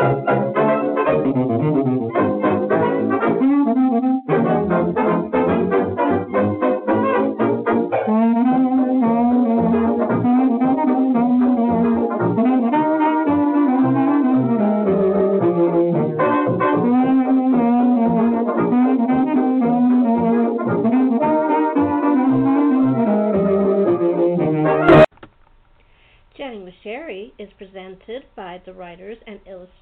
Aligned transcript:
Chatting 0.00 0.49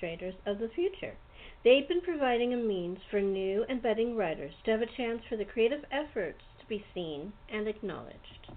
illustrators 0.01 0.35
of 0.47 0.59
the 0.59 0.69
future. 0.75 1.15
They've 1.65 1.89
been 1.89 2.01
providing 2.01 2.55
a 2.55 2.57
means 2.57 2.99
for 3.11 3.21
new 3.21 3.65
and 3.69 3.83
budding 3.83 4.17
writers 4.17 4.53
to 4.65 4.71
have 4.71 4.81
a 4.81 4.97
chance 4.97 5.21
for 5.29 5.37
their 5.37 5.47
creative 5.47 5.85
efforts 5.91 6.39
to 6.61 6.67
be 6.67 6.85
seen 6.95 7.33
and 7.53 7.67
acknowledged. 7.67 8.53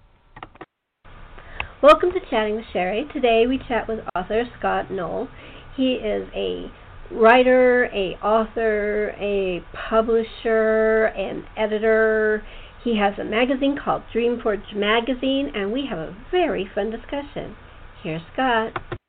Welcome 1.81 2.11
to 2.11 2.19
Chatting 2.29 2.57
with 2.57 2.65
Sherri. 2.71 3.05
Today 3.11 3.47
we 3.47 3.59
chat 3.67 3.87
with 3.87 4.01
author 4.15 4.43
Scot 4.59 4.91
Noel. 4.91 5.29
He 5.75 5.93
is 5.93 6.29
a 6.35 6.71
writer, 7.11 7.85
a 7.85 8.15
author, 8.23 9.15
a 9.19 9.63
publisher, 9.89 11.05
an 11.05 11.45
editor. 11.57 12.43
He 12.83 12.97
has 12.97 13.17
a 13.17 13.23
magazine 13.23 13.79
called 13.83 14.03
Dreamforge 14.13 14.75
Magazine, 14.75 15.51
and 15.55 15.71
we 15.71 15.87
have 15.89 15.99
a 15.99 16.15
very 16.29 16.69
fun 16.75 16.91
discussion. 16.91 17.55
Here's 18.03 18.21
Scot. 18.33 19.00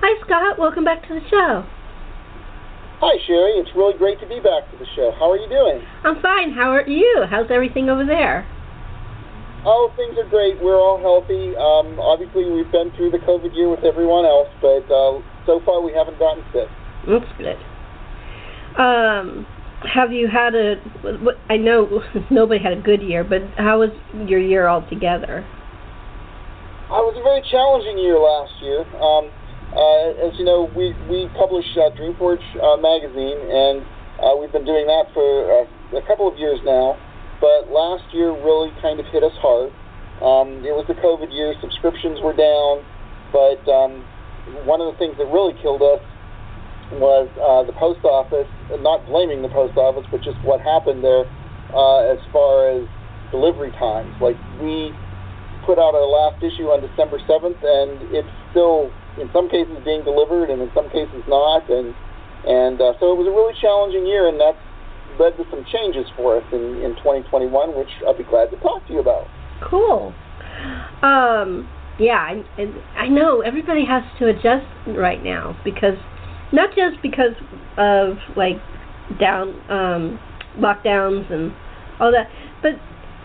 Hi, 0.00 0.16
Scot. 0.24 0.58
Welcome 0.58 0.84
back 0.84 1.06
to 1.08 1.14
the 1.14 1.20
show. 1.28 1.60
Hi, 3.04 3.20
Sherri. 3.28 3.60
It's 3.60 3.68
really 3.76 3.92
great 3.98 4.18
to 4.20 4.26
be 4.26 4.40
back 4.40 4.64
to 4.72 4.76
the 4.80 4.88
show. 4.96 5.12
How 5.20 5.28
are 5.30 5.36
you 5.36 5.48
doing? 5.48 5.84
I'm 6.04 6.16
fine. 6.22 6.56
How 6.56 6.72
are 6.72 6.88
you? 6.88 7.28
How's 7.28 7.50
everything 7.50 7.90
over 7.90 8.06
there? 8.08 8.48
Oh, 9.68 9.92
things 10.00 10.16
are 10.16 10.24
great. 10.24 10.56
We're 10.56 10.80
all 10.80 10.96
healthy. 10.96 11.52
Um, 11.52 12.00
obviously, 12.00 12.48
we've 12.48 12.72
been 12.72 12.88
through 12.96 13.12
the 13.12 13.20
COVID 13.28 13.52
year 13.52 13.68
with 13.68 13.84
everyone 13.84 14.24
else, 14.24 14.48
but 14.64 14.88
uh, 14.88 15.20
so 15.44 15.60
far 15.68 15.84
we 15.84 15.92
haven't 15.92 16.18
gotten 16.18 16.44
sick. 16.48 16.68
That's 17.04 17.28
good. 17.36 17.60
Um, 18.80 19.44
have 19.84 20.12
you 20.12 20.28
had 20.32 20.54
a? 20.54 20.80
I 21.52 21.58
know 21.58 22.00
nobody 22.30 22.62
had 22.62 22.72
a 22.72 22.80
good 22.80 23.02
year, 23.02 23.22
but 23.22 23.42
how 23.60 23.80
was 23.80 23.90
your 24.16 24.40
year 24.40 24.66
altogether? 24.66 25.44
Uh, 26.88 27.04
it 27.04 27.12
was 27.12 27.20
a 27.20 27.22
very 27.22 27.44
challenging 27.52 28.00
year 28.00 28.16
last 28.16 28.56
year. 28.64 28.80
Um, 28.96 29.28
uh, 29.70 30.26
as 30.26 30.34
you 30.38 30.44
know, 30.44 30.66
we 30.74 30.94
we 31.06 31.30
publish 31.38 31.66
uh, 31.78 31.94
Dreamforge 31.94 32.42
uh, 32.58 32.76
magazine, 32.82 33.38
and 33.38 33.86
uh, 34.18 34.34
we've 34.34 34.50
been 34.50 34.66
doing 34.66 34.86
that 34.90 35.06
for 35.14 35.62
uh, 35.62 35.98
a 35.98 36.02
couple 36.06 36.26
of 36.26 36.36
years 36.38 36.58
now. 36.64 36.98
But 37.40 37.70
last 37.70 38.04
year 38.12 38.34
really 38.34 38.74
kind 38.82 38.98
of 38.98 39.06
hit 39.06 39.22
us 39.22 39.32
hard. 39.38 39.70
Um, 40.20 40.66
it 40.66 40.74
was 40.74 40.84
the 40.90 40.98
COVID 40.98 41.30
year; 41.30 41.54
subscriptions 41.62 42.18
were 42.18 42.34
down. 42.34 42.82
But 43.30 43.62
um, 43.70 44.02
one 44.66 44.82
of 44.82 44.90
the 44.90 44.98
things 44.98 45.14
that 45.22 45.30
really 45.30 45.54
killed 45.62 45.82
us 45.86 46.02
was 46.98 47.30
uh, 47.38 47.62
the 47.62 47.76
post 47.78 48.02
office. 48.02 48.50
Not 48.82 49.06
blaming 49.06 49.42
the 49.42 49.54
post 49.54 49.78
office, 49.78 50.04
but 50.10 50.18
just 50.26 50.38
what 50.42 50.58
happened 50.60 51.06
there 51.06 51.30
uh, 51.70 52.10
as 52.10 52.18
far 52.34 52.74
as 52.74 52.90
delivery 53.30 53.70
times. 53.78 54.10
Like 54.18 54.36
we 54.58 54.90
put 55.62 55.78
out 55.78 55.94
our 55.94 56.10
last 56.10 56.42
issue 56.42 56.74
on 56.74 56.82
December 56.82 57.22
7th, 57.22 57.62
and 57.62 58.10
it's 58.10 58.34
still 58.50 58.90
in 59.18 59.30
some 59.32 59.48
cases 59.48 59.74
being 59.84 60.04
delivered, 60.04 60.50
and 60.50 60.62
in 60.62 60.70
some 60.74 60.88
cases 60.90 61.22
not. 61.26 61.68
And 61.70 61.94
and 62.46 62.80
uh, 62.80 62.94
so 63.00 63.12
it 63.12 63.18
was 63.18 63.26
a 63.26 63.34
really 63.34 63.54
challenging 63.60 64.06
year, 64.06 64.28
and 64.28 64.40
that's 64.40 64.60
led 65.18 65.36
to 65.36 65.44
some 65.50 65.64
changes 65.72 66.06
for 66.16 66.38
us 66.38 66.44
in, 66.52 66.80
in 66.80 66.96
2021, 66.96 67.76
which 67.76 67.90
I'll 68.06 68.16
be 68.16 68.24
glad 68.24 68.50
to 68.50 68.56
talk 68.58 68.86
to 68.86 68.92
you 68.92 69.00
about. 69.00 69.26
Cool. 69.62 70.14
Um, 71.02 71.68
yeah, 71.98 72.16
I, 72.16 72.44
I 72.96 73.08
know 73.08 73.40
everybody 73.40 73.84
has 73.84 74.02
to 74.18 74.28
adjust 74.28 74.66
right 74.86 75.22
now 75.22 75.58
because 75.64 75.98
not 76.52 76.70
just 76.74 77.02
because 77.02 77.36
of 77.76 78.16
like 78.36 78.56
down 79.18 79.48
um, 79.70 80.18
lockdowns 80.58 81.30
and 81.32 81.52
all 82.00 82.10
that, 82.12 82.28
but 82.62 82.72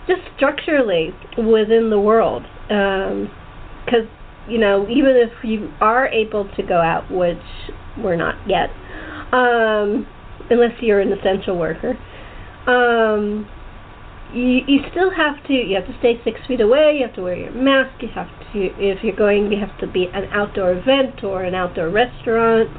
just 0.07 0.22
structurally 0.35 1.13
within 1.38 1.90
the 1.90 2.00
world. 2.00 2.44
Because, 2.67 4.06
um, 4.06 4.25
you 4.47 4.57
know, 4.57 4.88
even 4.89 5.16
if 5.16 5.31
you 5.44 5.72
are 5.81 6.07
able 6.07 6.50
to 6.56 6.63
go 6.63 6.81
out, 6.81 7.09
which 7.11 7.38
we're 7.97 8.16
not 8.16 8.35
yet, 8.47 8.69
um, 9.33 10.07
unless 10.50 10.72
you're 10.81 11.01
an 11.01 11.11
essential 11.11 11.57
worker, 11.57 11.97
um, 12.67 13.47
you, 14.34 14.61
you 14.67 14.79
still 14.91 15.11
have 15.11 15.41
to, 15.47 15.53
you 15.53 15.75
have 15.75 15.88
to 15.88 15.97
stay 16.00 16.19
six 16.23 16.39
feet 16.47 16.61
away, 16.61 16.97
you 16.97 17.05
have 17.05 17.16
to 17.16 17.23
wear 17.23 17.35
your 17.35 17.51
mask, 17.51 18.01
you 18.01 18.09
have 18.09 18.29
to, 18.53 18.69
if 18.78 19.03
you're 19.03 19.16
going, 19.16 19.51
you 19.51 19.59
have 19.59 19.78
to 19.79 19.88
be 19.88 20.07
an 20.13 20.25
outdoor 20.31 20.73
event 20.73 21.23
or 21.23 21.44
an 21.44 21.55
outdoor 21.55 21.89
restaurant. 21.89 22.69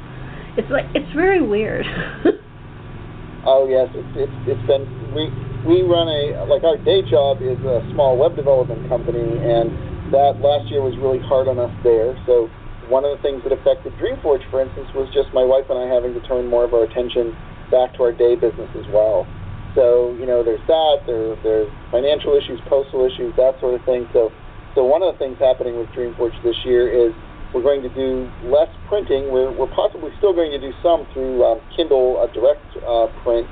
It's 0.57 0.69
like, 0.69 0.85
it's 0.93 1.11
very 1.13 1.41
weird. 1.41 1.85
oh, 3.45 3.67
yes, 3.67 3.89
it's, 3.93 4.07
it's, 4.15 4.31
it's 4.47 4.67
been, 4.67 4.85
we, 5.13 5.29
we 5.65 5.81
run 5.81 6.07
a 6.07 6.45
like 6.45 6.63
our 6.63 6.77
day 6.77 7.01
job 7.03 7.41
is 7.41 7.59
a 7.65 7.83
small 7.91 8.17
web 8.17 8.35
development 8.35 8.87
company, 8.87 9.19
and 9.19 9.67
that 10.11 10.39
last 10.39 10.71
year 10.71 10.81
was 10.81 10.95
really 10.97 11.19
hard 11.19 11.47
on 11.47 11.59
us 11.59 11.73
there. 11.83 12.15
So 12.25 12.47
one 12.87 13.03
of 13.03 13.15
the 13.15 13.21
things 13.21 13.43
that 13.43 13.51
affected 13.51 13.93
Dreamforge, 13.99 14.47
for 14.49 14.63
instance, 14.63 14.87
was 14.95 15.11
just 15.11 15.33
my 15.33 15.43
wife 15.43 15.67
and 15.69 15.77
I 15.77 15.91
having 15.91 16.13
to 16.15 16.23
turn 16.27 16.47
more 16.47 16.63
of 16.63 16.73
our 16.73 16.83
attention 16.83 17.35
back 17.71 17.93
to 17.99 18.07
our 18.07 18.13
day 18.15 18.35
business 18.35 18.71
as 18.79 18.87
well. 18.93 19.27
So 19.75 20.15
you 20.15 20.25
know, 20.25 20.43
there's 20.43 20.63
that. 20.67 21.03
There, 21.05 21.35
there's 21.43 21.69
financial 21.91 22.33
issues, 22.33 22.59
postal 22.65 23.05
issues, 23.05 23.35
that 23.35 23.59
sort 23.59 23.75
of 23.75 23.83
thing. 23.85 24.07
So, 24.13 24.31
so 24.73 24.85
one 24.85 25.03
of 25.03 25.13
the 25.13 25.19
things 25.19 25.37
happening 25.37 25.77
with 25.77 25.91
Dreamforge 25.91 26.35
this 26.43 26.57
year 26.63 26.87
is 26.87 27.13
we're 27.53 27.63
going 27.63 27.81
to 27.83 27.91
do 27.91 28.29
less 28.47 28.69
printing. 28.87 29.31
We're, 29.31 29.51
we're 29.51 29.71
possibly 29.71 30.11
still 30.17 30.33
going 30.33 30.51
to 30.51 30.59
do 30.59 30.71
some 30.83 31.07
through 31.13 31.43
um, 31.43 31.59
Kindle 31.75 32.19
uh, 32.19 32.31
Direct 32.33 32.63
uh, 32.83 33.07
print, 33.23 33.47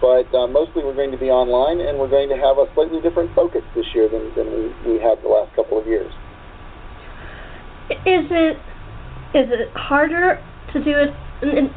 but 0.00 0.30
uh, 0.34 0.46
mostly 0.46 0.84
we're 0.84 0.94
going 0.94 1.10
to 1.10 1.18
be 1.18 1.30
online, 1.30 1.80
and 1.80 1.98
we're 1.98 2.10
going 2.10 2.28
to 2.28 2.36
have 2.36 2.58
a 2.58 2.66
slightly 2.74 3.00
different 3.00 3.34
focus 3.34 3.62
this 3.74 3.86
year 3.94 4.08
than, 4.08 4.30
than 4.36 4.46
we, 4.46 4.94
we 4.94 4.94
had 5.02 5.18
the 5.22 5.28
last 5.28 5.54
couple 5.56 5.78
of 5.78 5.86
years. 5.86 6.10
Is 7.90 8.28
it 8.30 8.56
is 9.34 9.48
it 9.52 9.68
harder 9.74 10.42
to 10.72 10.84
do 10.84 10.92
it? 10.96 11.14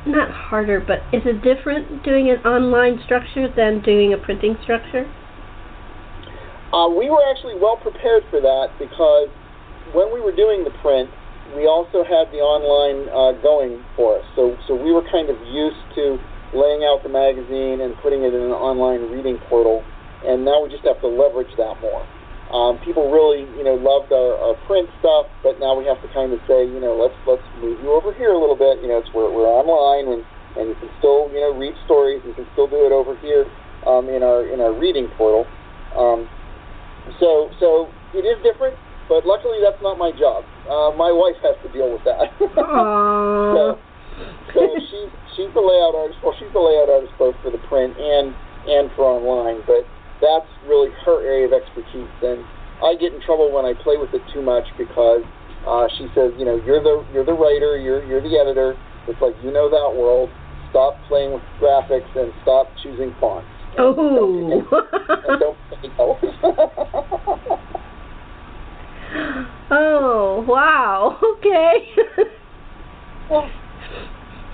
Not 0.07 0.31
harder, 0.31 0.79
but 0.79 1.05
is 1.13 1.21
it 1.25 1.43
different 1.43 2.03
doing 2.03 2.29
an 2.29 2.41
online 2.47 2.99
structure 3.05 3.47
than 3.55 3.81
doing 3.81 4.13
a 4.13 4.17
printing 4.17 4.57
structure? 4.63 5.05
Uh, 6.73 6.89
we 6.89 7.09
were 7.11 7.21
actually 7.29 7.59
well 7.59 7.77
prepared 7.77 8.23
for 8.31 8.41
that 8.41 8.71
because 8.79 9.29
when 9.93 10.11
we 10.11 10.19
were 10.19 10.33
doing 10.33 10.63
the 10.63 10.71
print, 10.81 11.09
we 11.55 11.67
also 11.67 12.03
had 12.03 12.31
the 12.31 12.39
online 12.39 13.11
uh, 13.11 13.35
going 13.43 13.83
for 13.95 14.19
us. 14.19 14.25
So, 14.35 14.55
so 14.67 14.75
we 14.75 14.91
were 14.91 15.03
kind 15.11 15.29
of 15.29 15.35
used 15.51 15.83
to 15.95 16.17
laying 16.53 16.83
out 16.83 17.03
the 17.03 17.09
magazine 17.09 17.81
and 17.81 17.95
putting 18.03 18.23
it 18.23 18.33
in 18.33 18.41
an 18.41 18.55
online 18.55 19.11
reading 19.11 19.39
portal, 19.47 19.83
and 20.25 20.43
now 20.45 20.63
we 20.63 20.69
just 20.69 20.83
have 20.83 20.99
to 21.01 21.07
leverage 21.07 21.51
that 21.57 21.79
more. 21.81 22.03
Um, 22.51 22.83
people 22.83 23.07
really, 23.07 23.47
you 23.55 23.63
know, 23.63 23.79
loved 23.79 24.11
our, 24.11 24.35
our 24.35 24.55
print 24.67 24.91
stuff, 24.99 25.31
but 25.39 25.55
now 25.63 25.71
we 25.71 25.87
have 25.87 26.03
to 26.03 26.09
kind 26.11 26.35
of 26.35 26.39
say, 26.51 26.67
you 26.67 26.83
know, 26.83 26.99
let's 26.99 27.15
let's 27.23 27.43
move 27.63 27.79
you 27.79 27.95
over 27.95 28.11
here 28.11 28.35
a 28.35 28.39
little 28.39 28.59
bit. 28.59 28.83
You 28.83 28.91
know, 28.91 28.99
it's 28.99 29.07
we're, 29.15 29.31
we're 29.31 29.47
online, 29.47 30.11
and 30.11 30.21
and 30.59 30.67
you 30.67 30.75
can 30.75 30.91
still, 30.99 31.31
you 31.31 31.39
know, 31.39 31.55
read 31.55 31.71
stories. 31.87 32.19
You 32.27 32.35
can 32.35 32.43
still 32.51 32.67
do 32.67 32.83
it 32.83 32.91
over 32.91 33.15
here 33.23 33.47
um, 33.87 34.11
in 34.11 34.19
our 34.19 34.43
in 34.43 34.59
our 34.59 34.75
reading 34.75 35.07
portal. 35.15 35.47
Um, 35.95 36.27
so 37.23 37.47
so 37.59 37.87
it 38.11 38.27
is 38.27 38.35
different, 38.43 38.75
but 39.07 39.23
luckily 39.23 39.63
that's 39.63 39.79
not 39.79 39.95
my 39.95 40.11
job. 40.11 40.43
Uh, 40.67 40.91
my 40.99 41.07
wife 41.07 41.39
has 41.47 41.55
to 41.63 41.71
deal 41.71 41.87
with 41.87 42.03
that. 42.03 42.35
so, 43.55 43.79
so 44.53 44.61
she's 44.77 45.11
she's 45.35 45.51
the 45.53 45.63
layout 45.63 45.95
artist. 45.95 46.19
Well, 46.23 46.35
she's 46.37 46.51
the 46.53 46.63
layout 46.63 46.89
artist 46.89 47.13
both 47.17 47.35
for 47.43 47.51
the 47.51 47.61
print 47.69 47.97
and 47.97 48.35
and 48.67 48.91
for 48.95 49.05
online. 49.05 49.63
But 49.65 49.87
that's 50.21 50.47
really 50.67 50.89
her 51.05 51.23
area 51.25 51.47
of 51.47 51.53
expertise. 51.53 52.11
And 52.21 52.45
I 52.83 52.95
get 52.95 53.13
in 53.13 53.21
trouble 53.21 53.51
when 53.51 53.65
I 53.65 53.73
play 53.73 53.97
with 53.97 54.13
it 54.13 54.21
too 54.33 54.41
much 54.41 54.65
because 54.77 55.23
uh, 55.67 55.87
she 55.97 56.07
says, 56.13 56.33
you 56.37 56.45
know, 56.45 56.61
you're 56.65 56.81
the 56.81 57.05
you're 57.13 57.25
the 57.25 57.33
writer, 57.33 57.77
you're 57.77 58.03
you're 58.05 58.21
the 58.21 58.37
editor. 58.37 58.77
It's 59.07 59.21
like 59.21 59.35
you 59.43 59.51
know 59.51 59.69
that 59.69 59.91
world. 59.97 60.29
Stop 60.69 60.95
playing 61.07 61.33
with 61.33 61.43
graphics 61.59 62.15
and 62.15 62.31
stop 62.43 62.71
choosing 62.81 63.13
fonts. 63.19 63.47
Oh. 63.77 63.93
Don't, 63.93 64.51
and 64.51 65.39
don't 65.39 65.57
oh 69.71 70.45
wow. 70.47 71.19
Okay. 71.41 71.87
well, 73.29 73.49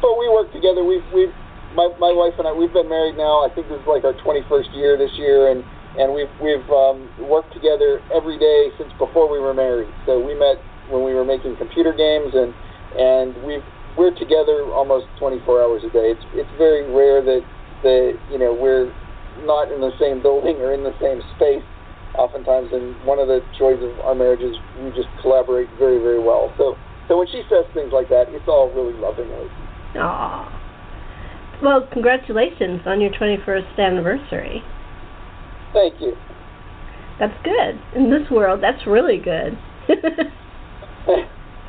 but 0.02 0.18
we 0.18 0.30
work 0.30 0.52
together. 0.54 0.84
We've 0.84 1.06
we've 1.14 1.34
my 1.76 1.90
my 2.00 2.14
wife 2.14 2.34
and 2.38 2.48
I 2.48 2.54
we've 2.54 2.74
been 2.74 2.90
married 2.90 3.18
now. 3.18 3.44
I 3.46 3.50
think 3.54 3.68
this 3.70 3.80
is 3.82 3.88
like 3.88 4.04
our 4.04 4.14
21st 4.14 4.74
year 4.76 4.98
this 4.98 5.12
year, 5.18 5.52
and 5.52 5.64
and 5.98 6.14
we've 6.14 6.32
we've 6.42 6.66
um, 6.70 7.10
worked 7.28 7.54
together 7.54 8.02
every 8.14 8.38
day 8.38 8.70
since 8.78 8.94
before 8.98 9.30
we 9.30 9.40
were 9.40 9.54
married. 9.54 9.90
So 10.06 10.22
we 10.22 10.38
met 10.38 10.62
when 10.90 11.04
we 11.04 11.14
were 11.14 11.26
making 11.26 11.58
computer 11.58 11.92
games, 11.92 12.34
and 12.34 12.54
and 12.96 13.34
we've 13.44 13.66
we're 13.98 14.14
together 14.14 14.70
almost 14.78 15.08
24 15.18 15.62
hours 15.62 15.82
a 15.84 15.90
day. 15.90 16.14
It's 16.14 16.26
it's 16.34 16.54
very 16.58 16.86
rare 16.86 17.22
that 17.26 17.42
that 17.84 18.14
you 18.32 18.38
know 18.38 18.54
we're 18.54 18.94
not 19.46 19.72
in 19.72 19.82
the 19.82 19.92
same 20.00 20.22
building 20.22 20.58
or 20.62 20.74
in 20.74 20.84
the 20.84 20.96
same 21.02 21.22
space. 21.36 21.66
Oftentimes, 22.18 22.74
and 22.74 22.98
one 23.06 23.20
of 23.20 23.28
the 23.28 23.46
joys 23.60 23.78
of 23.78 23.94
our 24.02 24.16
marriage 24.16 24.42
is 24.42 24.56
we 24.82 24.90
just 24.92 25.10
collaborate 25.22 25.70
very 25.78 26.00
very 26.00 26.22
well. 26.22 26.54
So 26.58 26.78
so 27.08 27.18
when 27.18 27.28
she 27.28 27.44
says 27.50 27.66
things 27.74 27.92
like 27.94 28.10
that, 28.10 28.30
it's 28.30 28.48
all 28.48 28.72
really 28.74 28.98
lovingly. 28.98 29.50
Aww. 29.98 30.54
Well, 31.62 31.88
congratulations 31.92 32.82
on 32.86 33.02
your 33.02 33.12
21st 33.12 33.80
anniversary. 33.80 34.64
Thank 35.74 36.00
you. 36.00 36.16
That's 37.20 37.34
good. 37.44 37.82
In 37.96 38.12
this 38.12 38.30
world, 38.30 38.62
that's 38.62 38.86
really 38.86 39.18
good. 39.18 39.58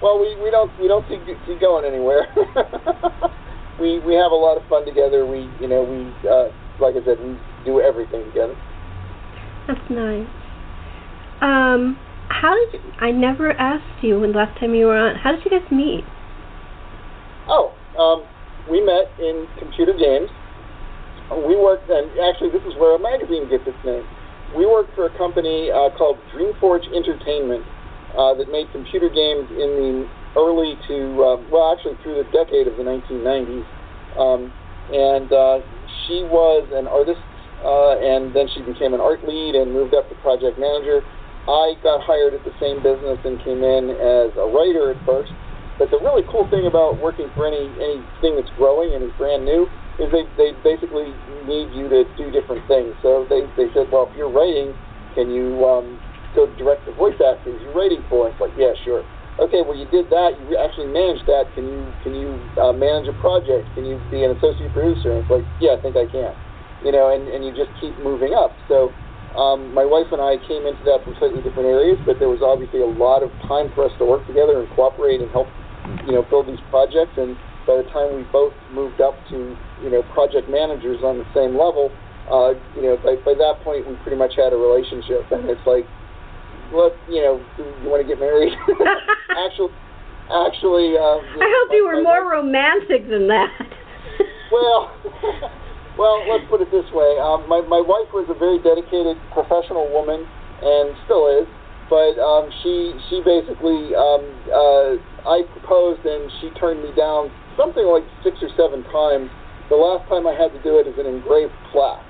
well, 0.03 0.21
we, 0.21 0.37
we 0.43 0.51
don't 0.51 0.71
we 0.79 0.89
don't 0.89 1.07
see, 1.09 1.19
see 1.47 1.57
going 1.59 1.87
anywhere. 1.87 2.27
we 3.81 3.99
we 4.01 4.15
have 4.15 4.33
a 4.33 4.37
lot 4.37 4.61
of 4.61 4.69
fun 4.69 4.85
together. 4.85 5.25
We 5.25 5.49
you 5.61 5.69
know 5.69 5.83
we 5.83 6.29
uh, 6.29 6.51
like 6.81 7.01
I 7.01 7.05
said 7.05 7.19
we 7.25 7.39
do 7.65 7.81
everything 7.81 8.25
together. 8.27 8.57
That's 9.67 9.91
nice. 9.91 10.29
Um, 11.41 11.97
how 12.29 12.55
did 12.55 12.75
you, 12.75 12.93
I 13.01 13.11
never 13.11 13.53
asked 13.53 14.03
you 14.03 14.21
when 14.21 14.33
last 14.33 14.59
time 14.61 14.75
you 14.75 14.87
were 14.87 14.97
on? 14.99 15.17
How 15.17 15.33
did 15.33 15.45
you 15.45 15.51
guys 15.51 15.71
meet? 15.71 16.05
Oh, 17.49 17.78
um, 17.99 18.25
we 18.71 18.81
met 18.81 19.11
in 19.19 19.47
computer 19.59 19.93
games. 19.93 20.31
We 21.45 21.57
worked, 21.57 21.91
and 21.91 22.09
actually, 22.21 22.51
this 22.51 22.65
is 22.65 22.73
where 22.79 22.97
a 22.97 22.99
magazine 22.99 23.51
gets 23.51 23.67
its 23.67 23.79
name. 23.85 24.07
We 24.57 24.65
worked 24.65 24.95
for 24.95 25.07
a 25.07 25.13
company 25.19 25.69
uh, 25.71 25.91
called 25.99 26.17
Dreamforge 26.33 26.89
Entertainment 26.95 27.67
uh, 28.17 28.33
that 28.35 28.49
made 28.49 28.73
computer 28.73 29.13
games 29.13 29.51
in 29.53 29.71
the 29.77 30.09
early 30.37 30.79
to, 30.89 30.97
uh, 31.21 31.37
well, 31.53 31.77
actually 31.77 32.01
through 32.03 32.25
the 32.25 32.29
decade 32.33 32.65
of 32.65 32.77
the 32.81 32.85
1990s. 32.87 33.67
Um, 34.17 34.53
and 34.89 35.29
uh, 35.29 35.61
she 36.07 36.25
was 36.25 36.65
an 36.73 36.89
artist, 36.89 37.21
uh, 37.61 38.01
and 38.01 38.33
then 38.33 38.49
she 38.57 38.65
became 38.65 38.95
an 38.97 39.01
art 39.01 39.21
lead 39.29 39.55
and 39.55 39.73
moved 39.73 39.93
up 39.93 40.09
to 40.09 40.15
project 40.25 40.57
manager. 40.57 41.05
I 41.45 41.77
got 41.85 42.01
hired 42.05 42.33
at 42.33 42.45
the 42.45 42.53
same 42.61 42.81
business 42.81 43.21
and 43.25 43.37
came 43.45 43.61
in 43.61 43.93
as 43.93 44.33
a 44.37 44.49
writer 44.49 44.97
at 44.97 45.01
first. 45.05 45.33
But 45.79 45.95
the 45.95 45.99
really 46.03 46.27
cool 46.27 46.45
thing 46.51 46.67
about 46.67 46.99
working 46.99 47.31
for 47.39 47.47
any 47.47 47.71
anything 47.79 48.35
that's 48.35 48.51
growing 48.59 48.95
and 48.95 49.03
is 49.07 49.15
brand 49.17 49.47
new 49.47 49.71
is 50.03 50.11
they, 50.11 50.27
they 50.35 50.51
basically 50.67 51.15
need 51.47 51.71
you 51.75 51.89
to 51.89 52.03
do 52.19 52.31
different 52.31 52.67
things. 52.67 52.95
So 53.03 53.27
they, 53.31 53.47
they 53.59 53.71
said, 53.75 53.91
well, 53.91 54.11
if 54.11 54.15
you're 54.15 54.31
writing, 54.31 54.75
can 55.15 55.31
you 55.31 55.63
um, 55.67 55.99
go 56.35 56.47
direct 56.59 56.87
the 56.87 56.95
voice 56.95 57.19
actors 57.19 57.59
you're 57.63 57.75
writing 57.75 58.03
for? 58.11 58.31
It's 58.31 58.39
like, 58.39 58.55
yeah, 58.59 58.75
sure. 58.85 59.03
Okay, 59.39 59.63
well, 59.63 59.79
you 59.79 59.87
did 59.87 60.11
that. 60.11 60.35
You 60.51 60.59
actually 60.59 60.91
managed 60.91 61.27
that. 61.31 61.47
Can 61.55 61.71
you 61.71 61.81
can 62.03 62.13
you 62.15 62.35
uh, 62.59 62.75
manage 62.75 63.07
a 63.07 63.15
project? 63.23 63.71
Can 63.79 63.87
you 63.87 64.03
be 64.11 64.27
an 64.27 64.35
associate 64.35 64.75
producer? 64.75 65.15
And 65.15 65.23
it's 65.23 65.31
like, 65.31 65.47
yeah, 65.63 65.79
I 65.79 65.81
think 65.83 65.95
I 65.95 66.11
can. 66.11 66.35
You 66.83 66.91
know, 66.91 67.15
and, 67.15 67.27
and 67.31 67.47
you 67.47 67.55
just 67.55 67.71
keep 67.79 67.95
moving 68.03 68.35
up. 68.35 68.55
So 68.67 68.91
um, 69.39 69.71
my 69.75 69.87
wife 69.87 70.11
and 70.11 70.19
I 70.19 70.43
came 70.51 70.67
into 70.67 70.83
that 70.91 71.07
from 71.07 71.15
slightly 71.23 71.39
different 71.43 71.71
areas, 71.71 71.99
but 72.03 72.19
there 72.19 72.31
was 72.31 72.43
obviously 72.43 72.83
a 72.83 72.91
lot 72.91 73.23
of 73.23 73.31
time 73.47 73.71
for 73.75 73.87
us 73.87 73.95
to 74.03 74.05
work 74.07 74.27
together 74.27 74.59
and 74.59 74.67
cooperate 74.75 75.23
and 75.23 75.31
help, 75.31 75.47
you 76.07 76.13
know, 76.13 76.23
build 76.29 76.47
these 76.47 76.63
projects. 76.71 77.15
And 77.17 77.37
by 77.67 77.81
the 77.81 77.87
time 77.93 78.17
we 78.17 78.25
both 78.33 78.53
moved 78.73 79.01
up 79.01 79.15
to, 79.31 79.57
you 79.83 79.91
know, 79.91 80.03
project 80.15 80.49
managers 80.49 81.01
on 81.05 81.19
the 81.19 81.29
same 81.35 81.57
level, 81.57 81.91
uh, 82.31 82.53
you 82.77 82.83
know, 82.83 82.97
by, 83.01 83.17
by 83.25 83.35
that 83.37 83.61
point 83.65 83.89
we 83.89 83.97
pretty 84.05 84.17
much 84.17 84.37
had 84.37 84.53
a 84.53 84.59
relationship. 84.59 85.25
And 85.33 85.49
it's 85.49 85.65
like, 85.67 85.85
what, 86.71 86.93
you 87.09 87.21
know, 87.25 87.41
you 87.57 87.89
want 87.89 88.05
to 88.05 88.09
get 88.09 88.21
married? 88.21 88.53
actually, 89.33 89.73
actually. 90.29 90.97
Uh, 90.97 91.21
I 91.21 91.49
hope 91.49 91.69
you 91.73 91.85
were 91.89 92.03
more 92.03 92.29
romantic 92.29 93.09
than 93.09 93.29
that. 93.29 93.49
well, 94.53 94.93
well, 95.99 96.23
let's 96.29 96.45
put 96.49 96.61
it 96.61 96.71
this 96.71 96.87
way. 96.93 97.17
Um, 97.19 97.49
my 97.49 97.61
my 97.65 97.81
wife 97.81 98.13
was 98.13 98.29
a 98.29 98.37
very 98.37 98.61
dedicated 98.61 99.17
professional 99.33 99.89
woman, 99.91 100.29
and 100.63 100.95
still 101.05 101.27
is. 101.27 101.49
But 101.89 102.21
um, 102.21 102.53
she 102.63 102.93
she 103.09 103.25
basically 103.25 103.97
um, 103.97 104.23
uh, 104.53 105.01
I 105.29 105.45
proposed 105.53 106.01
and 106.09 106.33
she 106.41 106.49
turned 106.57 106.81
me 106.81 106.89
down 106.97 107.29
something 107.61 107.85
like 107.85 108.03
six 108.25 108.41
or 108.41 108.49
seven 108.57 108.81
times. 108.89 109.29
The 109.69 109.77
last 109.77 110.09
time 110.09 110.25
I 110.25 110.33
had 110.33 110.49
to 110.57 110.61
do 110.65 110.81
it 110.81 110.89
is 110.89 110.97
an 110.97 111.05
engraved 111.05 111.53
plaque. 111.69 112.01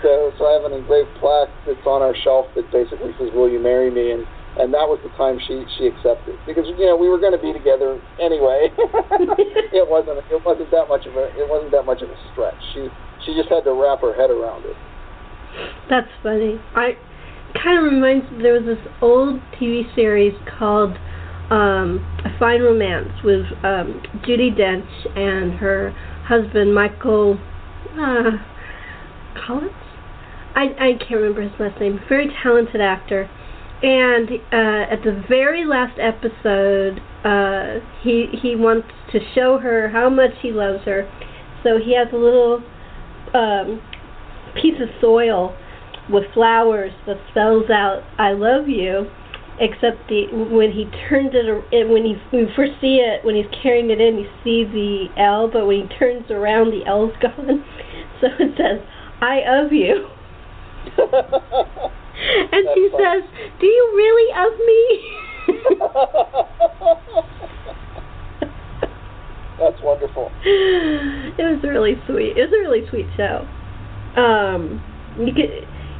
So, 0.00 0.32
so 0.40 0.48
I 0.48 0.56
have 0.56 0.64
an 0.64 0.72
engraved 0.72 1.12
plaque 1.20 1.52
that's 1.68 1.84
on 1.84 2.00
our 2.00 2.16
shelf 2.24 2.48
that 2.56 2.64
basically 2.72 3.12
says, 3.20 3.28
"Will 3.36 3.52
you 3.52 3.60
marry 3.60 3.92
me?" 3.92 4.16
and 4.16 4.24
and 4.56 4.72
that 4.72 4.88
was 4.88 4.98
the 5.04 5.12
time 5.20 5.38
she 5.44 5.62
she 5.76 5.86
accepted 5.86 6.34
because 6.48 6.64
you 6.66 6.88
know 6.88 6.96
we 6.96 7.12
were 7.12 7.20
going 7.20 7.36
to 7.36 7.42
be 7.42 7.52
together 7.52 8.00
anyway. 8.16 8.72
it 9.76 9.84
wasn't 9.84 10.24
it 10.32 10.40
wasn't 10.40 10.70
that 10.72 10.88
much 10.88 11.04
of 11.04 11.14
a 11.20 11.28
it 11.36 11.44
wasn't 11.44 11.70
that 11.76 11.84
much 11.84 12.00
of 12.00 12.08
a 12.08 12.18
stretch. 12.32 12.56
She 12.72 12.88
she 13.28 13.36
just 13.36 13.52
had 13.52 13.68
to 13.68 13.76
wrap 13.76 14.00
her 14.00 14.16
head 14.16 14.32
around 14.32 14.64
it. 14.64 14.76
That's 15.92 16.08
funny. 16.24 16.56
I 16.72 16.96
kind 17.52 17.76
of 17.76 17.84
reminds 17.92 18.24
there 18.40 18.54
was 18.54 18.64
this 18.64 18.80
old 19.02 19.38
TV 19.60 19.84
series 19.94 20.32
called 20.58 20.96
um, 21.50 21.98
A 22.24 22.38
Fine 22.38 22.62
Romance 22.62 23.10
with 23.24 23.46
um, 23.64 24.02
Judi 24.26 24.56
Dench 24.56 25.18
and 25.18 25.54
her 25.54 25.90
husband 26.26 26.74
Michael 26.74 27.38
uh, 27.98 28.30
Collins. 29.46 29.72
I 30.54 30.64
I 30.78 30.92
can't 30.98 31.20
remember 31.20 31.42
his 31.42 31.52
last 31.58 31.80
name. 31.80 32.00
Very 32.08 32.28
talented 32.42 32.80
actor. 32.80 33.28
And 33.82 34.28
uh, 34.52 34.92
at 34.92 35.02
the 35.04 35.24
very 35.28 35.64
last 35.64 35.98
episode, 35.98 37.00
uh, 37.24 37.80
he 38.02 38.26
he 38.40 38.54
wants 38.54 38.88
to 39.12 39.20
show 39.34 39.58
her 39.58 39.88
how 39.88 40.10
much 40.10 40.32
he 40.42 40.52
loves 40.52 40.84
her. 40.84 41.10
So 41.62 41.78
he 41.78 41.96
has 41.96 42.08
a 42.12 42.16
little 42.16 42.62
um, 43.34 43.80
piece 44.54 44.80
of 44.80 44.88
soil 45.00 45.56
with 46.10 46.24
flowers 46.34 46.92
that 47.06 47.16
spells 47.30 47.70
out 47.70 48.02
"I 48.18 48.32
love 48.32 48.68
you." 48.68 49.10
Except 49.60 50.08
the 50.08 50.26
when 50.32 50.72
he 50.72 50.86
turns 51.08 51.30
it, 51.34 51.86
when 51.88 52.02
he 52.04 52.14
when 52.30 52.46
you 52.48 52.54
first 52.56 52.72
see 52.80 52.96
it, 53.04 53.22
when 53.24 53.34
he's 53.36 53.44
carrying 53.62 53.90
it 53.90 54.00
in, 54.00 54.16
you 54.16 54.26
see 54.42 54.64
the 54.64 55.08
L, 55.20 55.48
but 55.52 55.66
when 55.66 55.86
he 55.86 55.96
turns 55.98 56.30
around, 56.30 56.70
the 56.72 56.82
L's 56.86 57.12
gone. 57.20 57.62
So 58.22 58.28
it 58.40 58.56
says 58.56 58.80
"I 59.20 59.42
love 59.46 59.70
you." 59.70 60.08
and 60.96 62.64
That's 62.64 62.74
she 62.74 62.88
funny. 62.90 63.04
says, 63.04 63.22
"Do 63.60 63.66
you 63.66 63.92
really 63.94 64.32
love 64.32 64.58
me?" 64.64 65.16
That's 69.60 69.76
wonderful. 69.82 70.30
it 70.42 71.36
was 71.36 71.62
really 71.62 72.00
sweet. 72.06 72.38
It 72.38 72.48
was 72.48 72.54
a 72.56 72.60
really 72.64 72.88
sweet 72.88 73.08
show. 73.14 73.44
Um, 74.16 74.80
you 75.18 75.34
could 75.34 75.50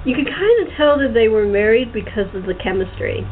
you 0.07 0.15
could 0.17 0.29
kind 0.33 0.67
of 0.67 0.73
tell 0.79 0.97
that 0.99 1.13
they 1.13 1.29
were 1.29 1.45
married 1.45 1.93
because 1.93 2.35
of 2.35 2.47
the 2.47 2.55
chemistry. 2.55 3.27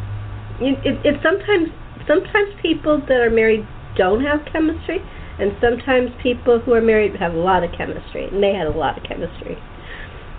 It, 0.60 0.78
it, 0.84 0.96
it 1.06 1.16
sometimes 1.22 1.70
sometimes 2.06 2.50
people 2.62 2.98
that 3.06 3.20
are 3.20 3.30
married 3.30 3.66
don't 3.96 4.24
have 4.24 4.40
chemistry, 4.50 4.98
and 5.38 5.52
sometimes 5.60 6.10
people 6.22 6.58
who 6.58 6.74
are 6.74 6.82
married 6.82 7.14
have 7.16 7.34
a 7.34 7.38
lot 7.38 7.62
of 7.62 7.70
chemistry, 7.76 8.26
and 8.26 8.42
they 8.42 8.54
had 8.54 8.66
a 8.66 8.76
lot 8.76 8.98
of 8.98 9.04
chemistry. 9.04 9.56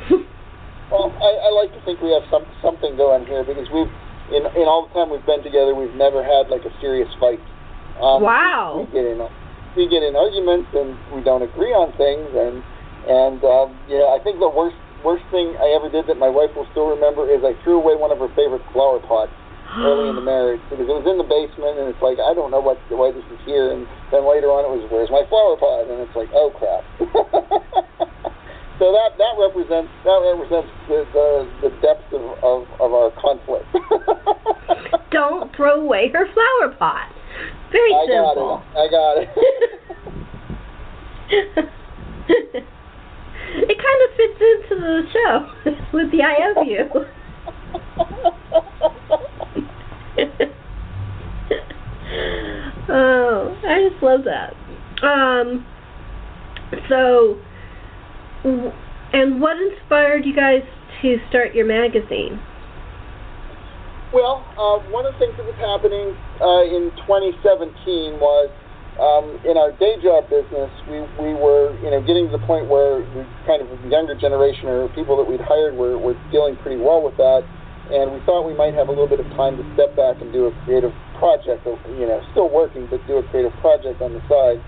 Well, 0.89 1.13
I, 1.21 1.29
I 1.45 1.49
like 1.53 1.69
to 1.77 1.81
think 1.85 2.01
we 2.01 2.09
have 2.17 2.25
some 2.33 2.49
something 2.65 2.97
going 2.97 3.21
here 3.29 3.45
because 3.45 3.69
we've 3.69 3.93
in 4.33 4.41
in 4.57 4.65
all 4.65 4.89
the 4.89 4.93
time 4.97 5.13
we've 5.13 5.25
been 5.25 5.45
together, 5.45 5.77
we've 5.77 5.93
never 5.93 6.25
had 6.25 6.49
like 6.49 6.65
a 6.65 6.73
serious 6.81 7.09
fight. 7.21 7.37
Um, 8.01 8.25
wow. 8.25 8.89
We 8.89 8.97
get 8.97 9.05
in 9.05 9.21
we 9.77 9.85
get 9.85 10.01
in 10.01 10.17
arguments 10.17 10.73
and 10.73 10.97
we 11.13 11.21
don't 11.21 11.45
agree 11.45 11.77
on 11.77 11.93
things, 11.93 12.25
and 12.33 12.65
and 13.05 13.37
um, 13.45 13.77
yeah, 13.85 14.09
I 14.09 14.19
think 14.25 14.41
the 14.41 14.49
worst 14.49 14.81
worst 15.05 15.29
thing 15.29 15.53
I 15.61 15.77
ever 15.77 15.93
did 15.93 16.09
that 16.09 16.17
my 16.17 16.27
wife 16.27 16.57
will 16.57 16.65
still 16.73 16.89
remember 16.89 17.29
is 17.29 17.45
I 17.45 17.53
threw 17.61 17.77
away 17.77 17.93
one 17.93 18.09
of 18.09 18.17
her 18.17 18.33
favorite 18.33 18.65
flower 18.73 18.97
pots 18.97 19.31
early 19.77 20.09
in 20.09 20.15
the 20.17 20.25
marriage 20.25 20.61
because 20.69 20.89
it 20.89 20.95
was 20.97 21.05
in 21.05 21.21
the 21.21 21.27
basement 21.29 21.77
and 21.77 21.85
it's 21.93 22.01
like 22.01 22.17
I 22.17 22.33
don't 22.33 22.49
know 22.49 22.59
what 22.59 22.81
why 22.89 23.13
this 23.13 23.25
is 23.29 23.41
here 23.45 23.69
and 23.69 23.85
then 24.09 24.25
later 24.25 24.49
on 24.49 24.65
it 24.65 24.71
was 24.73 24.81
where's 24.89 25.13
my 25.13 25.21
flower 25.29 25.53
pot 25.61 25.85
and 25.85 26.01
it's 26.01 26.15
like 26.17 26.29
oh 26.33 26.49
crap. 26.57 26.81
so 28.81 28.89
that 28.89 29.13
that 29.21 29.33
represents 29.37 29.93
that 30.09 30.19
represents 30.25 30.69
the 30.89 31.05
the, 31.13 31.29
the 31.69 31.71
depth 31.85 32.09
of, 32.17 32.25
of, 32.41 32.65
of 32.81 32.89
our 32.89 33.13
conflict. 33.21 33.69
don't 35.11 35.53
throw 35.55 35.81
away 35.81 36.09
her 36.09 36.25
flower 36.33 36.73
pot. 36.73 37.13
Very 37.71 37.93
I 37.93 38.05
got 38.09 38.33
it. 38.33 38.41
I 38.73 38.85
got 38.89 39.21
it. 39.21 39.29
it 43.69 43.77
kind 43.77 44.01
of 44.01 44.09
fits 44.17 44.41
into 44.41 44.75
the 44.81 45.05
show 45.13 45.45
with 45.93 46.09
the 46.11 46.23
I 46.23 46.53
love 46.57 46.65
you. 46.65 47.05
oh, 52.89 53.57
I 53.67 53.89
just 53.89 54.03
love 54.03 54.21
that. 54.25 54.53
Um, 55.05 55.65
so, 56.89 57.37
and 59.13 59.41
what 59.41 59.57
inspired 59.57 60.25
you 60.25 60.35
guys 60.35 60.63
to 61.01 61.17
start 61.29 61.55
your 61.55 61.65
magazine? 61.65 62.39
Well, 64.11 64.43
uh, 64.57 64.79
one 64.89 65.05
of 65.05 65.13
the 65.13 65.19
things 65.19 65.37
that 65.37 65.45
was 65.45 65.53
happening 65.61 66.17
uh, 66.41 66.65
in 66.65 66.89
2017 67.05 68.17
was 68.17 68.49
um, 68.99 69.37
in 69.47 69.55
our 69.55 69.71
day 69.79 69.95
job 70.01 70.27
business, 70.27 70.67
we, 70.89 71.05
we 71.21 71.37
were 71.37 71.71
you 71.79 71.91
know 71.93 72.01
getting 72.03 72.27
to 72.27 72.35
the 72.35 72.43
point 72.43 72.67
where 72.67 72.99
we 73.15 73.23
kind 73.47 73.63
of 73.63 73.69
the 73.69 73.87
younger 73.87 74.17
generation 74.17 74.67
or 74.67 74.89
people 74.91 75.15
that 75.15 75.23
we'd 75.23 75.39
hired 75.39 75.77
were, 75.77 75.97
were 75.97 76.19
dealing 76.31 76.57
pretty 76.57 76.75
well 76.75 77.01
with 77.01 77.15
that, 77.15 77.47
and 77.89 78.13
we 78.13 78.19
thought 78.25 78.45
we 78.45 78.53
might 78.53 78.73
have 78.73 78.87
a 78.87 78.93
little 78.93 79.09
bit 79.09 79.19
of 79.19 79.27
time 79.33 79.57
to 79.57 79.65
step 79.73 79.95
back 79.97 80.21
and 80.21 80.31
do 80.31 80.45
a 80.45 80.53
creative 80.63 80.93
project, 81.17 81.65
you 81.65 82.05
know, 82.05 82.21
still 82.31 82.49
working, 82.49 82.87
but 82.89 83.01
do 83.09 83.17
a 83.17 83.25
creative 83.33 83.53
project 83.59 84.01
on 84.01 84.13
the 84.13 84.21
side. 84.29 84.61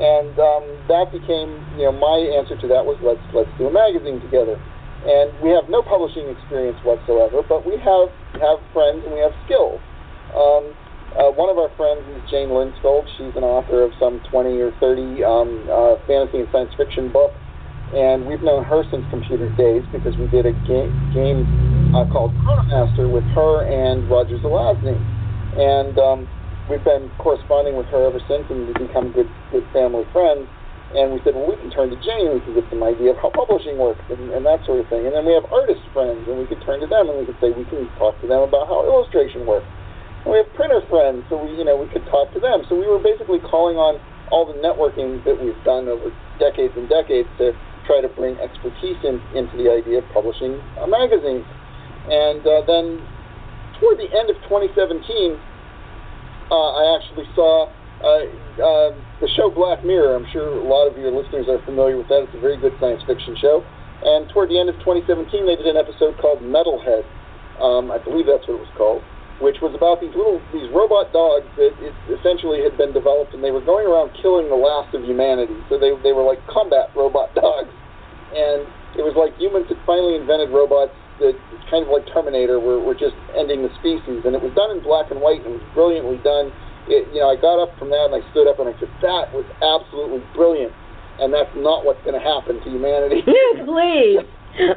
And 0.00 0.32
um, 0.40 0.64
that 0.88 1.12
became, 1.12 1.52
you 1.76 1.84
know, 1.84 1.92
my 1.92 2.16
answer 2.32 2.56
to 2.56 2.66
that 2.72 2.80
was 2.80 2.96
let's 3.04 3.20
let's 3.36 3.52
do 3.60 3.68
a 3.68 3.72
magazine 3.72 4.24
together. 4.24 4.56
And 5.04 5.34
we 5.42 5.50
have 5.50 5.68
no 5.68 5.82
publishing 5.82 6.30
experience 6.30 6.78
whatsoever, 6.86 7.42
but 7.42 7.66
we 7.66 7.74
have, 7.82 8.08
have 8.38 8.62
friends 8.72 9.02
and 9.02 9.12
we 9.12 9.18
have 9.18 9.34
skills. 9.44 9.82
Um, 10.30 10.72
uh, 11.18 11.28
one 11.34 11.50
of 11.50 11.58
our 11.58 11.68
friends 11.76 12.06
is 12.14 12.22
Jane 12.30 12.48
Lindskold. 12.48 13.04
She's 13.18 13.34
an 13.34 13.42
author 13.42 13.82
of 13.82 13.90
some 13.98 14.22
20 14.30 14.62
or 14.62 14.70
30 14.78 15.24
um, 15.26 15.66
uh, 15.68 15.98
fantasy 16.06 16.46
and 16.46 16.48
science 16.54 16.70
fiction 16.78 17.10
books. 17.10 17.34
And 17.92 18.24
we've 18.24 18.40
known 18.40 18.64
her 18.64 18.86
since 18.90 19.04
computer 19.10 19.50
days 19.58 19.82
because 19.92 20.16
we 20.16 20.30
did 20.30 20.46
a 20.46 20.54
game, 20.64 20.94
game 21.12 21.71
uh, 21.92 22.08
called 22.08 22.32
Chronomaster 22.40 23.04
with 23.04 23.24
her 23.36 23.68
and 23.68 24.08
Roger 24.08 24.40
Zelazny. 24.40 24.96
And 25.60 25.92
um, 26.00 26.28
we've 26.68 26.84
been 26.84 27.12
corresponding 27.20 27.76
with 27.76 27.86
her 27.92 28.08
ever 28.08 28.20
since 28.24 28.48
and 28.48 28.66
we've 28.66 28.88
become 28.88 29.12
good, 29.12 29.28
good 29.52 29.64
family 29.72 30.08
friends. 30.12 30.48
And 30.92 31.12
we 31.12 31.20
said, 31.24 31.36
well, 31.36 31.48
we 31.48 31.56
can 31.56 31.72
turn 31.72 31.88
to 31.88 31.96
and 31.96 32.36
we 32.36 32.40
can 32.44 32.52
get 32.52 32.68
some 32.68 32.84
idea 32.84 33.12
of 33.12 33.18
how 33.20 33.32
publishing 33.32 33.80
works 33.80 34.04
and, 34.12 34.28
and 34.32 34.44
that 34.44 34.64
sort 34.64 34.80
of 34.80 34.88
thing. 34.88 35.08
And 35.08 35.12
then 35.12 35.24
we 35.24 35.32
have 35.32 35.44
artist 35.52 35.80
friends 35.92 36.24
and 36.28 36.36
we 36.36 36.44
could 36.44 36.60
turn 36.64 36.80
to 36.80 36.88
them 36.88 37.08
and 37.08 37.16
we 37.16 37.24
could 37.24 37.36
say 37.40 37.52
we 37.52 37.64
can 37.68 37.88
talk 37.96 38.16
to 38.20 38.28
them 38.28 38.44
about 38.44 38.68
how 38.68 38.84
illustration 38.84 39.44
works. 39.44 39.68
And 40.24 40.32
we 40.32 40.40
have 40.40 40.48
printer 40.52 40.84
friends, 40.88 41.24
so 41.28 41.40
we, 41.40 41.56
you 41.56 41.64
know, 41.64 41.76
we 41.76 41.88
could 41.88 42.04
talk 42.12 42.32
to 42.36 42.40
them. 42.40 42.64
So 42.68 42.76
we 42.76 42.88
were 42.88 43.00
basically 43.00 43.40
calling 43.40 43.76
on 43.76 44.00
all 44.32 44.48
the 44.48 44.56
networking 44.60 45.20
that 45.24 45.36
we've 45.36 45.56
done 45.64 45.88
over 45.88 46.12
decades 46.38 46.72
and 46.76 46.88
decades 46.88 47.28
to 47.36 47.52
try 47.84 48.00
to 48.00 48.08
bring 48.08 48.36
expertise 48.38 48.96
in, 49.04 49.20
into 49.36 49.56
the 49.56 49.68
idea 49.68 50.00
of 50.00 50.06
publishing 50.12 50.60
a 50.80 50.86
magazine. 50.88 51.44
And 52.10 52.42
uh, 52.42 52.66
then 52.66 52.98
toward 53.78 53.98
the 53.98 54.10
end 54.10 54.30
of 54.30 54.38
2017, 54.46 55.38
uh, 56.50 56.54
I 56.54 56.98
actually 56.98 57.26
saw 57.34 57.70
uh, 58.02 58.26
uh, 58.58 58.90
the 59.22 59.30
show 59.38 59.50
Black 59.50 59.84
Mirror. 59.86 60.16
I'm 60.18 60.26
sure 60.34 60.50
a 60.58 60.66
lot 60.66 60.90
of 60.90 60.98
your 60.98 61.14
listeners 61.14 61.46
are 61.46 61.62
familiar 61.64 61.96
with 61.96 62.08
that. 62.08 62.26
It's 62.26 62.34
a 62.34 62.42
very 62.42 62.58
good 62.58 62.74
science 62.82 63.02
fiction 63.06 63.38
show. 63.38 63.62
And 64.02 64.26
toward 64.34 64.50
the 64.50 64.58
end 64.58 64.66
of 64.66 64.74
2017, 64.82 65.46
they 65.46 65.54
did 65.54 65.70
an 65.70 65.78
episode 65.78 66.18
called 66.18 66.42
Metalhead. 66.42 67.06
Um, 67.62 67.94
I 67.94 68.02
believe 68.02 68.26
that's 68.26 68.42
what 68.50 68.58
it 68.58 68.62
was 68.66 68.74
called, 68.74 69.02
which 69.38 69.62
was 69.62 69.70
about 69.78 70.02
these 70.02 70.10
little 70.18 70.42
these 70.50 70.66
robot 70.74 71.14
dogs 71.14 71.46
that 71.54 71.70
essentially 72.10 72.58
had 72.66 72.74
been 72.74 72.90
developed, 72.90 73.34
and 73.34 73.44
they 73.44 73.54
were 73.54 73.62
going 73.62 73.86
around 73.86 74.10
killing 74.18 74.50
the 74.50 74.58
last 74.58 74.90
of 74.98 75.06
humanity. 75.06 75.54
So 75.70 75.78
they 75.78 75.94
they 76.02 76.10
were 76.10 76.26
like 76.26 76.42
combat 76.50 76.90
robot 76.98 77.30
dogs, 77.38 77.70
and 78.34 78.66
it 78.98 79.06
was 79.06 79.14
like 79.14 79.38
humans 79.38 79.70
had 79.70 79.78
finally 79.86 80.18
invented 80.18 80.50
robots 80.50 80.96
that 81.22 81.38
kind 81.70 81.86
of 81.86 81.90
like 81.94 82.04
Terminator 82.10 82.58
were, 82.58 82.82
were 82.82 82.98
just 82.98 83.14
ending 83.38 83.62
the 83.62 83.70
species, 83.78 84.26
and 84.26 84.34
it 84.34 84.42
was 84.42 84.52
done 84.58 84.74
in 84.74 84.82
black 84.82 85.14
and 85.14 85.22
white, 85.22 85.40
and 85.46 85.54
it 85.54 85.62
was 85.62 85.68
brilliantly 85.72 86.18
done 86.26 86.50
it, 86.88 87.06
you 87.14 87.20
know, 87.20 87.30
I 87.30 87.36
got 87.36 87.62
up 87.62 87.70
from 87.78 87.90
that 87.90 88.10
and 88.10 88.14
I 88.18 88.22
stood 88.34 88.48
up 88.48 88.58
and 88.58 88.66
I 88.66 88.74
said, 88.80 88.90
that 89.02 89.30
was 89.30 89.46
absolutely 89.62 90.22
brilliant. 90.34 90.72
And 91.20 91.30
that's 91.30 91.52
not 91.54 91.84
what's 91.84 92.00
going 92.02 92.18
to 92.18 92.24
happen 92.24 92.58
to 92.58 92.68
humanity. 92.68 93.22
Please. 93.62 94.24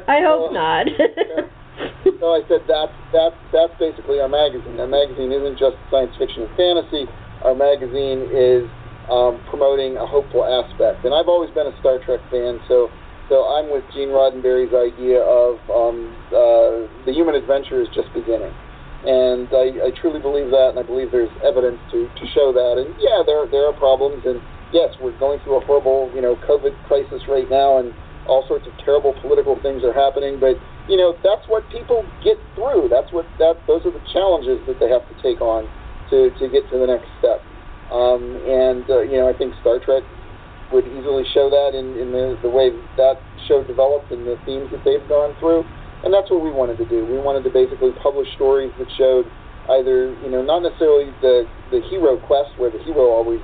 I 0.06 0.22
hope 0.22 0.52
so, 0.52 0.54
not. 0.54 0.86
so 2.20 2.26
I 2.30 2.40
said, 2.46 2.62
that's, 2.68 2.94
that's, 3.10 3.38
that's 3.50 3.74
basically 3.80 4.20
our 4.20 4.30
magazine. 4.30 4.78
Our 4.78 4.86
magazine 4.86 5.32
isn't 5.32 5.58
just 5.58 5.74
science 5.90 6.14
fiction 6.14 6.46
and 6.46 6.52
fantasy. 6.54 7.10
Our 7.42 7.56
magazine 7.56 8.30
is 8.30 8.68
um, 9.10 9.42
promoting 9.50 9.96
a 9.96 10.06
hopeful 10.06 10.46
aspect. 10.46 11.02
And 11.02 11.10
I've 11.10 11.28
always 11.28 11.50
been 11.50 11.66
a 11.66 11.74
Star 11.80 11.98
Trek 11.98 12.20
fan, 12.30 12.60
so 12.68 12.92
so 13.28 13.42
I'm 13.50 13.70
with 13.70 13.82
Gene 13.92 14.14
Roddenberry's 14.14 14.70
idea 14.70 15.18
of 15.18 15.58
um, 15.66 16.14
uh, 16.30 16.86
the 17.04 17.12
human 17.12 17.34
adventure 17.34 17.82
is 17.82 17.88
just 17.90 18.12
beginning. 18.14 18.54
And 19.06 19.46
I, 19.50 19.90
I 19.90 19.90
truly 20.00 20.18
believe 20.18 20.50
that, 20.50 20.74
and 20.74 20.78
I 20.78 20.82
believe 20.82 21.10
there's 21.10 21.30
evidence 21.42 21.78
to, 21.90 22.06
to 22.06 22.24
show 22.34 22.50
that. 22.54 22.78
And 22.78 22.94
yeah, 22.98 23.22
there 23.22 23.46
there 23.46 23.66
are 23.66 23.74
problems, 23.74 24.26
and 24.26 24.42
yes, 24.72 24.94
we're 24.98 25.16
going 25.18 25.38
through 25.44 25.62
a 25.62 25.64
horrible, 25.66 26.10
you 26.14 26.22
know, 26.22 26.34
COVID 26.48 26.74
crisis 26.86 27.22
right 27.28 27.46
now, 27.46 27.78
and 27.78 27.94
all 28.26 28.42
sorts 28.48 28.66
of 28.66 28.74
terrible 28.82 29.14
political 29.22 29.54
things 29.62 29.84
are 29.84 29.94
happening. 29.94 30.40
But 30.40 30.58
you 30.88 30.96
know, 30.96 31.14
that's 31.22 31.46
what 31.46 31.62
people 31.70 32.02
get 32.22 32.38
through. 32.54 32.90
That's 32.90 33.12
what 33.12 33.26
that 33.38 33.58
those 33.66 33.86
are 33.86 33.94
the 33.94 34.02
challenges 34.10 34.58
that 34.66 34.78
they 34.78 34.90
have 34.90 35.06
to 35.06 35.14
take 35.22 35.38
on 35.38 35.70
to 36.10 36.30
to 36.38 36.48
get 36.50 36.66
to 36.70 36.78
the 36.78 36.86
next 36.86 37.06
step. 37.18 37.42
Um, 37.90 38.42
and 38.46 38.82
uh, 38.90 39.06
you 39.06 39.18
know, 39.18 39.28
I 39.30 39.34
think 39.36 39.54
Star 39.62 39.78
Trek 39.78 40.02
would 40.72 40.86
easily 40.86 41.22
show 41.32 41.50
that 41.50 41.78
in, 41.78 41.94
in 41.98 42.10
the, 42.10 42.38
the 42.42 42.50
way 42.50 42.70
that 42.96 43.18
show 43.46 43.62
developed 43.62 44.10
and 44.10 44.26
the 44.26 44.34
themes 44.44 44.70
that 44.72 44.82
they've 44.84 45.06
gone 45.08 45.34
through 45.38 45.62
and 46.04 46.12
that's 46.12 46.30
what 46.30 46.38
we 46.38 46.54
wanted 46.54 46.76
to 46.78 46.86
do. 46.86 47.02
We 47.02 47.18
wanted 47.18 47.42
to 47.48 47.52
basically 47.52 47.90
publish 48.02 48.28
stories 48.36 48.70
that 48.78 48.86
showed 48.94 49.26
either, 49.74 50.14
you 50.22 50.30
know, 50.30 50.38
not 50.38 50.62
necessarily 50.62 51.10
the 51.18 51.48
the 51.74 51.80
hero 51.88 52.14
quest 52.14 52.54
where 52.62 52.70
the 52.70 52.78
hero 52.84 53.10
always, 53.10 53.40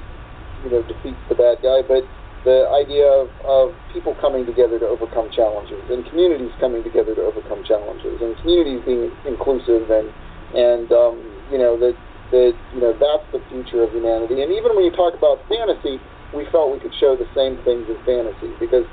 you 0.62 0.70
know, 0.70 0.82
defeats 0.86 1.18
the 1.26 1.34
bad 1.34 1.58
guy, 1.58 1.82
but 1.82 2.06
the 2.46 2.70
idea 2.70 3.06
of, 3.06 3.30
of 3.42 3.74
people 3.94 4.14
coming 4.22 4.46
together 4.46 4.78
to 4.78 4.86
overcome 4.86 5.30
challenges 5.34 5.82
and 5.90 6.06
communities 6.10 6.50
coming 6.58 6.82
together 6.82 7.14
to 7.14 7.22
overcome 7.22 7.62
challenges 7.66 8.18
and 8.22 8.34
communities 8.42 8.82
being 8.86 9.10
inclusive 9.26 9.90
and 9.90 10.10
and 10.54 10.86
um, 10.92 11.18
you 11.50 11.58
know 11.58 11.74
that 11.78 11.98
that 12.30 12.54
you 12.74 12.80
know 12.80 12.94
that's 12.94 13.26
the 13.34 13.42
future 13.50 13.82
of 13.82 13.90
humanity. 13.90 14.42
And 14.42 14.52
even 14.52 14.78
when 14.78 14.84
you 14.86 14.94
talk 14.94 15.18
about 15.18 15.42
fantasy, 15.48 15.98
we 16.34 16.48
felt 16.50 16.72
we 16.72 16.80
could 16.80 16.94
show 16.96 17.16
the 17.16 17.28
same 17.36 17.60
things 17.64 17.84
as 17.88 17.96
fantasy 18.04 18.52
because 18.58 18.88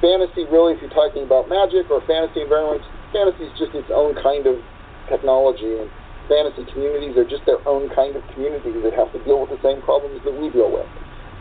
fantasy 0.00 0.44
really, 0.52 0.76
if 0.76 0.80
you're 0.84 0.92
talking 0.92 1.24
about 1.24 1.48
magic 1.48 1.88
or 1.88 2.04
fantasy 2.04 2.44
environments, 2.44 2.84
fantasy 3.12 3.48
is 3.48 3.54
just 3.56 3.72
its 3.72 3.88
own 3.88 4.14
kind 4.20 4.44
of 4.46 4.60
technology, 5.08 5.80
and 5.80 5.88
fantasy 6.28 6.68
communities 6.72 7.16
are 7.16 7.24
just 7.24 7.46
their 7.46 7.60
own 7.64 7.88
kind 7.94 8.16
of 8.16 8.22
community 8.34 8.72
that 8.84 8.92
have 8.92 9.10
to 9.16 9.20
deal 9.24 9.40
with 9.40 9.50
the 9.50 9.60
same 9.64 9.80
problems 9.82 10.20
that 10.24 10.34
we 10.34 10.52
deal 10.52 10.68
with. 10.68 10.86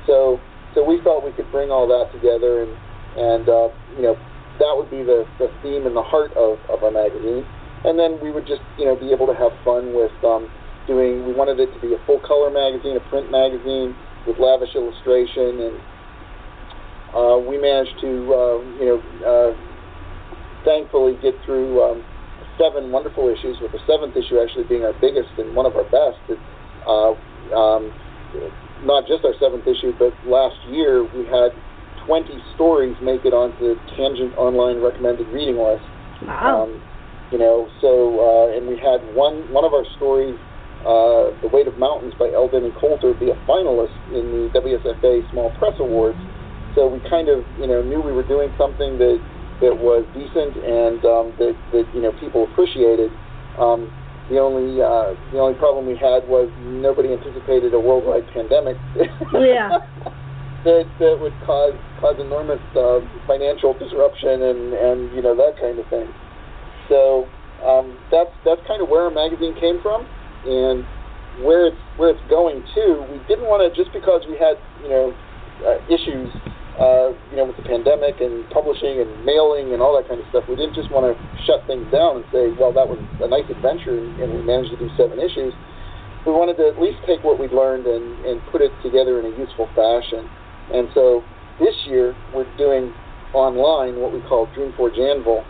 So, 0.07 0.39
so 0.73 0.83
we 0.83 1.01
felt 1.03 1.25
we 1.25 1.35
could 1.35 1.49
bring 1.51 1.71
all 1.71 1.87
that 1.91 2.11
together, 2.15 2.63
and 2.63 2.71
and 3.15 3.45
uh, 3.49 3.69
you 3.99 4.03
know 4.07 4.15
that 4.59 4.71
would 4.71 4.89
be 4.89 5.03
the, 5.03 5.27
the 5.39 5.51
theme 5.59 5.83
and 5.83 5.95
the 5.95 6.03
heart 6.03 6.31
of, 6.39 6.59
of 6.71 6.83
our 6.83 6.91
magazine. 6.91 7.43
And 7.83 7.99
then 7.99 8.17
we 8.23 8.31
would 8.31 8.47
just 8.47 8.63
you 8.79 8.85
know 8.85 8.95
be 8.95 9.11
able 9.11 9.27
to 9.27 9.35
have 9.35 9.51
fun 9.67 9.91
with 9.93 10.15
um, 10.23 10.47
doing. 10.87 11.27
We 11.27 11.33
wanted 11.33 11.59
it 11.59 11.73
to 11.75 11.79
be 11.81 11.93
a 11.93 11.99
full 12.05 12.19
color 12.23 12.49
magazine, 12.49 12.95
a 12.95 13.03
print 13.11 13.29
magazine 13.31 13.95
with 14.27 14.37
lavish 14.39 14.73
illustration, 14.75 15.61
and 15.61 15.75
uh, 17.15 17.37
we 17.37 17.57
managed 17.57 17.95
to 18.01 18.11
uh, 18.33 18.57
you 18.79 18.87
know 18.89 18.99
uh, 19.23 19.51
thankfully 20.65 21.17
get 21.21 21.33
through 21.45 21.81
um, 21.83 22.03
seven 22.57 22.91
wonderful 22.91 23.29
issues, 23.29 23.57
with 23.61 23.71
the 23.71 23.81
seventh 23.87 24.15
issue 24.15 24.39
actually 24.41 24.65
being 24.65 24.83
our 24.83 24.93
biggest 24.99 25.29
and 25.37 25.55
one 25.55 25.65
of 25.65 25.75
our 25.75 25.85
best. 25.89 26.19
Uh, 26.87 27.13
um, 27.55 27.93
not 28.83 29.07
just 29.07 29.23
our 29.23 29.33
seventh 29.39 29.65
issue, 29.65 29.93
but 29.97 30.13
last 30.27 30.57
year 30.69 31.03
we 31.03 31.25
had 31.25 31.49
20 32.05 32.37
stories 32.53 32.95
make 33.01 33.25
it 33.25 33.33
onto 33.33 33.75
Tangent 33.97 34.35
Online 34.37 34.81
recommended 34.81 35.27
reading 35.29 35.57
list. 35.57 35.83
Wow. 36.21 36.63
Um, 36.63 36.81
you 37.31 37.39
know, 37.39 37.69
so 37.81 38.21
uh, 38.21 38.55
and 38.55 38.67
we 38.67 38.77
had 38.77 39.01
one 39.15 39.51
one 39.51 39.65
of 39.65 39.73
our 39.73 39.85
stories, 39.97 40.37
uh, 40.85 41.33
"The 41.41 41.49
Weight 41.49 41.67
of 41.67 41.77
Mountains" 41.77 42.13
by 42.17 42.29
Eldon 42.31 42.63
and 42.63 42.75
Coulter, 42.77 43.13
be 43.13 43.33
a 43.33 43.37
finalist 43.49 43.97
in 44.13 44.31
the 44.31 44.43
WSFA 44.53 45.29
Small 45.31 45.49
Press 45.57 45.73
Awards. 45.79 46.17
So 46.75 46.87
we 46.87 47.01
kind 47.09 47.27
of 47.29 47.43
you 47.59 47.67
know 47.67 47.81
knew 47.81 48.01
we 48.01 48.11
were 48.11 48.27
doing 48.27 48.53
something 48.57 48.97
that 48.99 49.17
that 49.61 49.75
was 49.75 50.03
decent 50.11 50.59
and 50.59 50.99
um, 51.05 51.25
that, 51.39 51.55
that 51.71 51.85
you 51.93 52.01
know 52.01 52.11
people 52.19 52.47
appreciated. 52.51 53.11
Um, 53.57 53.89
the 54.29 54.39
only 54.41 54.81
uh, 54.81 55.13
the 55.31 55.39
only 55.39 55.57
problem 55.57 55.85
we 55.85 55.95
had 55.95 56.27
was 56.27 56.49
nobody 56.61 57.13
anticipated 57.13 57.73
a 57.73 57.79
worldwide 57.79 58.27
pandemic. 58.33 58.77
yeah. 59.33 59.79
that 60.65 60.85
that 60.99 61.15
would 61.21 61.35
cause 61.45 61.77
cause 62.01 62.17
enormous 62.19 62.61
uh, 62.75 62.99
financial 63.29 63.77
disruption 63.77 64.41
and 64.41 64.73
and 64.73 64.99
you 65.15 65.21
know 65.21 65.37
that 65.37 65.55
kind 65.61 65.79
of 65.79 65.87
thing. 65.87 66.09
So 66.89 67.29
um, 67.63 67.95
that's 68.11 68.33
that's 68.43 68.61
kind 68.67 68.81
of 68.81 68.89
where 68.89 69.05
our 69.07 69.13
magazine 69.13 69.55
came 69.61 69.79
from 69.81 70.09
and 70.45 70.85
where 71.43 71.67
it's 71.67 71.81
where 71.97 72.09
it's 72.09 72.29
going 72.29 72.63
to. 72.75 73.05
We 73.11 73.19
didn't 73.27 73.49
want 73.49 73.65
to 73.65 73.69
just 73.75 73.91
because 73.91 74.23
we 74.29 74.37
had 74.37 74.55
you 74.81 74.89
know 74.89 75.13
uh, 75.65 75.81
issues 75.91 76.31
uh, 76.75 77.15
you 77.31 77.39
know, 77.39 77.47
with 77.47 77.55
the 77.55 77.63
pandemic 77.63 78.19
and 78.19 78.43
publishing 78.51 78.99
and 78.99 79.07
mailing 79.23 79.71
and 79.71 79.79
all 79.79 79.95
that 79.95 80.07
kind 80.11 80.19
of 80.19 80.27
stuff, 80.27 80.43
we 80.51 80.59
didn't 80.59 80.75
just 80.75 80.91
want 80.91 81.07
to 81.07 81.15
shut 81.47 81.63
things 81.71 81.87
down 81.87 82.19
and 82.19 82.25
say, 82.35 82.51
well, 82.59 82.75
that 82.75 82.83
was 82.83 82.99
a 83.23 83.27
nice 83.31 83.47
adventure 83.47 83.95
and 83.95 84.27
we 84.27 84.43
managed 84.43 84.75
to 84.75 84.79
do 84.79 84.91
seven 84.99 85.15
issues. 85.15 85.55
We 86.27 86.35
wanted 86.35 86.59
to 86.59 86.67
at 86.67 86.75
least 86.75 86.99
take 87.07 87.23
what 87.23 87.39
we'd 87.39 87.55
learned 87.55 87.87
and, 87.87 88.27
and 88.27 88.43
put 88.51 88.59
it 88.59 88.75
together 88.83 89.23
in 89.23 89.31
a 89.31 89.33
useful 89.39 89.71
fashion. 89.71 90.27
And 90.75 90.91
so 90.91 91.23
this 91.63 91.75
year 91.87 92.11
we're 92.35 92.49
doing 92.59 92.91
online 93.31 93.95
what 94.03 94.11
we 94.11 94.19
call 94.27 94.51
Dreamforge 94.51 94.99
Anvil, 94.99 95.47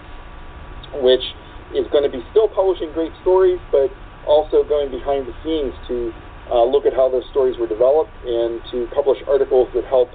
which 1.01 1.25
is 1.73 1.89
going 1.89 2.05
to 2.05 2.13
be 2.13 2.21
still 2.29 2.53
publishing 2.53 2.93
great 2.93 3.13
stories, 3.25 3.57
but 3.73 3.89
also 4.27 4.63
going 4.63 4.91
behind 4.91 5.27
the 5.27 5.35
scenes 5.43 5.73
to 5.87 6.13
uh, 6.51 6.63
look 6.63 6.85
at 6.85 6.93
how 6.93 7.09
those 7.09 7.25
stories 7.31 7.57
were 7.57 7.67
developed 7.67 8.13
and 8.25 8.61
to 8.71 8.87
publish 8.93 9.17
articles 9.27 9.69
that 9.73 9.85
help 9.85 10.09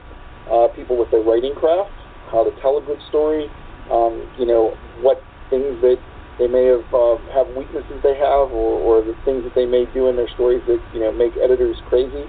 uh, 0.51 0.69
people 0.75 0.99
with 0.99 1.11
their 1.11 1.23
writing 1.23 1.55
craft, 1.55 1.91
how 2.31 2.45
to 2.45 2.51
tell 2.61 2.79
a 2.79 2.83
good 2.83 2.99
story, 3.09 3.47
um, 3.91 4.23
you 4.39 4.47
know, 4.47 4.75
what 5.03 5.23
things 5.51 5.75
that 5.83 5.99
they 6.39 6.47
may 6.47 6.65
have 6.73 6.87
uh, 6.95 7.21
have 7.37 7.47
weaknesses 7.53 8.01
they 8.03 8.17
have, 8.17 8.49
or, 8.49 8.81
or 8.81 9.05
the 9.05 9.13
things 9.29 9.45
that 9.45 9.53
they 9.55 9.67
may 9.67 9.85
do 9.93 10.09
in 10.09 10.17
their 10.17 10.31
stories 10.33 10.63
that 10.67 10.81
you 10.95 11.01
know 11.01 11.13
make 11.13 11.37
editors 11.37 11.77
crazy. 11.91 12.25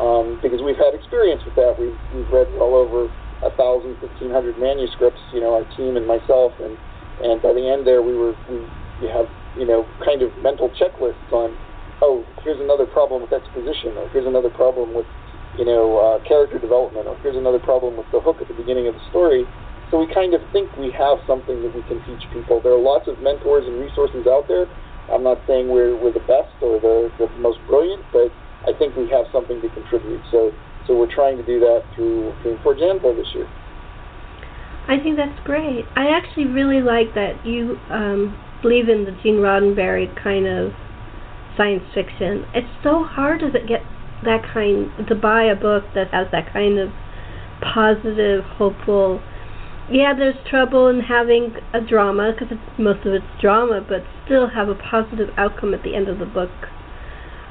Um, 0.00 0.40
because 0.42 0.64
we've 0.64 0.80
had 0.80 0.96
experience 0.96 1.44
with 1.44 1.54
that. 1.54 1.78
We've 1.78 1.94
we've 2.10 2.28
read 2.32 2.48
well 2.58 2.74
over 2.74 3.06
a 3.44 3.54
thousand, 3.54 4.00
fifteen 4.00 4.32
hundred 4.34 4.58
manuscripts. 4.58 5.20
You 5.32 5.40
know, 5.40 5.54
our 5.54 5.68
team 5.76 5.96
and 5.96 6.08
myself, 6.08 6.52
and 6.58 6.74
and 7.22 7.38
by 7.38 7.52
the 7.52 7.62
end 7.62 7.86
there, 7.86 8.02
we 8.02 8.16
were 8.16 8.34
we, 8.50 8.66
we 8.98 9.06
have 9.12 9.30
you 9.56 9.66
know 9.66 9.86
kind 10.04 10.22
of 10.22 10.30
mental 10.42 10.70
checklists 10.70 11.32
on 11.32 11.56
oh, 12.02 12.26
here's 12.42 12.60
another 12.60 12.84
problem 12.84 13.22
with 13.22 13.32
exposition, 13.32 13.94
or 13.96 14.10
here's 14.10 14.26
another 14.26 14.50
problem 14.50 14.92
with, 14.92 15.06
you 15.56 15.64
know, 15.64 15.96
uh, 16.02 16.18
character 16.26 16.58
development, 16.58 17.06
or 17.06 17.16
here's 17.22 17.38
another 17.38 17.62
problem 17.62 17.96
with 17.96 18.06
the 18.10 18.20
hook 18.20 18.42
at 18.42 18.48
the 18.50 18.58
beginning 18.58 18.90
of 18.90 18.94
the 18.94 19.04
story. 19.08 19.46
So 19.90 20.02
we 20.02 20.12
kind 20.12 20.34
of 20.34 20.42
think 20.50 20.66
we 20.76 20.90
have 20.98 21.22
something 21.26 21.62
that 21.62 21.70
we 21.70 21.82
can 21.86 22.02
teach 22.04 22.26
people. 22.34 22.60
There 22.60 22.74
are 22.74 22.82
lots 22.82 23.06
of 23.06 23.22
mentors 23.22 23.64
and 23.70 23.78
resources 23.78 24.26
out 24.26 24.48
there. 24.48 24.66
I'm 25.12 25.22
not 25.22 25.38
saying 25.46 25.70
we're, 25.70 25.94
we're 25.94 26.12
the 26.12 26.26
best 26.26 26.50
or 26.60 26.80
the, 26.80 27.12
the 27.22 27.28
most 27.38 27.60
brilliant, 27.68 28.02
but 28.12 28.34
I 28.66 28.74
think 28.76 28.96
we 28.96 29.08
have 29.10 29.26
something 29.30 29.62
to 29.62 29.68
contribute. 29.70 30.20
So 30.30 30.50
so 30.86 30.98
we're 30.98 31.12
trying 31.12 31.36
to 31.36 31.46
do 31.46 31.60
that 31.60 31.84
through 31.94 32.34
through 32.42 32.58
Forge 32.62 32.80
Anvil 32.80 33.14
this 33.14 33.28
year. 33.34 33.46
I 34.88 34.98
think 34.98 35.16
that's 35.16 35.38
great. 35.44 35.84
I 35.94 36.08
actually 36.10 36.46
really 36.46 36.80
like 36.80 37.14
that 37.14 37.44
you 37.46 37.78
um, 37.90 38.34
believe 38.62 38.88
in 38.88 39.04
the 39.04 39.12
Gene 39.22 39.42
Roddenberry 39.42 40.08
kind 40.22 40.46
of 40.46 40.72
science 41.56 41.84
fiction. 41.94 42.46
It's 42.54 42.70
so 42.82 43.04
hard 43.04 43.40
to 43.40 43.50
get 43.66 43.82
that 44.24 44.42
kind 44.54 44.90
to 45.08 45.14
buy 45.14 45.44
a 45.44 45.56
book 45.56 45.84
that 45.94 46.08
has 46.12 46.28
that 46.32 46.52
kind 46.52 46.78
of 46.78 46.90
positive, 47.60 48.44
hopeful. 48.56 49.20
Yeah, 49.90 50.14
there's 50.16 50.38
trouble 50.48 50.88
in 50.88 51.00
having 51.00 51.54
a 51.74 51.80
drama 51.80 52.32
because 52.32 52.56
most 52.78 53.04
of 53.04 53.12
it's 53.12 53.26
drama, 53.40 53.84
but 53.86 54.06
still 54.24 54.48
have 54.48 54.68
a 54.68 54.74
positive 54.74 55.28
outcome 55.36 55.74
at 55.74 55.82
the 55.82 55.94
end 55.94 56.08
of 56.08 56.18
the 56.18 56.26
book. 56.26 56.54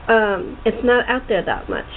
Um, 0.08 0.58
it's 0.66 0.84
not 0.84 1.08
out 1.08 1.28
there 1.28 1.44
that 1.46 1.70
much. 1.70 1.92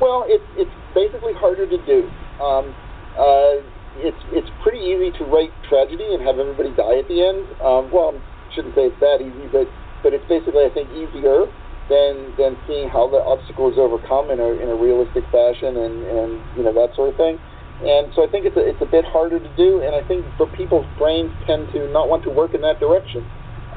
Well, 0.00 0.24
it's 0.26 0.44
it's 0.56 0.70
basically 0.94 1.34
harder 1.34 1.66
to 1.66 1.78
do. 1.84 2.08
Um, 2.40 2.74
uh, 3.18 3.66
it's 3.96 4.22
it's 4.30 4.50
pretty 4.62 4.78
easy 4.78 5.10
to 5.18 5.24
write 5.24 5.50
tragedy 5.68 6.14
and 6.14 6.22
have 6.22 6.38
everybody 6.38 6.70
die 6.76 6.98
at 6.98 7.08
the 7.08 7.22
end. 7.24 7.44
Um, 7.60 7.90
well, 7.90 8.14
I 8.14 8.54
shouldn't 8.54 8.74
say 8.74 8.92
it's 8.92 9.00
that 9.00 9.20
easy, 9.20 9.48
but 9.48 9.66
but 10.02 10.12
it's 10.12 10.26
basically 10.28 10.64
I 10.64 10.70
think 10.70 10.90
easier 10.92 11.48
than 11.88 12.36
than 12.36 12.56
seeing 12.68 12.88
how 12.88 13.08
the 13.08 13.18
obstacle 13.18 13.72
is 13.72 13.78
overcome 13.78 14.30
in 14.30 14.38
a 14.38 14.50
in 14.60 14.68
a 14.68 14.76
realistic 14.76 15.24
fashion 15.32 15.76
and 15.76 16.04
and 16.04 16.30
you 16.56 16.62
know 16.62 16.72
that 16.72 16.94
sort 16.94 17.10
of 17.10 17.16
thing. 17.16 17.40
And 17.78 18.10
so 18.14 18.26
I 18.26 18.28
think 18.30 18.42
it's 18.42 18.58
a, 18.58 18.64
it's 18.66 18.82
a 18.82 18.90
bit 18.90 19.06
harder 19.06 19.38
to 19.38 19.50
do, 19.54 19.82
and 19.86 19.94
I 19.94 20.02
think 20.02 20.26
for 20.36 20.50
people's 20.50 20.86
brains 20.98 21.30
tend 21.46 21.70
to 21.70 21.86
not 21.94 22.10
want 22.10 22.24
to 22.24 22.30
work 22.30 22.52
in 22.52 22.60
that 22.62 22.80
direction. 22.82 23.22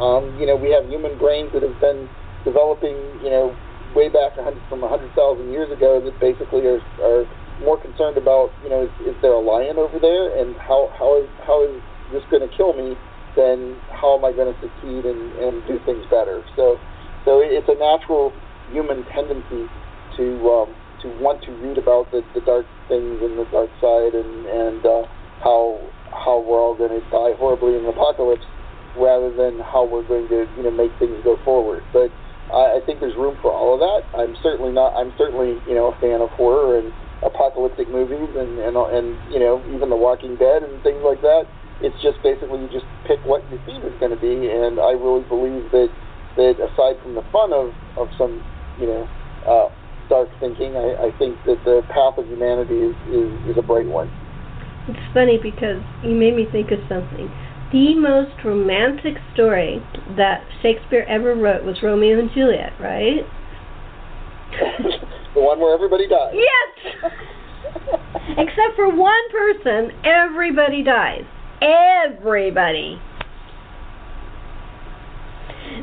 Um, 0.01 0.33
you 0.41 0.49
know, 0.49 0.57
we 0.57 0.73
have 0.73 0.89
human 0.89 1.19
brains 1.21 1.53
that 1.53 1.61
have 1.61 1.77
been 1.79 2.09
developing, 2.43 2.97
you 3.21 3.29
know, 3.29 3.55
way 3.93 4.09
back 4.09 4.35
100, 4.37 4.57
from 4.69 4.81
100,000 4.81 5.13
years 5.51 5.69
ago 5.69 6.01
that 6.01 6.17
basically 6.19 6.65
are, 6.65 6.81
are 7.05 7.29
more 7.61 7.79
concerned 7.79 8.17
about, 8.17 8.51
you 8.63 8.69
know, 8.69 8.83
is, 8.83 8.93
is 9.07 9.15
there 9.21 9.33
a 9.33 9.39
lion 9.39 9.77
over 9.77 9.97
there, 9.99 10.37
and 10.37 10.55
how 10.57 10.91
how 10.97 11.21
is 11.21 11.29
how 11.45 11.63
is 11.63 11.81
this 12.11 12.23
going 12.29 12.43
to 12.43 12.51
kill 12.57 12.73
me 12.73 12.97
then 13.35 13.79
how 13.91 14.17
am 14.17 14.25
I 14.25 14.31
going 14.31 14.51
to 14.51 14.59
succeed 14.59 15.05
and, 15.05 15.21
and 15.39 15.63
do 15.67 15.79
things 15.85 16.03
better? 16.11 16.43
So, 16.55 16.77
so 17.23 17.39
it's 17.39 17.67
a 17.69 17.77
natural 17.79 18.33
human 18.71 19.05
tendency 19.13 19.69
to 20.17 20.25
um, 20.49 20.69
to 21.01 21.07
want 21.23 21.41
to 21.43 21.51
read 21.63 21.77
about 21.77 22.11
the, 22.11 22.21
the 22.35 22.41
dark 22.41 22.65
things 22.87 23.19
and 23.21 23.39
the 23.39 23.47
dark 23.51 23.69
side 23.79 24.13
and 24.13 24.45
and 24.45 24.81
uh, 24.85 25.03
how 25.43 25.79
how 26.11 26.43
we're 26.43 26.59
all 26.59 26.75
going 26.75 26.91
to 26.91 27.03
die 27.09 27.33
horribly 27.39 27.75
in 27.75 27.83
the 27.83 27.93
apocalypse, 27.95 28.45
rather 28.97 29.31
than 29.31 29.59
how 29.63 29.87
we're 29.87 30.07
going 30.07 30.27
to 30.27 30.47
you 30.57 30.63
know 30.63 30.71
make 30.71 30.91
things 30.99 31.15
go 31.23 31.37
forward. 31.45 31.83
But 31.93 32.11
I, 32.51 32.77
I 32.77 32.85
think 32.85 32.99
there's 32.99 33.15
room 33.15 33.37
for 33.41 33.51
all 33.51 33.75
of 33.75 33.79
that. 33.79 34.03
I'm 34.17 34.35
certainly 34.43 34.71
not. 34.71 34.91
I'm 34.97 35.13
certainly 35.17 35.61
you 35.67 35.75
know 35.75 35.93
a 35.93 35.95
fan 36.01 36.19
of 36.19 36.29
horror 36.35 36.79
and 36.79 36.91
apocalyptic 37.23 37.89
movies 37.89 38.29
and 38.35 38.59
and 38.59 38.75
and 38.75 39.07
you 39.31 39.39
know 39.39 39.61
even 39.73 39.89
The 39.89 39.97
Walking 39.97 40.35
Dead 40.37 40.63
and 40.63 40.81
things 40.83 41.01
like 41.05 41.21
that 41.21 41.45
it's 41.81 41.97
just 42.01 42.21
basically 42.21 42.61
you 42.61 42.69
just 42.69 42.85
pick 43.07 43.19
what 43.25 43.41
your 43.49 43.59
theme 43.65 43.81
is 43.81 43.93
going 43.99 44.13
to 44.13 44.21
be, 44.21 44.47
and 44.49 44.79
I 44.79 44.93
really 44.93 45.25
believe 45.25 45.69
that 45.71 45.89
that 46.37 46.55
aside 46.61 47.01
from 47.01 47.15
the 47.15 47.25
fun 47.33 47.51
of 47.51 47.73
of 47.97 48.07
some 48.17 48.41
you 48.79 48.87
know 48.87 49.09
uh, 49.49 49.67
dark 50.09 50.29
thinking, 50.39 50.77
I, 50.77 51.09
I 51.09 51.17
think 51.17 51.37
that 51.45 51.57
the 51.65 51.81
path 51.89 52.17
of 52.17 52.27
humanity 52.29 52.85
is, 52.85 52.95
is 53.09 53.33
is 53.49 53.57
a 53.57 53.65
bright 53.65 53.87
one. 53.87 54.09
It's 54.87 55.13
funny 55.13 55.37
because 55.41 55.81
you 56.03 56.15
made 56.15 56.35
me 56.35 56.45
think 56.51 56.71
of 56.71 56.79
something. 56.87 57.29
The 57.71 57.95
most 57.95 58.35
romantic 58.43 59.17
story 59.33 59.81
that 60.17 60.43
Shakespeare 60.61 61.05
ever 61.07 61.35
wrote 61.35 61.63
was 61.63 61.81
Romeo 61.81 62.19
and 62.19 62.29
Juliet, 62.31 62.73
right? 62.79 63.25
the 65.33 65.41
one 65.41 65.59
where 65.59 65.73
everybody 65.73 66.07
dies. 66.07 66.33
Yes. 66.33 67.03
Except 68.37 68.75
for 68.75 68.93
one 68.93 69.31
person, 69.31 69.91
everybody 70.03 70.83
dies 70.83 71.25
everybody. 71.61 72.99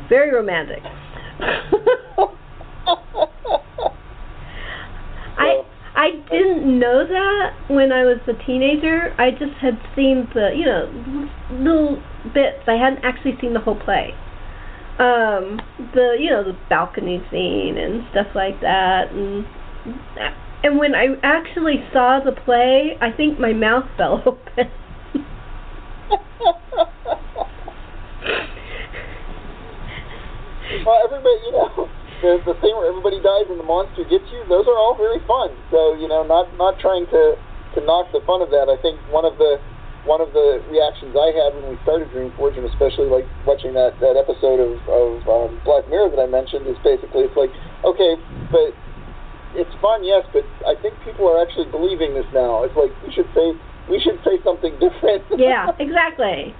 Very 0.09 0.33
romantic. 0.33 0.83
I 5.37 5.63
I 5.95 6.11
didn't 6.29 6.79
know 6.79 7.05
that 7.07 7.53
when 7.69 7.91
I 7.91 8.03
was 8.03 8.19
a 8.27 8.33
teenager. 8.45 9.15
I 9.17 9.31
just 9.31 9.57
had 9.61 9.79
seen 9.95 10.27
the 10.33 10.51
you 10.55 10.65
know 10.65 11.29
little 11.51 12.03
bits. 12.33 12.67
I 12.67 12.73
hadn't 12.73 13.03
actually 13.03 13.37
seen 13.41 13.53
the 13.53 13.59
whole 13.59 13.79
play. 13.79 14.13
Um, 14.99 15.61
the 15.95 16.17
you 16.19 16.29
know 16.29 16.43
the 16.43 16.57
balcony 16.69 17.23
scene 17.31 17.77
and 17.77 18.05
stuff 18.11 18.27
like 18.35 18.59
that, 18.59 19.11
and 19.11 19.45
and 20.63 20.77
when 20.77 20.93
I 20.93 21.15
actually 21.23 21.85
saw 21.93 22.19
the 22.19 22.33
play, 22.33 22.97
I 22.99 23.11
think 23.11 23.39
my 23.39 23.53
mouth 23.53 23.85
fell 23.97 24.21
open 24.25 24.69
well, 30.85 31.01
everybody, 31.05 31.37
you 31.45 31.53
know, 31.53 31.89
the 32.21 32.41
the 32.45 32.53
thing 32.61 32.75
where 32.75 32.89
everybody 32.89 33.21
dies 33.21 33.45
and 33.49 33.59
the 33.59 33.63
monster 33.63 34.03
gets 34.03 34.25
you, 34.31 34.43
those 34.49 34.67
are 34.67 34.77
all 34.77 34.95
very 34.97 35.19
fun. 35.25 35.55
So, 35.71 35.95
you 35.95 36.07
know, 36.07 36.23
not 36.23 36.55
not 36.57 36.79
trying 36.79 37.05
to 37.07 37.35
to 37.75 37.81
knock 37.85 38.11
the 38.11 38.21
fun 38.25 38.41
of 38.41 38.49
that. 38.49 38.69
I 38.69 38.77
think 38.81 38.99
one 39.09 39.25
of 39.25 39.37
the 39.37 39.59
one 40.09 40.25
of 40.25 40.33
the 40.33 40.57
reactions 40.73 41.13
I 41.13 41.29
had 41.29 41.53
when 41.53 41.69
we 41.69 41.77
started 41.85 42.09
Dreamforge, 42.09 42.57
and 42.57 42.65
especially 42.65 43.05
like 43.05 43.29
watching 43.45 43.77
that 43.77 43.93
that 44.01 44.17
episode 44.17 44.57
of 44.57 44.73
of 44.89 45.21
um, 45.29 45.61
Black 45.61 45.85
Mirror 45.85 46.09
that 46.17 46.21
I 46.21 46.25
mentioned, 46.25 46.65
is 46.65 46.81
basically 46.81 47.29
it's 47.29 47.37
like, 47.37 47.53
okay, 47.85 48.17
but 48.49 48.73
it's 49.53 49.69
fun, 49.77 50.01
yes, 50.01 50.25
but 50.33 50.41
I 50.65 50.73
think 50.81 50.97
people 51.05 51.29
are 51.29 51.37
actually 51.37 51.69
believing 51.69 52.17
this 52.17 52.25
now. 52.33 52.65
It's 52.65 52.73
like 52.73 52.89
we 53.05 53.13
should 53.13 53.29
say 53.37 53.53
we 53.85 54.01
should 54.01 54.17
say 54.25 54.41
something 54.41 54.73
different. 54.81 55.21
yeah, 55.37 55.69
exactly. 55.77 56.57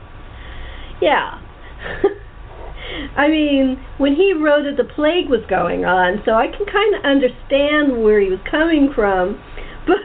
Yeah. 1.01 1.41
I 3.17 3.27
mean, 3.27 3.81
when 3.97 4.13
he 4.13 4.33
wrote 4.33 4.65
it, 4.65 4.77
the 4.77 4.83
plague 4.83 5.29
was 5.29 5.41
going 5.49 5.85
on, 5.85 6.21
so 6.25 6.33
I 6.33 6.47
can 6.47 6.65
kind 6.69 6.95
of 6.95 7.01
understand 7.01 8.03
where 8.03 8.21
he 8.21 8.29
was 8.29 8.39
coming 8.45 8.93
from. 8.93 9.41
But 9.87 9.97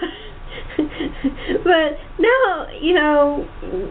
but 1.64 1.98
now, 2.18 2.66
you 2.80 2.94
know, 2.94 3.48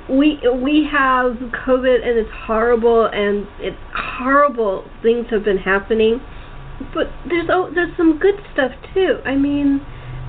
we 0.09 0.39
we 0.61 0.87
have 0.91 1.33
COVID 1.65 2.07
and 2.07 2.17
it's 2.19 2.29
horrible, 2.45 3.05
and 3.05 3.47
it's 3.59 3.77
horrible 3.95 4.85
things 5.01 5.27
have 5.31 5.43
been 5.43 5.57
happening. 5.57 6.21
But 6.93 7.07
there's 7.29 7.47
oh, 7.49 7.71
there's 7.73 7.95
some 7.97 8.19
good 8.19 8.35
stuff 8.53 8.71
too. 8.93 9.19
I 9.25 9.35
mean, 9.35 9.81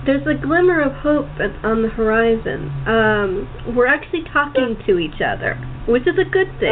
there's 0.06 0.26
a 0.26 0.34
glimmer 0.34 0.80
of 0.80 0.92
hope 1.00 1.26
on 1.64 1.82
the 1.82 1.88
horizon. 1.88 2.70
Um, 2.86 3.74
we're 3.74 3.86
actually 3.88 4.24
talking 4.32 4.76
to 4.86 4.98
each 4.98 5.20
other, 5.24 5.56
which 5.88 6.06
is 6.06 6.14
a 6.18 6.28
good 6.28 6.52
thing. 6.60 6.70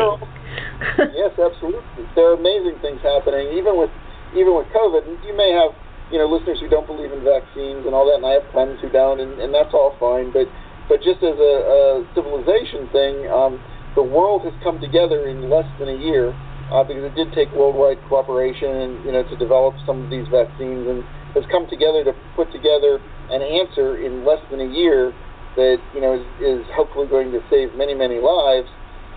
yes, 0.98 1.32
absolutely. 1.38 2.04
There 2.14 2.30
are 2.30 2.34
amazing 2.34 2.78
things 2.82 3.00
happening, 3.02 3.56
even 3.56 3.76
with 3.78 3.90
even 4.36 4.54
with 4.54 4.66
COVID. 4.68 5.24
You 5.24 5.36
may 5.36 5.50
have 5.52 5.72
you 6.12 6.20
know 6.20 6.28
listeners 6.28 6.60
who 6.60 6.68
don't 6.68 6.86
believe 6.86 7.10
in 7.10 7.24
vaccines 7.24 7.88
and 7.88 7.96
all 7.96 8.04
that, 8.06 8.20
and 8.20 8.26
I 8.28 8.36
have 8.38 8.46
friends 8.52 8.78
who 8.84 8.92
don't, 8.92 9.18
and, 9.18 9.40
and 9.40 9.50
that's 9.52 9.72
all 9.72 9.96
fine. 9.98 10.30
But 10.30 10.46
but 10.86 11.00
just 11.00 11.24
as 11.24 11.40
a, 11.40 11.54
a 11.64 11.82
civilization 12.12 12.86
thing, 12.92 13.26
um, 13.32 13.56
the 13.96 14.04
world 14.04 14.44
has 14.44 14.52
come 14.62 14.78
together 14.78 15.26
in 15.26 15.48
less 15.48 15.66
than 15.80 15.88
a 15.88 15.96
year 15.96 16.36
uh, 16.72 16.84
because 16.84 17.04
it 17.04 17.14
did 17.16 17.32
take 17.32 17.48
worldwide 17.56 17.96
cooperation 18.08 18.68
and 18.68 18.92
you 19.04 19.12
know 19.12 19.24
to 19.24 19.36
develop 19.40 19.74
some 19.88 20.04
of 20.04 20.08
these 20.12 20.28
vaccines 20.28 20.84
and 20.84 21.00
has 21.32 21.44
come 21.48 21.64
together 21.68 22.04
to 22.04 22.12
put 22.36 22.52
together 22.52 23.00
an 23.32 23.40
answer 23.40 23.96
in 23.96 24.24
less 24.24 24.40
than 24.52 24.60
a 24.60 24.68
year 24.68 25.12
that 25.56 25.80
you 25.92 26.00
know 26.00 26.16
is, 26.16 26.24
is 26.40 26.60
hopefully 26.76 27.08
going 27.08 27.32
to 27.32 27.40
save 27.48 27.72
many 27.76 27.96
many 27.96 28.20
lives. 28.20 28.68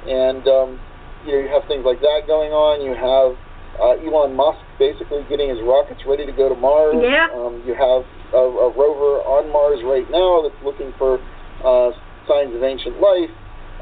And 0.07 0.47
um, 0.47 0.79
you 1.27 1.35
know 1.35 1.39
you 1.43 1.49
have 1.51 1.67
things 1.67 1.83
like 1.83 1.99
that 1.99 2.27
going 2.27 2.51
on. 2.51 2.83
You 2.83 2.95
have 2.95 3.39
uh, 3.79 3.99
Elon 4.01 4.35
Musk 4.35 4.59
basically 4.79 5.23
getting 5.29 5.49
his 5.49 5.59
rockets 5.63 6.01
ready 6.05 6.25
to 6.25 6.31
go 6.31 6.49
to 6.49 6.55
Mars. 6.55 6.95
Yeah. 6.99 7.27
Um, 7.33 7.63
you 7.65 7.73
have 7.73 8.03
a, 8.33 8.43
a 8.43 8.69
rover 8.71 9.23
on 9.23 9.51
Mars 9.51 9.79
right 9.83 10.07
now 10.09 10.43
that's 10.43 10.59
looking 10.63 10.93
for 10.97 11.19
uh, 11.63 11.91
signs 12.27 12.55
of 12.55 12.63
ancient 12.63 12.99
life. 12.99 13.31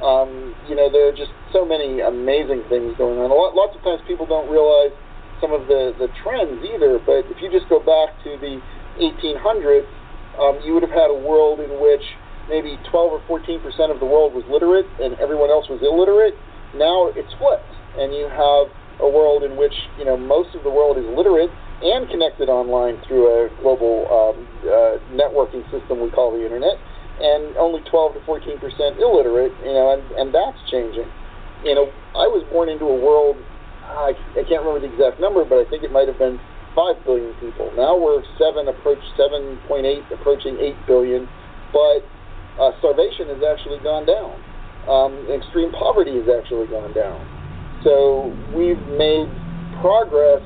Um, 0.02 0.56
you 0.68 0.76
know, 0.76 0.92
there 0.92 1.08
are 1.08 1.16
just 1.16 1.32
so 1.54 1.64
many 1.66 2.02
amazing 2.02 2.66
things 2.68 2.98
going 2.98 3.20
on. 3.20 3.32
A 3.32 3.34
lot, 3.34 3.56
lots 3.56 3.76
of 3.78 3.82
times 3.84 4.02
people 4.08 4.26
don't 4.26 4.50
realize 4.50 4.92
some 5.40 5.54
of 5.54 5.68
the, 5.68 5.94
the 6.00 6.08
trends 6.24 6.60
either, 6.66 7.00
but 7.00 7.28
if 7.30 7.42
you 7.42 7.52
just 7.52 7.70
go 7.70 7.80
back 7.80 8.16
to 8.24 8.36
the 8.40 8.60
1800s, 9.00 9.88
um, 10.40 10.60
you 10.66 10.74
would 10.74 10.84
have 10.84 10.94
had 10.94 11.10
a 11.14 11.20
world 11.20 11.60
in 11.60 11.70
which 11.80 12.04
maybe 12.50 12.76
12 12.90 13.20
or 13.20 13.22
14 13.28 13.62
percent 13.62 13.92
of 13.92 14.00
the 14.00 14.06
world 14.06 14.34
was 14.34 14.44
literate 14.50 14.86
and 15.00 15.16
everyone 15.20 15.50
else 15.50 15.70
was 15.70 15.80
illiterate. 15.82 16.36
Now 16.76 17.14
it's 17.14 17.32
flipped, 17.38 17.70
and 18.02 18.12
you 18.12 18.26
have 18.28 18.68
a 19.02 19.10
world 19.10 19.44
in 19.44 19.58
which 19.58 19.74
you 19.98 20.06
know 20.06 20.18
most 20.18 20.54
of 20.56 20.64
the 20.64 20.70
world 20.70 20.98
is 20.98 21.06
literate 21.06 21.50
and 21.82 22.08
connected 22.10 22.48
online 22.48 23.02
through 23.08 23.28
a 23.28 23.50
global 23.62 24.08
um, 24.08 24.38
uh, 24.64 24.96
networking 25.12 25.66
system 25.74 26.00
we 26.00 26.10
call 26.12 26.32
the 26.32 26.44
internet, 26.44 26.78
and 27.20 27.58
only 27.58 27.82
12 27.90 28.16
to 28.16 28.22
14 28.26 28.60
percent 28.60 29.00
illiterate. 29.00 29.52
You 29.66 29.74
know, 29.74 29.98
and, 29.98 30.04
and 30.16 30.28
that's 30.34 30.58
changing. 30.70 31.10
You 31.64 31.76
know, 31.76 31.88
I 32.16 32.28
was 32.28 32.44
born 32.52 32.70
into 32.70 32.86
a 32.86 33.00
world. 33.00 33.38
I, 33.84 34.16
I 34.36 34.44
can't 34.48 34.64
remember 34.64 34.84
the 34.84 34.92
exact 34.92 35.20
number, 35.20 35.44
but 35.44 35.60
I 35.60 35.66
think 35.70 35.84
it 35.84 35.92
might 35.92 36.08
have 36.08 36.18
been 36.20 36.40
five 36.76 36.98
billion 37.06 37.34
people. 37.40 37.72
Now 37.78 37.96
we're 37.96 38.24
seven 38.38 38.68
approach 38.68 39.02
7.8, 39.20 39.60
approaching 40.12 40.58
eight 40.60 40.78
billion, 40.88 41.30
but 41.72 42.02
uh, 42.60 42.72
starvation 42.80 43.30
has 43.30 43.42
actually 43.46 43.80
gone 43.82 44.06
down. 44.06 44.36
Um, 44.90 45.14
extreme 45.32 45.72
poverty 45.72 46.18
has 46.20 46.28
actually 46.28 46.68
gone 46.68 46.94
down. 46.94 47.22
So 47.84 48.32
we've 48.56 48.82
made 48.98 49.28
progress 49.80 50.42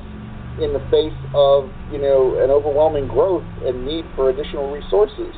in 0.58 0.74
the 0.74 0.82
face 0.90 1.14
of 1.34 1.70
you 1.94 2.02
know 2.02 2.38
an 2.42 2.50
overwhelming 2.50 3.06
growth 3.06 3.46
and 3.64 3.86
need 3.86 4.04
for 4.14 4.30
additional 4.30 4.70
resources. 4.70 5.34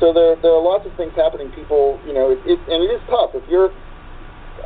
So 0.00 0.12
there 0.12 0.36
there 0.40 0.52
are 0.52 0.62
lots 0.62 0.84
of 0.86 0.92
things 0.96 1.12
happening. 1.16 1.50
People 1.52 1.98
you 2.06 2.12
know 2.12 2.30
it, 2.30 2.38
it 2.44 2.58
and 2.68 2.84
it 2.84 2.90
is 2.92 3.02
tough 3.08 3.32
if 3.34 3.44
you're 3.48 3.72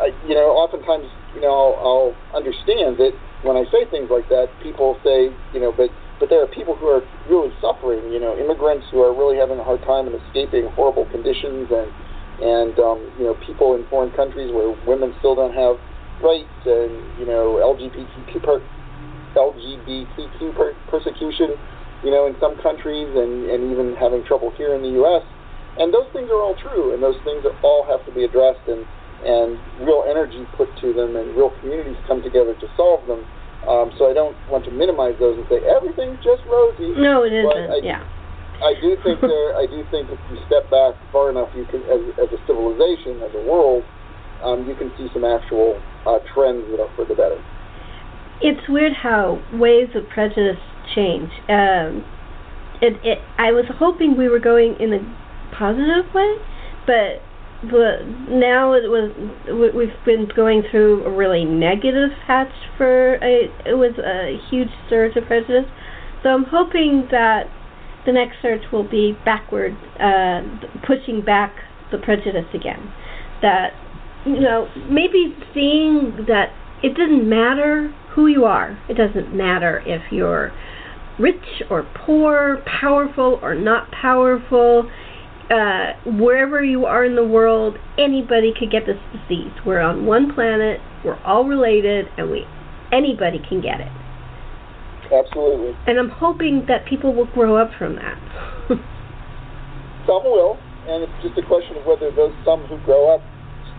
I, 0.02 0.10
you 0.26 0.34
know 0.34 0.58
oftentimes 0.58 1.06
you 1.34 1.40
know 1.40 1.54
I'll, 1.54 1.76
I'll 1.78 2.14
understand 2.36 2.98
that 2.98 3.14
when 3.42 3.56
I 3.56 3.64
say 3.70 3.86
things 3.90 4.10
like 4.10 4.28
that, 4.30 4.50
people 4.62 4.98
say 5.06 5.30
you 5.54 5.60
know 5.60 5.70
but 5.70 5.90
but 6.22 6.30
there 6.30 6.38
are 6.38 6.46
people 6.46 6.78
who 6.78 6.86
are 6.86 7.02
really 7.26 7.50
suffering. 7.58 8.06
You 8.14 8.22
know, 8.22 8.38
immigrants 8.38 8.86
who 8.94 9.02
are 9.02 9.10
really 9.10 9.34
having 9.34 9.58
a 9.58 9.66
hard 9.66 9.82
time 9.82 10.06
and 10.06 10.14
escaping 10.14 10.70
horrible 10.78 11.02
conditions, 11.10 11.66
and 11.66 11.90
and 12.38 12.78
um, 12.78 13.02
you 13.18 13.26
know, 13.26 13.34
people 13.42 13.74
in 13.74 13.82
foreign 13.90 14.14
countries 14.14 14.54
where 14.54 14.70
women 14.86 15.18
still 15.18 15.34
don't 15.34 15.50
have 15.58 15.82
rights, 16.22 16.58
and 16.64 16.92
you 17.18 17.26
know, 17.26 17.60
LGBTQ 17.60 18.42
per, 18.42 18.62
LGBTQ 19.36 20.56
per, 20.56 20.74
persecution. 20.88 21.58
You 22.02 22.10
know, 22.10 22.26
in 22.26 22.34
some 22.40 22.58
countries, 22.62 23.06
and 23.14 23.50
and 23.50 23.70
even 23.70 23.94
having 23.94 24.24
trouble 24.24 24.50
here 24.56 24.74
in 24.74 24.82
the 24.82 24.94
U.S. 25.02 25.22
And 25.78 25.94
those 25.94 26.10
things 26.12 26.28
are 26.30 26.42
all 26.42 26.56
true, 26.58 26.92
and 26.92 27.02
those 27.02 27.16
things 27.24 27.46
are, 27.46 27.54
all 27.62 27.86
have 27.86 28.04
to 28.06 28.12
be 28.12 28.24
addressed, 28.24 28.66
and 28.66 28.82
and 29.22 29.58
real 29.86 30.02
energy 30.10 30.42
put 30.58 30.66
to 30.82 30.92
them, 30.92 31.14
and 31.14 31.34
real 31.38 31.54
communities 31.62 31.96
come 32.06 32.22
together 32.22 32.54
to 32.58 32.66
solve 32.76 33.06
them. 33.06 33.22
Um, 33.62 33.94
so 33.94 34.10
I 34.10 34.14
don't 34.14 34.34
want 34.50 34.66
to 34.66 34.74
minimize 34.74 35.14
those 35.22 35.38
and 35.38 35.46
say 35.46 35.62
everything's 35.62 36.18
just 36.18 36.42
rosy. 36.50 36.90
No, 36.98 37.22
it 37.22 37.30
isn't. 37.30 37.70
I, 37.70 37.78
yeah. 37.78 38.02
I 38.58 38.74
do 38.82 38.98
think 39.06 39.22
there. 39.30 39.54
I 39.54 39.70
do 39.70 39.86
think 39.94 40.10
if 40.10 40.18
you 40.30 40.38
step 40.50 40.66
back 40.66 40.98
far 41.14 41.30
enough, 41.30 41.54
you 41.54 41.62
can, 41.70 41.86
as, 41.86 42.02
as 42.18 42.30
a 42.34 42.40
civilization, 42.50 43.22
as 43.22 43.30
a 43.38 43.42
world, 43.46 43.86
um, 44.42 44.66
you 44.68 44.74
can 44.74 44.92
see 44.96 45.08
some 45.12 45.24
actual 45.24 45.80
uh, 46.06 46.18
trends 46.34 46.64
that 46.70 46.80
are 46.80 46.90
for 46.96 47.04
the 47.04 47.14
better. 47.14 47.42
It's 48.40 48.68
weird 48.68 48.92
how 48.92 49.40
ways 49.54 49.88
of 49.94 50.08
prejudice 50.08 50.60
change. 50.94 51.30
Um, 51.48 52.04
it, 52.82 52.98
it. 53.04 53.18
I 53.38 53.52
was 53.52 53.64
hoping 53.78 54.16
we 54.16 54.28
were 54.28 54.40
going 54.40 54.74
in 54.80 54.92
a 54.92 55.00
positive 55.56 56.12
way, 56.12 56.34
but 56.86 57.22
but 57.62 58.02
now 58.28 58.72
it 58.72 58.90
was 58.90 59.14
we've 59.46 60.04
been 60.04 60.28
going 60.34 60.64
through 60.68 61.04
a 61.04 61.10
really 61.10 61.44
negative 61.44 62.10
patch 62.26 62.52
for 62.76 63.14
a 63.22 63.46
it 63.64 63.78
was 63.78 63.94
a 63.98 64.38
huge 64.50 64.70
surge 64.90 65.16
of 65.16 65.24
prejudice. 65.26 65.70
So 66.22 66.30
I'm 66.30 66.44
hoping 66.44 67.06
that 67.12 67.44
the 68.04 68.12
next 68.12 68.36
surge 68.42 68.62
will 68.72 68.88
be 68.88 69.16
backward, 69.24 69.76
uh, 70.00 70.42
pushing 70.86 71.22
back 71.24 71.54
the 71.92 71.98
prejudice 71.98 72.50
again. 72.52 72.92
That 73.42 73.70
you 74.24 74.40
know 74.40 74.68
maybe 74.88 75.36
seeing 75.54 76.26
that 76.28 76.52
it 76.82 76.96
doesn't 76.96 77.28
matter 77.28 77.94
who 78.14 78.26
you 78.26 78.44
are. 78.44 78.78
It 78.88 78.94
doesn't 78.94 79.34
matter 79.34 79.82
if 79.86 80.02
you're 80.10 80.52
rich 81.18 81.62
or 81.70 81.86
poor, 81.94 82.62
powerful 82.80 83.38
or 83.42 83.54
not 83.54 83.90
powerful 83.90 84.90
uh, 85.52 85.92
wherever 86.06 86.64
you 86.64 86.86
are 86.86 87.04
in 87.04 87.14
the 87.14 87.24
world, 87.24 87.76
anybody 87.98 88.52
could 88.58 88.70
get 88.70 88.86
this 88.86 88.96
disease. 89.12 89.52
We're 89.66 89.80
on 89.80 90.06
one 90.06 90.32
planet, 90.34 90.80
we're 91.04 91.20
all 91.24 91.44
related, 91.44 92.06
and 92.16 92.30
we 92.30 92.46
anybody 92.90 93.38
can 93.48 93.60
get 93.60 93.80
it. 93.80 93.92
Absolutely. 95.12 95.76
And 95.86 95.98
I'm 95.98 96.08
hoping 96.08 96.64
that 96.68 96.86
people 96.86 97.12
will 97.12 97.26
grow 97.26 97.56
up 97.56 97.70
from 97.78 97.96
that. 97.96 98.16
some 100.06 100.24
will, 100.24 100.56
and 100.88 101.04
it's 101.04 101.12
just 101.22 101.36
a 101.36 101.46
question 101.46 101.76
of 101.76 101.84
whether 101.84 102.10
those 102.10 102.32
some 102.44 102.64
who 102.64 102.78
grow 102.84 103.14
up 103.14 103.20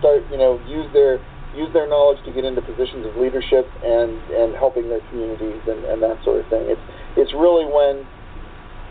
start, 0.04 0.28
you 0.28 0.36
know, 0.38 0.60
use 0.68 0.92
their 0.92 1.24
use 1.56 1.72
their 1.72 1.88
knowledge 1.88 2.20
to 2.26 2.34
get 2.34 2.44
into 2.44 2.60
positions 2.60 3.08
of 3.08 3.16
leadership 3.16 3.64
and 3.80 4.20
and 4.36 4.52
helping 4.60 4.92
their 4.92 5.00
communities 5.08 5.64
and, 5.64 5.80
and 5.88 6.04
that 6.04 6.20
sort 6.28 6.44
of 6.44 6.46
thing. 6.52 6.68
It's 6.68 6.84
it's 7.16 7.32
really 7.32 7.64
when 7.64 8.04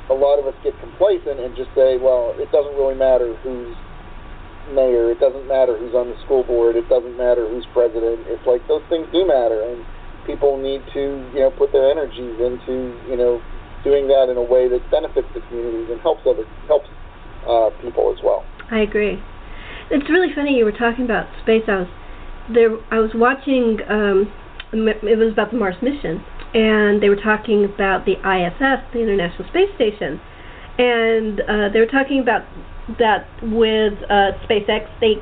a 0.09 0.17
lot 0.17 0.41
of 0.41 0.49
us 0.49 0.57
get 0.65 0.73
complacent 0.81 1.39
and 1.39 1.55
just 1.55 1.71
say, 1.77 2.01
well, 2.01 2.35
it 2.41 2.51
doesn't 2.51 2.75
really 2.75 2.97
matter 2.97 3.37
who's 3.45 3.77
mayor, 4.75 5.13
it 5.13 5.21
doesn't 5.21 5.47
matter 5.47 5.77
who's 5.77 5.95
on 5.95 6.09
the 6.09 6.19
school 6.25 6.43
board, 6.43 6.77
it 6.77 6.89
doesn't 6.89 7.17
matter 7.17 7.47
who's 7.47 7.67
president. 7.77 8.25
It's 8.27 8.47
like 8.47 8.65
those 8.67 8.83
things 8.89 9.07
do 9.13 9.27
matter, 9.27 9.63
and 9.63 9.85
people 10.27 10.57
need 10.57 10.83
to, 10.95 11.23
you 11.35 11.41
know, 11.45 11.51
put 11.51 11.73
their 11.73 11.91
energies 11.91 12.39
into, 12.39 12.95
you 13.11 13.17
know, 13.17 13.43
doing 13.85 14.07
that 14.09 14.31
in 14.31 14.39
a 14.39 14.43
way 14.43 14.69
that 14.71 14.83
benefits 14.91 15.27
the 15.35 15.43
communities 15.51 15.91
and 15.91 16.01
helps 16.01 16.23
other 16.27 16.47
helps 16.67 16.89
uh, 17.47 17.71
people 17.83 18.15
as 18.15 18.23
well. 18.23 18.47
I 18.71 18.81
agree. 18.87 19.23
It's 19.91 20.09
really 20.09 20.35
funny 20.35 20.57
you 20.57 20.65
were 20.65 20.73
talking 20.73 21.05
about 21.05 21.27
space. 21.43 21.63
I 21.69 21.81
was 21.81 21.89
there. 22.53 22.77
I 22.91 22.99
was 22.99 23.11
watching. 23.15 23.79
Um, 23.89 24.33
it 24.73 25.19
was 25.19 25.33
about 25.33 25.51
the 25.51 25.59
Mars 25.59 25.77
mission, 25.83 26.25
and 26.55 27.03
they 27.03 27.09
were 27.09 27.21
talking 27.21 27.65
about 27.65 28.07
the 28.07 28.17
ISS, 28.17 28.81
the 28.93 29.01
International 29.01 29.47
Space 29.49 29.69
Station, 29.77 30.21
and 30.79 31.41
uh, 31.41 31.69
they 31.73 31.81
were 31.81 31.93
talking 31.93 32.21
about 32.21 32.43
that 32.99 33.29
with 33.43 33.95
uh, 34.09 34.33
SpaceX 34.49 34.89
they 35.01 35.17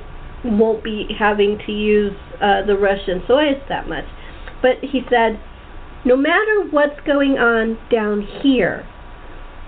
won't 0.45 0.83
be 0.83 1.07
having 1.19 1.59
to 1.67 1.73
use 1.73 2.17
uh, 2.41 2.65
the 2.67 2.77
Russian 2.77 3.21
Soyuz 3.29 3.61
that 3.69 3.89
much. 3.89 4.05
But 4.63 4.77
he 4.83 5.03
said, 5.11 5.41
no 6.05 6.17
matter 6.17 6.69
what's 6.71 6.99
going 7.07 7.33
on 7.33 7.79
down 7.91 8.27
here, 8.43 8.87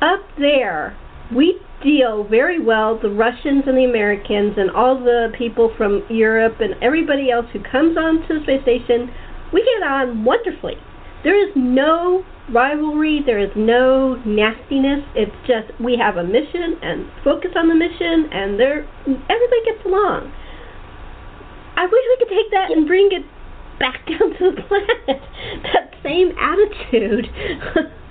up 0.01 0.21
there, 0.39 0.97
we 1.35 1.61
deal 1.83 2.25
very 2.25 2.63
well, 2.63 2.99
the 3.01 3.11
Russians 3.11 3.65
and 3.67 3.77
the 3.77 3.85
Americans 3.85 4.55
and 4.57 4.71
all 4.71 4.99
the 4.99 5.33
people 5.37 5.73
from 5.77 6.05
Europe 6.09 6.61
and 6.61 6.75
everybody 6.83 7.31
else 7.31 7.47
who 7.53 7.61
comes 7.61 7.97
on 7.97 8.27
to 8.29 8.39
the 8.39 8.43
space 8.45 8.63
station, 8.63 9.11
we 9.53 9.61
get 9.61 9.87
on 9.87 10.25
wonderfully. 10.25 10.77
There 11.25 11.37
is 11.37 11.53
no 11.55 12.25
rivalry, 12.51 13.21
there 13.25 13.39
is 13.39 13.51
no 13.55 14.17
nastiness. 14.27 15.05
It's 15.15 15.35
just 15.47 15.71
we 15.81 15.97
have 15.97 16.17
a 16.17 16.25
mission 16.25 16.79
and 16.83 17.07
focus 17.23 17.51
on 17.57 17.69
the 17.69 17.75
mission, 17.75 18.31
and 18.33 18.59
there 18.59 18.87
everybody 19.07 19.63
gets 19.65 19.85
along. 19.87 20.33
I 21.77 21.85
wish 21.87 22.05
we 22.09 22.17
could 22.19 22.35
take 22.35 22.51
that 22.51 22.71
and 22.71 22.87
bring 22.87 23.09
it 23.13 23.25
back 23.79 24.07
down 24.11 24.31
to 24.39 24.51
the 24.51 24.63
planet. 24.63 25.23
that 25.73 25.95
same 26.03 26.33
attitude. 26.39 27.27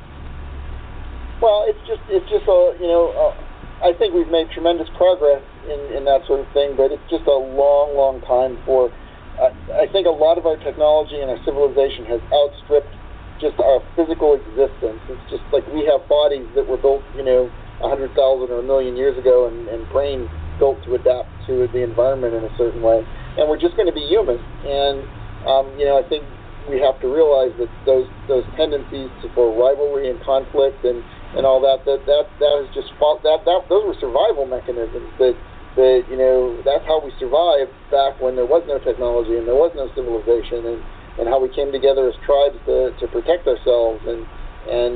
well, 1.41 1.65
it's 1.67 1.81
just 1.89 2.01
it's 2.07 2.29
just 2.29 2.45
a 2.45 2.77
you 2.79 2.87
know 2.87 3.11
uh, 3.11 3.33
I 3.81 3.97
think 3.97 4.13
we've 4.13 4.29
made 4.29 4.49
tremendous 4.53 4.87
progress 4.95 5.41
in 5.65 5.97
in 5.97 6.05
that 6.05 6.21
sort 6.29 6.39
of 6.39 6.47
thing, 6.53 6.77
but 6.77 6.93
it's 6.93 7.03
just 7.09 7.25
a 7.25 7.33
long, 7.33 7.97
long 7.97 8.21
time 8.21 8.61
for. 8.65 8.93
I 9.41 9.89
think 9.89 10.05
a 10.05 10.13
lot 10.13 10.37
of 10.37 10.45
our 10.45 10.57
technology 10.61 11.17
and 11.17 11.31
our 11.33 11.41
civilization 11.41 12.05
has 12.05 12.21
outstripped 12.29 12.93
just 13.41 13.57
our 13.57 13.81
physical 13.97 14.37
existence. 14.37 15.01
It's 15.09 15.27
just 15.33 15.41
like 15.49 15.65
we 15.73 15.81
have 15.89 16.05
bodies 16.05 16.45
that 16.53 16.69
were 16.69 16.77
built, 16.77 17.01
you 17.17 17.25
know, 17.25 17.49
a 17.81 17.89
hundred 17.89 18.13
thousand 18.13 18.53
or 18.53 18.61
a 18.61 18.67
million 18.67 18.93
years 18.93 19.17
ago, 19.17 19.49
and, 19.49 19.65
and 19.65 19.89
brains 19.89 20.29
built 20.61 20.77
to 20.85 20.93
adapt 20.93 21.25
to 21.49 21.65
the 21.73 21.81
environment 21.81 22.37
in 22.37 22.45
a 22.45 22.53
certain 22.53 22.85
way. 22.85 23.01
And 23.41 23.49
we're 23.49 23.57
just 23.57 23.73
going 23.73 23.89
to 23.89 23.97
be 23.97 24.05
human. 24.05 24.37
And 24.37 25.01
um, 25.49 25.73
you 25.73 25.89
know, 25.89 25.97
I 25.97 26.05
think 26.05 26.21
we 26.69 26.77
have 26.85 27.01
to 27.01 27.09
realize 27.09 27.49
that 27.57 27.71
those 27.89 28.05
those 28.29 28.45
tendencies 28.53 29.09
for 29.33 29.49
rivalry 29.49 30.13
and 30.13 30.21
conflict 30.21 30.85
and, 30.85 31.01
and 31.37 31.45
all 31.45 31.61
that 31.61 31.83
that 31.85 32.03
that 32.05 32.25
that 32.39 32.55
is 32.63 32.69
just 32.75 32.91
that 33.23 33.41
that 33.45 33.61
those 33.69 33.83
were 33.87 33.97
survival 33.99 34.45
mechanisms 34.45 35.11
that 35.19 35.35
that 35.75 36.03
you 36.11 36.17
know 36.19 36.59
that's 36.63 36.83
how 36.83 36.99
we 36.99 37.11
survived 37.19 37.71
back 37.89 38.19
when 38.19 38.35
there 38.35 38.47
was 38.47 38.63
no 38.67 38.79
technology 38.79 39.39
and 39.39 39.47
there 39.47 39.55
was 39.55 39.71
no 39.75 39.87
civilization 39.95 40.67
and 40.67 40.79
and 41.19 41.27
how 41.27 41.41
we 41.41 41.51
came 41.51 41.71
together 41.71 42.07
as 42.07 42.15
tribes 42.23 42.55
to, 42.65 42.93
to 42.99 43.05
protect 43.11 43.47
ourselves. 43.47 43.99
And 44.07 44.23
and 44.69 44.93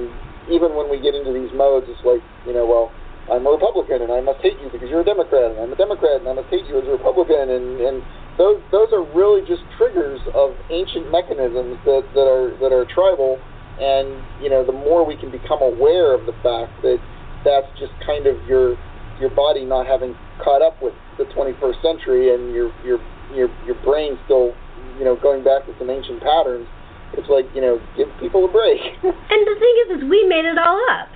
even 0.47 0.77
when 0.77 0.87
we 0.87 1.01
get 1.01 1.17
into 1.17 1.33
these 1.33 1.51
modes, 1.51 1.89
it's 1.89 2.03
like 2.05 2.23
you 2.47 2.53
know, 2.53 2.63
well, 2.63 2.93
I'm 3.27 3.43
a 3.43 3.51
Republican 3.51 4.05
and 4.05 4.11
I 4.13 4.21
must 4.21 4.39
hate 4.39 4.55
you 4.61 4.69
because 4.71 4.87
you're 4.87 5.03
a 5.03 5.07
Democrat, 5.07 5.51
and 5.51 5.59
I'm 5.59 5.73
a 5.73 5.79
Democrat 5.79 6.21
and 6.21 6.27
I 6.29 6.33
must 6.33 6.47
hate 6.53 6.65
you 6.69 6.79
as 6.79 6.87
a 6.87 6.93
Republican, 6.95 7.49
and 7.51 7.81
and 7.81 7.95
those 8.37 8.61
those 8.71 8.93
are 8.93 9.03
really 9.11 9.43
just 9.43 9.63
triggers 9.75 10.21
of 10.33 10.55
ancient 10.69 11.11
mechanisms 11.11 11.77
that, 11.83 12.03
that 12.13 12.27
are 12.27 12.55
that 12.63 12.71
are 12.71 12.85
tribal. 12.87 13.41
And 13.79 14.23
you 14.41 14.49
know, 14.49 14.65
the 14.65 14.75
more 14.75 15.05
we 15.05 15.15
can 15.17 15.31
become 15.31 15.61
aware 15.61 16.13
of 16.13 16.25
the 16.25 16.33
fact 16.43 16.71
that 16.81 16.97
that's 17.43 17.67
just 17.79 17.93
kind 18.05 18.27
of 18.27 18.35
your 18.47 18.77
your 19.19 19.29
body 19.29 19.63
not 19.65 19.87
having 19.87 20.15
caught 20.43 20.61
up 20.61 20.81
with 20.81 20.93
the 21.17 21.23
21st 21.31 21.81
century 21.81 22.33
and 22.33 22.53
your 22.53 22.71
your 22.83 22.99
your 23.33 23.49
your 23.65 23.75
brain 23.83 24.19
still 24.25 24.53
you 24.99 25.05
know 25.05 25.15
going 25.15 25.43
back 25.43 25.65
to 25.65 25.73
some 25.79 25.89
ancient 25.89 26.21
patterns 26.21 26.67
it's 27.13 27.29
like 27.29 27.45
you 27.55 27.61
know 27.61 27.79
give 27.95 28.07
people 28.19 28.43
a 28.45 28.51
break. 28.51 28.81
And 29.03 29.41
the 29.47 29.55
thing 29.59 29.75
is 29.85 29.87
is 29.97 30.09
we 30.09 30.25
made 30.27 30.45
it 30.45 30.57
all 30.57 30.81
up. 30.91 31.07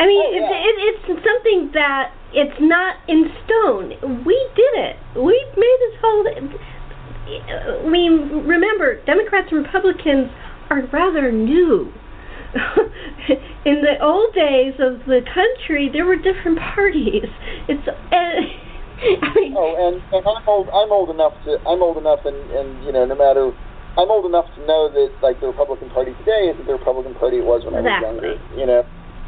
I 0.00 0.06
mean 0.06 0.22
oh, 0.22 0.32
yeah. 0.32 0.48
it, 0.48 0.76
it, 0.80 0.96
it's 1.08 1.24
something 1.24 1.70
that 1.74 2.12
it's 2.32 2.58
not 2.60 2.96
in 3.08 3.28
stone. 3.44 4.24
We 4.24 4.36
did 4.56 4.74
it. 4.80 4.96
We 5.16 5.36
made 5.56 5.78
this 5.80 5.96
whole 6.00 6.24
we 7.86 8.08
remember 8.42 9.00
democrats 9.04 9.48
and 9.52 9.64
republicans 9.64 10.28
are 10.72 10.88
rather 10.88 11.30
new 11.30 11.92
in 13.64 13.80
the 13.80 13.96
old 14.00 14.34
days 14.34 14.74
of 14.80 15.04
the 15.08 15.20
country, 15.32 15.88
there 15.92 16.04
were 16.04 16.16
different 16.16 16.58
parties. 16.58 17.28
It's. 17.68 17.86
Uh, 17.88 17.92
I 19.02 19.34
mean, 19.34 19.54
oh, 19.58 19.74
and, 19.74 19.98
and 20.14 20.22
I'm 20.22 20.46
old. 20.46 20.68
I'm 20.68 20.92
old 20.92 21.10
enough 21.10 21.32
to. 21.44 21.58
I'm 21.64 21.82
old 21.82 21.96
enough, 21.96 22.20
and 22.24 22.36
and 22.52 22.84
you 22.84 22.92
know, 22.92 23.04
no 23.04 23.16
matter. 23.16 23.52
I'm 23.92 24.08
old 24.08 24.24
enough 24.24 24.48
to 24.56 24.60
know 24.64 24.88
that 24.88 25.12
like 25.20 25.36
the 25.40 25.52
Republican 25.52 25.90
Party 25.90 26.16
today 26.24 26.48
isn't 26.48 26.64
the 26.64 26.72
Republican 26.72 27.12
Party 27.12 27.36
it 27.36 27.44
was 27.44 27.60
when 27.60 27.76
exactly. 27.76 28.08
I 28.08 28.12
was 28.12 28.24
younger. 28.24 28.56
You 28.56 28.64
know, 28.64 28.82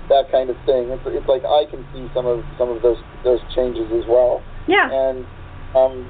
that 0.09 0.33
kind 0.33 0.48
of 0.48 0.57
thing. 0.64 0.88
It's 0.88 1.04
it's 1.04 1.28
like 1.28 1.44
I 1.44 1.68
can 1.68 1.85
see 1.92 2.09
some 2.16 2.24
of 2.24 2.40
some 2.57 2.72
of 2.72 2.80
those 2.80 2.96
those 3.24 3.44
changes 3.52 3.92
as 3.92 4.09
well. 4.09 4.40
Yeah. 4.64 4.88
And 4.88 5.28
um, 5.76 6.09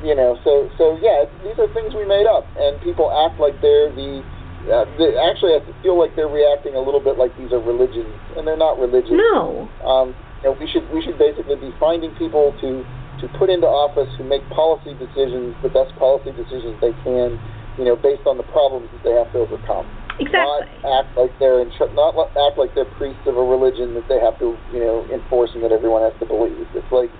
you 0.00 0.16
know, 0.16 0.40
so 0.40 0.72
so 0.80 0.96
yeah, 1.04 1.28
these 1.44 1.56
are 1.60 1.68
things 1.76 1.92
we 1.92 2.08
made 2.08 2.24
up, 2.24 2.48
and 2.56 2.80
people 2.80 3.12
act 3.12 3.36
like 3.36 3.60
they're 3.60 3.92
the 3.92 4.24
uh, 4.66 4.84
they, 4.98 5.14
actually, 5.14 5.54
I 5.54 5.60
feel 5.82 5.94
like 5.94 6.16
they're 6.16 6.30
reacting 6.30 6.74
a 6.74 6.82
little 6.82 7.00
bit 7.00 7.18
like 7.18 7.30
these 7.38 7.52
are 7.52 7.62
religions, 7.62 8.10
and 8.36 8.46
they're 8.46 8.58
not 8.58 8.78
religions. 8.78 9.14
No. 9.14 9.70
Um, 9.86 10.16
you 10.42 10.50
know, 10.50 10.54
we 10.58 10.66
should 10.66 10.84
we 10.90 11.02
should 11.02 11.18
basically 11.18 11.56
be 11.56 11.70
finding 11.78 12.10
people 12.18 12.54
to 12.60 12.82
to 13.20 13.26
put 13.38 13.48
into 13.48 13.66
office 13.66 14.10
who 14.18 14.24
make 14.24 14.44
policy 14.52 14.92
decisions, 14.98 15.56
the 15.62 15.72
best 15.72 15.94
policy 15.96 16.32
decisions 16.36 16.76
they 16.84 16.92
can, 17.00 17.40
you 17.78 17.84
know, 17.84 17.96
based 17.96 18.26
on 18.26 18.36
the 18.36 18.44
problems 18.52 18.90
that 18.92 19.02
they 19.04 19.14
have 19.16 19.30
to 19.32 19.38
overcome. 19.46 19.88
Exactly. 20.20 20.68
Not 20.82 21.04
act 21.04 21.16
like 21.16 21.32
they're 21.38 21.60
in, 21.60 21.72
not 21.94 22.16
act 22.36 22.56
like 22.56 22.74
they're 22.74 22.88
priests 22.96 23.24
of 23.26 23.36
a 23.36 23.44
religion 23.44 23.94
that 23.94 24.08
they 24.08 24.20
have 24.20 24.38
to, 24.40 24.56
you 24.72 24.80
know, 24.80 25.04
enforce 25.12 25.50
and 25.54 25.62
that 25.64 25.72
everyone 25.72 26.02
has 26.02 26.12
to 26.20 26.26
believe. 26.26 26.56
It's 26.74 26.92
like, 26.92 27.12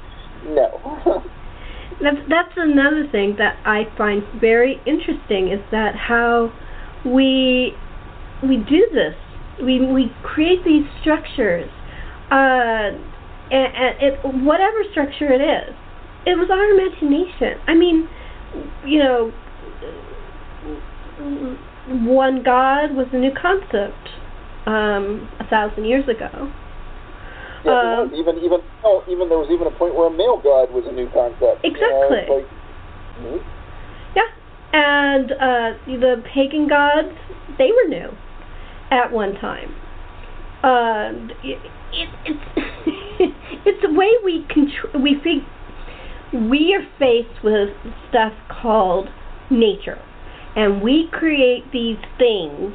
no. 0.48 0.68
that's 2.02 2.20
that's 2.28 2.56
another 2.56 3.06
thing 3.12 3.36
that 3.38 3.56
I 3.64 3.84
find 3.96 4.22
very 4.40 4.80
interesting 4.86 5.52
is 5.52 5.60
that 5.70 5.96
how 5.96 6.52
we 7.04 7.74
we 8.42 8.56
do 8.58 8.86
this. 8.92 9.14
We 9.62 9.80
we 9.80 10.12
create 10.22 10.64
these 10.64 10.84
structures, 11.00 11.70
uh, 12.30 12.92
and, 13.50 13.68
and 13.74 13.96
it 14.00 14.18
whatever 14.44 14.82
structure 14.90 15.32
it 15.32 15.40
is, 15.40 15.74
it 16.26 16.36
was 16.36 16.48
our 16.50 16.64
imagination. 16.76 17.60
I 17.66 17.74
mean, 17.74 18.08
you 18.84 18.98
know, 18.98 19.32
one 22.04 22.42
God 22.42 22.94
was 22.94 23.06
a 23.12 23.16
new 23.16 23.32
concept 23.32 24.08
um, 24.66 25.28
a 25.40 25.46
thousand 25.48 25.84
years 25.86 26.04
ago. 26.04 26.52
Yeah, 27.64 28.02
um, 28.02 28.14
even 28.14 28.36
even 28.38 28.60
oh, 28.84 29.02
even 29.08 29.28
there 29.28 29.38
was 29.38 29.48
even 29.50 29.66
a 29.66 29.76
point 29.78 29.94
where 29.94 30.06
a 30.06 30.10
male 30.10 30.38
god 30.38 30.70
was 30.70 30.84
a 30.86 30.92
new 30.92 31.08
concept. 31.10 31.64
Exactly. 31.64 32.22
You 32.22 32.28
know, 32.28 32.34
like, 32.36 32.46
mm-hmm 33.18 33.56
and 34.76 35.32
uh, 35.32 35.78
the 35.86 36.22
pagan 36.34 36.68
gods 36.68 37.16
they 37.56 37.70
were 37.72 37.88
new 37.88 38.10
at 38.90 39.10
one 39.10 39.32
time. 39.34 39.74
Uh, 40.62 41.12
it, 41.42 41.58
it, 41.92 42.08
it's 42.26 42.44
it's 43.66 43.82
the 43.82 43.94
way 43.94 44.10
we 44.22 44.44
control. 44.50 45.02
We 45.02 45.16
think 45.22 45.44
we 46.50 46.74
are 46.74 46.86
faced 46.98 47.42
with 47.42 47.70
stuff 48.10 48.34
called 48.50 49.08
nature, 49.50 49.98
and 50.54 50.82
we 50.82 51.08
create 51.10 51.64
these 51.72 51.98
things 52.18 52.74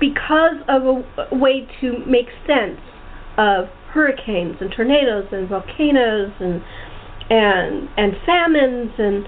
because 0.00 0.56
of 0.68 0.82
a, 0.82 1.26
a 1.30 1.38
way 1.38 1.68
to 1.80 2.04
make 2.04 2.26
sense 2.48 2.80
of 3.38 3.66
hurricanes 3.92 4.56
and 4.60 4.72
tornadoes 4.74 5.28
and 5.30 5.48
volcanoes 5.48 6.32
and 6.40 6.60
and 7.30 7.88
and 7.96 8.14
famines 8.26 8.90
and 8.98 9.24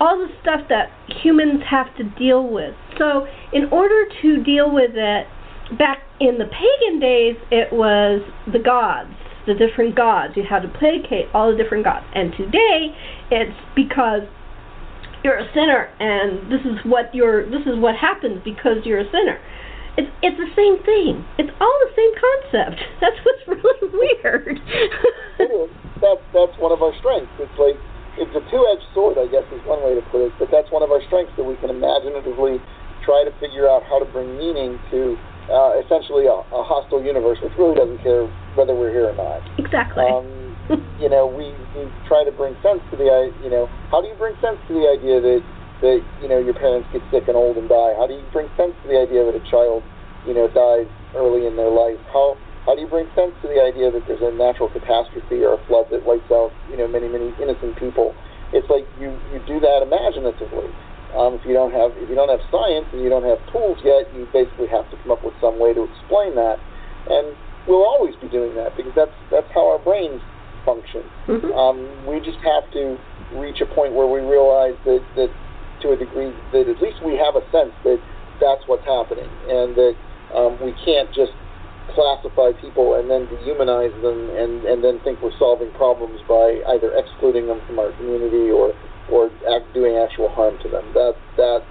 all 0.00 0.18
the 0.18 0.28
stuff 0.42 0.68
that 0.68 0.90
humans 1.22 1.62
have 1.68 1.94
to 1.96 2.04
deal 2.18 2.46
with. 2.46 2.74
So, 2.98 3.26
in 3.52 3.66
order 3.72 4.04
to 4.22 4.42
deal 4.42 4.72
with 4.72 4.92
it, 4.94 5.26
back 5.78 5.98
in 6.20 6.38
the 6.38 6.46
pagan 6.46 7.00
days, 7.00 7.36
it 7.50 7.72
was 7.72 8.22
the 8.50 8.58
gods, 8.58 9.14
the 9.46 9.54
different 9.54 9.96
gods. 9.96 10.34
You 10.36 10.44
had 10.48 10.62
to 10.62 10.68
placate 10.68 11.26
all 11.34 11.50
the 11.50 11.56
different 11.56 11.84
gods. 11.84 12.06
And 12.14 12.32
today, 12.32 12.94
it's 13.30 13.58
because 13.74 14.22
you're 15.24 15.38
a 15.38 15.48
sinner, 15.52 15.90
and 15.98 16.50
this 16.50 16.62
is 16.62 16.78
what 16.84 17.14
you're. 17.14 17.44
This 17.50 17.66
is 17.66 17.78
what 17.78 17.96
happens 17.96 18.40
because 18.44 18.84
you're 18.84 19.00
a 19.00 19.10
sinner. 19.10 19.40
It's 19.98 20.10
it's 20.22 20.38
the 20.38 20.50
same 20.54 20.78
thing. 20.86 21.26
It's 21.38 21.50
all 21.58 21.76
the 21.82 21.92
same 21.98 22.12
concept. 22.14 22.78
That's 23.02 23.18
what's 23.26 23.44
really 23.50 23.90
weird. 24.22 24.60
it 25.42 25.50
is. 25.50 25.70
That's 25.98 26.22
that's 26.30 26.54
one 26.62 26.70
of 26.70 26.82
our 26.82 26.94
strengths. 27.02 27.34
It's 27.42 27.58
like 27.58 27.74
it's 28.18 28.34
a 28.34 28.42
two-edged 28.50 28.88
sword, 28.92 29.16
I 29.16 29.30
guess 29.30 29.46
is 29.54 29.62
one 29.64 29.80
way 29.86 29.94
to 29.94 30.04
put 30.10 30.26
it. 30.26 30.34
But 30.38 30.50
that's 30.50 30.68
one 30.74 30.82
of 30.82 30.90
our 30.90 31.00
strengths 31.06 31.32
that 31.38 31.46
we 31.46 31.54
can 31.62 31.70
imaginatively 31.70 32.58
try 33.06 33.22
to 33.24 33.32
figure 33.38 33.70
out 33.70 33.86
how 33.86 34.02
to 34.02 34.08
bring 34.10 34.36
meaning 34.36 34.76
to 34.90 35.16
uh, 35.48 35.80
essentially 35.80 36.28
a, 36.28 36.36
a 36.36 36.62
hostile 36.66 37.00
universe, 37.00 37.38
which 37.40 37.54
really 37.56 37.78
doesn't 37.78 38.02
care 38.02 38.26
whether 38.58 38.74
we're 38.74 38.92
here 38.92 39.08
or 39.08 39.16
not. 39.16 39.40
Exactly. 39.56 40.04
Um, 40.04 40.28
you 41.00 41.08
know, 41.08 41.24
we, 41.24 41.54
we 41.72 41.88
try 42.04 42.24
to 42.24 42.32
bring 42.32 42.52
sense 42.60 42.82
to 42.92 42.96
the 42.98 43.08
I 43.08 43.32
you 43.40 43.48
know 43.48 43.70
how 43.88 44.02
do 44.02 44.08
you 44.08 44.16
bring 44.20 44.36
sense 44.44 44.60
to 44.68 44.74
the 44.76 44.84
idea 44.84 45.20
that 45.22 45.40
that 45.80 45.98
you 46.20 46.28
know 46.28 46.36
your 46.36 46.54
parents 46.54 46.88
get 46.92 47.00
sick 47.08 47.24
and 47.28 47.36
old 47.36 47.56
and 47.56 47.68
die? 47.68 47.96
How 47.96 48.04
do 48.04 48.14
you 48.14 48.26
bring 48.32 48.50
sense 48.58 48.76
to 48.84 48.86
the 48.88 49.00
idea 49.00 49.24
that 49.24 49.32
a 49.32 49.44
child 49.48 49.80
you 50.26 50.34
know 50.34 50.50
dies 50.52 50.90
early 51.16 51.48
in 51.48 51.56
their 51.56 51.72
life? 51.72 51.96
How 52.12 52.36
how 52.68 52.76
do 52.76 52.84
you 52.84 52.90
bring 52.92 53.08
sense 53.16 53.32
to 53.40 53.48
the 53.48 53.64
idea 53.64 53.88
that 53.88 54.04
there's 54.04 54.20
a 54.20 54.28
natural 54.36 54.68
catastrophe 54.68 55.40
or 55.40 55.56
a 55.56 55.60
flood 55.64 55.88
that 55.88 56.04
wipes 56.04 56.28
out, 56.28 56.52
you 56.68 56.76
know, 56.76 56.84
many, 56.84 57.08
many 57.08 57.32
innocent 57.40 57.80
people? 57.80 58.12
It's 58.52 58.68
like 58.68 58.84
you, 59.00 59.08
you 59.32 59.40
do 59.48 59.56
that 59.56 59.80
imaginatively. 59.80 60.68
Um, 61.16 61.40
if 61.40 61.48
you 61.48 61.56
don't 61.56 61.72
have 61.72 61.96
if 61.96 62.12
you 62.12 62.14
don't 62.14 62.28
have 62.28 62.44
science 62.52 62.84
and 62.92 63.00
you 63.00 63.08
don't 63.08 63.24
have 63.24 63.40
tools 63.48 63.80
yet, 63.80 64.12
you 64.12 64.28
basically 64.36 64.68
have 64.68 64.84
to 64.92 65.00
come 65.00 65.16
up 65.16 65.24
with 65.24 65.32
some 65.40 65.56
way 65.56 65.72
to 65.72 65.88
explain 65.88 66.36
that. 66.36 66.60
And 67.08 67.32
we'll 67.64 67.88
always 67.88 68.12
be 68.20 68.28
doing 68.28 68.52
that 68.60 68.76
because 68.76 68.92
that's 68.92 69.16
that's 69.32 69.48
how 69.56 69.64
our 69.72 69.80
brains 69.80 70.20
function. 70.68 71.08
Mm-hmm. 71.24 71.48
Um, 71.56 71.88
we 72.04 72.20
just 72.20 72.36
have 72.44 72.68
to 72.76 73.00
reach 73.40 73.64
a 73.64 73.68
point 73.72 73.96
where 73.96 74.04
we 74.04 74.20
realize 74.20 74.76
that, 74.84 75.00
that 75.16 75.32
to 75.80 75.92
a 75.92 75.96
degree 75.96 76.36
that 76.52 76.68
at 76.68 76.76
least 76.84 77.00
we 77.00 77.16
have 77.16 77.32
a 77.32 77.44
sense 77.48 77.72
that 77.88 77.96
that's 78.44 78.60
what's 78.68 78.84
happening 78.84 79.28
and 79.48 79.72
that 79.72 79.96
um, 80.36 80.60
we 80.60 80.76
can't 80.84 81.08
just 81.16 81.32
classify 81.94 82.52
people 82.60 82.94
and 82.94 83.10
then 83.10 83.26
dehumanize 83.26 83.94
them 84.02 84.30
and, 84.36 84.64
and 84.64 84.84
then 84.84 85.00
think 85.00 85.20
we're 85.22 85.36
solving 85.38 85.70
problems 85.72 86.20
by 86.28 86.60
either 86.74 86.92
excluding 86.96 87.46
them 87.46 87.60
from 87.66 87.78
our 87.78 87.92
community 87.96 88.50
or 88.50 88.72
or 89.10 89.30
act, 89.48 89.72
doing 89.72 89.96
actual 89.96 90.28
harm 90.28 90.58
to 90.62 90.68
them. 90.68 90.84
That 90.92 91.16
that 91.36 91.64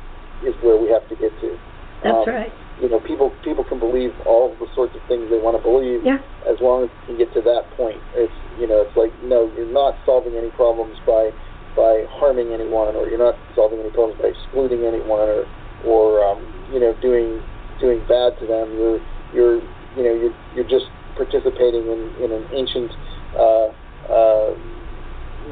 is 0.46 0.56
where 0.62 0.78
we 0.78 0.90
have 0.90 1.08
to 1.10 1.16
get 1.16 1.32
to. 1.42 1.58
That's 2.04 2.28
um, 2.28 2.34
right. 2.34 2.54
You 2.82 2.90
know, 2.90 3.00
people 3.00 3.34
people 3.44 3.64
can 3.64 3.80
believe 3.80 4.14
all 4.26 4.56
the 4.60 4.68
sorts 4.76 4.96
of 4.96 5.02
things 5.08 5.30
they 5.30 5.42
want 5.42 5.58
to 5.58 5.64
believe 5.64 6.06
yeah. 6.06 6.22
as 6.46 6.62
long 6.62 6.86
as 6.86 6.90
you 6.90 7.14
can 7.14 7.18
get 7.18 7.34
to 7.34 7.42
that 7.42 7.66
point. 7.78 8.02
It's 8.14 8.34
you 8.60 8.68
know, 8.68 8.86
it's 8.86 8.98
like 8.98 9.14
no, 9.24 9.50
you're 9.58 9.70
not 9.70 9.98
solving 10.06 10.36
any 10.36 10.50
problems 10.52 10.98
by 11.06 11.34
by 11.76 12.06
harming 12.10 12.54
anyone 12.54 12.98
or 12.98 13.08
you're 13.10 13.22
not 13.22 13.38
solving 13.54 13.80
any 13.80 13.90
problems 13.94 14.22
by 14.22 14.30
excluding 14.30 14.86
anyone 14.86 15.30
or 15.30 15.46
or 15.86 16.26
um, 16.26 16.42
you 16.74 16.80
know, 16.80 16.94
doing 17.02 17.42
doing 17.80 18.02
bad 18.10 18.38
to 18.42 18.46
them. 18.46 18.74
You're 18.78 19.02
you're 19.34 19.62
you 19.96 20.04
know 20.04 20.14
you're 20.14 20.36
you're 20.56 20.70
just 20.70 20.86
participating 21.16 21.88
in, 21.88 22.14
in 22.24 22.32
an 22.32 22.46
ancient 22.54 22.92
uh, 23.38 23.68
uh, 24.12 24.54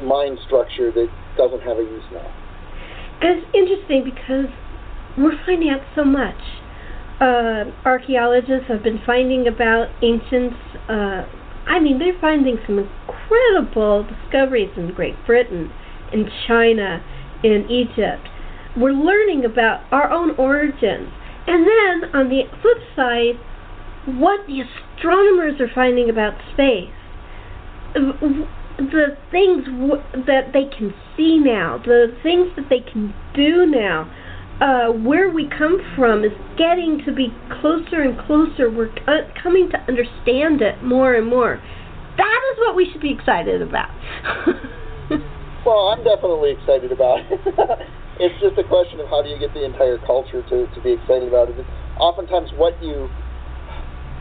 mind 0.04 0.38
structure 0.46 0.92
that 0.92 1.08
doesn't 1.36 1.60
have 1.62 1.78
a 1.78 1.82
use 1.82 2.04
now. 2.12 2.32
It's 3.22 3.46
interesting 3.54 4.04
because 4.04 4.46
we're 5.16 5.38
finding 5.44 5.70
out 5.70 5.80
so 5.94 6.04
much. 6.04 6.36
Uh, 7.20 7.72
archaeologists 7.84 8.68
have 8.68 8.82
been 8.82 9.00
finding 9.06 9.48
about 9.48 9.88
ancients. 10.02 10.56
Uh, 10.88 11.24
I 11.66 11.80
mean, 11.80 11.98
they're 11.98 12.18
finding 12.20 12.58
some 12.66 12.78
incredible 12.78 14.04
discoveries 14.04 14.70
in 14.76 14.92
Great 14.92 15.16
Britain, 15.26 15.72
in 16.12 16.28
China, 16.46 17.02
in 17.42 17.66
Egypt. 17.70 18.28
we're 18.76 18.92
learning 18.92 19.44
about 19.44 19.80
our 19.90 20.10
own 20.10 20.36
origins. 20.36 21.08
And 21.46 21.66
then 21.66 22.10
on 22.12 22.28
the 22.28 22.42
flip 22.60 22.78
side, 22.94 23.40
what 24.06 24.46
the 24.46 24.62
astronomers 24.62 25.60
are 25.60 25.70
finding 25.74 26.08
about 26.08 26.34
space. 26.52 26.94
The 27.94 29.16
things 29.30 29.64
that 30.26 30.52
they 30.52 30.64
can 30.76 30.94
see 31.16 31.38
now, 31.38 31.78
the 31.84 32.14
things 32.22 32.48
that 32.56 32.68
they 32.68 32.80
can 32.80 33.14
do 33.34 33.66
now, 33.66 34.10
uh, 34.60 34.92
where 34.92 35.28
we 35.28 35.48
come 35.48 35.80
from 35.96 36.24
is 36.24 36.32
getting 36.56 37.02
to 37.04 37.12
be 37.12 37.28
closer 37.60 38.00
and 38.02 38.16
closer. 38.26 38.70
We're 38.70 38.92
uh, 39.08 39.28
coming 39.42 39.70
to 39.70 39.78
understand 39.88 40.62
it 40.62 40.82
more 40.82 41.14
and 41.14 41.26
more. 41.26 41.60
That 42.16 42.40
is 42.52 42.58
what 42.58 42.76
we 42.76 42.88
should 42.90 43.02
be 43.02 43.12
excited 43.12 43.60
about. 43.60 43.92
well, 45.66 45.92
I'm 45.92 46.04
definitely 46.04 46.52
excited 46.56 46.92
about 46.92 47.20
it. 47.20 47.40
it's 48.20 48.40
just 48.40 48.56
a 48.56 48.64
question 48.64 49.00
of 49.00 49.08
how 49.08 49.20
do 49.20 49.28
you 49.28 49.38
get 49.38 49.52
the 49.52 49.64
entire 49.64 49.98
culture 49.98 50.40
to, 50.40 50.66
to 50.72 50.80
be 50.80 50.92
excited 50.92 51.28
about 51.28 51.50
it. 51.50 51.56
Oftentimes, 52.00 52.50
what 52.56 52.80
you 52.82 53.10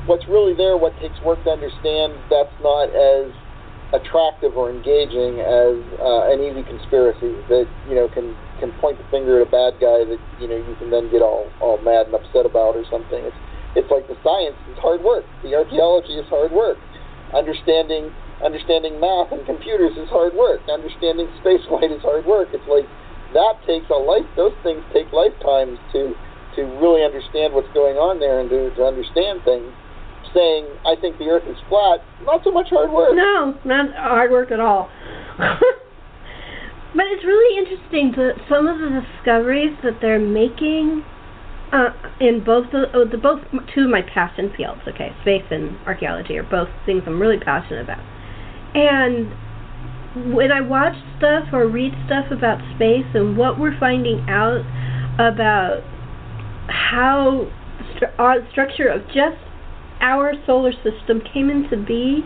what's 0.06 0.28
really 0.28 0.54
there, 0.54 0.78
what 0.78 0.94
takes 1.02 1.20
work 1.22 1.44
to 1.44 1.52
understand, 1.52 2.14
that's 2.30 2.54
not 2.62 2.90
as 2.90 3.32
attractive 3.94 4.58
or 4.58 4.74
engaging 4.74 5.40
as 5.40 5.78
uh, 6.02 6.34
an 6.34 6.42
easy 6.42 6.66
conspiracy 6.66 7.38
that 7.48 7.70
you 7.88 7.94
know 7.94 8.10
can 8.10 8.34
can 8.60 8.74
point 8.82 8.98
the 8.98 9.06
finger 9.14 9.40
at 9.40 9.48
a 9.48 9.52
bad 9.52 9.78
guy 9.78 10.02
that 10.02 10.18
you 10.42 10.50
know 10.50 10.58
you 10.58 10.76
can 10.82 10.90
then 10.90 11.06
get 11.12 11.22
all 11.22 11.46
all 11.62 11.78
mad 11.86 12.10
and 12.10 12.16
upset 12.16 12.46
about 12.46 12.74
or 12.74 12.84
something. 12.90 13.22
It's 13.22 13.38
it's 13.78 13.92
like 13.92 14.08
the 14.10 14.18
science 14.26 14.58
is 14.72 14.78
hard 14.82 15.06
work. 15.06 15.24
The 15.44 15.54
archaeology 15.54 16.18
is 16.18 16.26
hard 16.28 16.52
work. 16.52 16.82
Understanding 17.34 18.10
understanding 18.44 19.00
math 19.00 19.32
and 19.32 19.46
computers 19.46 19.96
is 19.96 20.10
hard 20.10 20.34
work. 20.34 20.66
Understanding 20.68 21.30
spaceflight 21.40 21.94
is 21.94 22.02
hard 22.02 22.26
work. 22.26 22.50
It's 22.52 22.68
like 22.68 22.90
that 23.38 23.62
takes 23.70 23.86
a 23.94 24.00
life. 24.02 24.28
Those 24.36 24.56
things 24.66 24.82
take 24.92 25.14
lifetimes 25.14 25.78
to 25.94 26.18
to 26.58 26.62
really 26.82 27.06
understand 27.06 27.54
what's 27.54 27.72
going 27.76 28.00
on 28.00 28.20
there 28.20 28.40
and 28.40 28.50
to, 28.50 28.74
to 28.76 28.84
understand 28.84 29.44
things 29.44 29.70
saying, 30.36 30.68
I 30.86 31.00
think 31.00 31.18
the 31.18 31.32
earth 31.32 31.48
is 31.48 31.58
flat, 31.70 32.04
not 32.24 32.44
so 32.44 32.52
much 32.52 32.68
hard 32.70 32.92
work. 32.92 33.16
No, 33.16 33.58
not 33.64 33.96
hard 33.96 34.32
work 34.32 34.52
at 34.52 34.60
all. 34.60 34.92
but 35.40 37.06
it's 37.08 37.24
really 37.24 37.58
interesting 37.58 38.12
that 38.20 38.36
some 38.50 38.68
of 38.68 38.78
the 38.80 39.02
discoveries 39.02 39.76
that 39.84 40.00
they're 40.02 40.20
making 40.20 41.04
uh, 41.72 41.90
in 42.20 42.44
both 42.44 42.72
the, 42.72 42.86
oh, 42.94 43.06
the 43.06 43.18
both 43.18 43.42
two 43.74 43.86
of 43.86 43.90
my 43.90 44.02
passion 44.02 44.52
fields. 44.56 44.82
Okay, 44.88 45.10
space 45.22 45.44
and 45.50 45.78
archaeology 45.88 46.38
are 46.38 46.44
both 46.44 46.70
things 46.86 47.04
I'm 47.08 47.20
really 47.20 47.40
passionate 47.40 47.82
about. 47.82 48.04
And 48.76 49.34
when 50.36 50.52
I 50.52 50.62
watch 50.62 50.96
stuff 51.18 51.52
or 51.52 51.68
read 51.68 51.94
stuff 52.06 52.32
about 52.32 52.60
space 52.76 53.08
and 53.14 53.36
what 53.38 53.60
we're 53.60 53.78
finding 53.80 54.26
out 54.30 54.64
about 55.20 55.84
how 56.68 57.52
st- 57.96 58.12
our 58.18 58.38
structure 58.52 58.88
of 58.88 59.06
just 59.08 59.40
our 60.06 60.34
solar 60.46 60.72
system 60.86 61.18
came 61.34 61.50
into 61.50 61.82
be, 61.82 62.22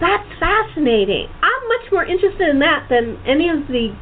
that's 0.00 0.24
fascinating. 0.40 1.28
I'm 1.44 1.68
much 1.68 1.92
more 1.92 2.04
interested 2.04 2.48
in 2.48 2.58
that 2.60 2.88
than 2.88 3.20
any 3.28 3.52
of 3.52 3.68
the 3.68 3.92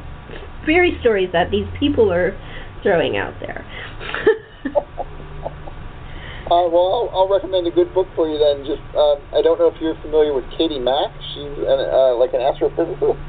fairy 0.65 0.95
stories 1.01 1.29
that 1.33 1.51
these 1.51 1.67
people 1.77 2.11
are 2.11 2.31
throwing 2.81 3.17
out 3.17 3.35
there. 3.43 3.67
uh, 6.47 6.63
well, 6.71 6.87
I'll, 6.95 7.09
I'll, 7.11 7.29
recommend 7.29 7.67
a 7.67 7.71
good 7.71 7.93
book 7.93 8.07
for 8.15 8.31
you 8.31 8.39
then. 8.39 8.63
Just 8.63 8.81
uh, 8.95 9.19
I 9.35 9.43
don't 9.43 9.59
know 9.59 9.67
if 9.67 9.75
you're 9.83 9.99
familiar 10.01 10.33
with 10.33 10.47
Katie 10.57 10.79
Mack. 10.79 11.11
She's 11.35 11.59
an, 11.59 11.79
uh, 11.83 12.15
like 12.15 12.31
an 12.31 12.39
astrophysicist. 12.39 13.19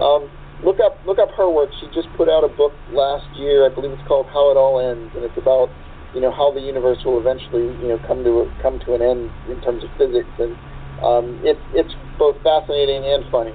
Um, 0.00 0.28
look 0.62 0.80
up 0.84 1.00
look 1.06 1.18
up 1.18 1.32
her 1.36 1.48
work. 1.48 1.70
She 1.80 1.88
just 1.96 2.12
put 2.16 2.28
out 2.28 2.44
a 2.44 2.52
book 2.52 2.72
last 2.92 3.24
year. 3.40 3.64
I 3.64 3.72
believe 3.72 3.92
it's 3.92 4.06
called 4.06 4.26
How 4.28 4.52
It 4.52 4.56
All 4.60 4.80
Ends, 4.80 5.12
and 5.16 5.24
it's 5.24 5.36
about 5.40 5.72
you 6.14 6.20
know 6.20 6.30
how 6.30 6.52
the 6.52 6.60
universe 6.60 6.98
will 7.04 7.18
eventually 7.18 7.66
you 7.82 7.88
know 7.88 7.98
come 8.06 8.22
to 8.24 8.46
a, 8.46 8.62
come 8.62 8.78
to 8.86 8.94
an 8.94 9.02
end 9.02 9.30
in 9.50 9.60
terms 9.62 9.82
of 9.82 9.90
physics, 9.98 10.30
and 10.38 10.56
um, 11.02 11.40
it's 11.42 11.60
it's 11.74 11.94
both 12.18 12.36
fascinating 12.42 13.04
and 13.04 13.24
funny. 13.30 13.52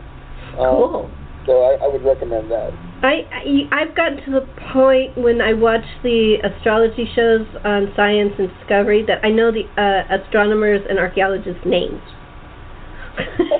Um, 0.59 0.75
cool. 0.75 1.11
So 1.45 1.63
I, 1.63 1.83
I 1.83 1.87
would 1.87 2.03
recommend 2.03 2.51
that. 2.51 2.71
I, 3.01 3.25
I 3.31 3.81
I've 3.81 3.95
gotten 3.95 4.23
to 4.25 4.31
the 4.31 4.47
point 4.73 5.17
when 5.17 5.41
I 5.41 5.53
watch 5.53 5.85
the 6.03 6.35
astrology 6.43 7.09
shows 7.15 7.47
on 7.63 7.93
Science 7.95 8.33
and 8.37 8.49
Discovery 8.59 9.05
that 9.07 9.23
I 9.23 9.29
know 9.29 9.51
the 9.51 9.63
uh, 9.79 10.21
astronomers 10.21 10.81
and 10.89 10.99
archaeologists' 10.99 11.65
names. 11.65 12.01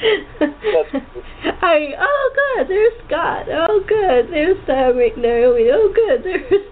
I 1.60 1.92
oh 1.98 2.30
good, 2.34 2.68
there's 2.68 2.92
Scott. 3.06 3.46
Oh 3.52 3.84
good, 3.86 4.32
there's 4.32 4.56
uh, 4.68 4.96
Naomi. 5.20 5.68
Oh 5.72 5.92
good, 5.94 6.24
there's 6.24 6.64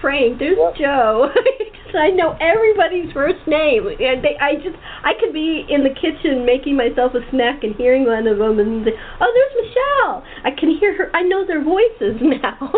Frank. 0.00 0.38
There's 0.38 0.56
yep. 0.56 0.76
Joe. 0.78 1.28
I 1.98 2.10
know 2.10 2.36
everybody's 2.40 3.10
first 3.12 3.40
name. 3.46 3.86
And 3.86 4.22
they, 4.22 4.36
I 4.40 4.54
just 4.56 4.76
I 5.02 5.14
could 5.18 5.32
be 5.32 5.66
in 5.68 5.82
the 5.82 5.90
kitchen 5.90 6.46
making 6.46 6.76
myself 6.76 7.14
a 7.14 7.28
snack 7.30 7.64
and 7.64 7.74
hearing 7.74 8.06
one 8.06 8.28
of 8.28 8.38
them, 8.38 8.60
and 8.60 8.86
oh 8.86 9.32
there's 9.34 9.66
Michelle. 9.66 10.22
I 10.44 10.50
can 10.54 10.76
hear 10.78 10.96
her. 10.96 11.10
I 11.14 11.22
know 11.22 11.44
their 11.44 11.64
voices 11.64 12.16
now. 12.22 12.70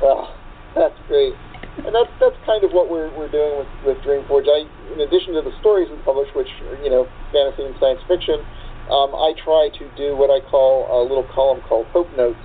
well, 0.00 0.36
that's 0.76 0.94
great 1.08 1.34
and 1.78 1.94
that's 1.94 2.10
that's 2.18 2.36
kind 2.44 2.64
of 2.64 2.72
what 2.72 2.90
we're 2.90 3.08
we're 3.16 3.30
doing 3.30 3.58
with 3.58 3.70
with 3.86 3.98
Dreamforge. 4.02 4.48
I, 4.48 4.66
in 4.92 5.00
addition 5.00 5.34
to 5.34 5.42
the 5.42 5.54
stories 5.60 5.88
we 5.90 5.96
publish, 6.02 6.28
which 6.34 6.50
are, 6.66 6.76
you 6.82 6.90
know, 6.90 7.06
fantasy 7.32 7.64
and 7.64 7.74
science 7.78 8.00
fiction, 8.08 8.42
um, 8.90 9.14
I 9.14 9.32
try 9.38 9.70
to 9.78 9.84
do 9.96 10.16
what 10.16 10.30
I 10.30 10.42
call 10.50 10.90
a 10.90 11.00
little 11.02 11.26
column 11.30 11.62
called 11.68 11.86
Hope 11.94 12.10
Notes, 12.16 12.42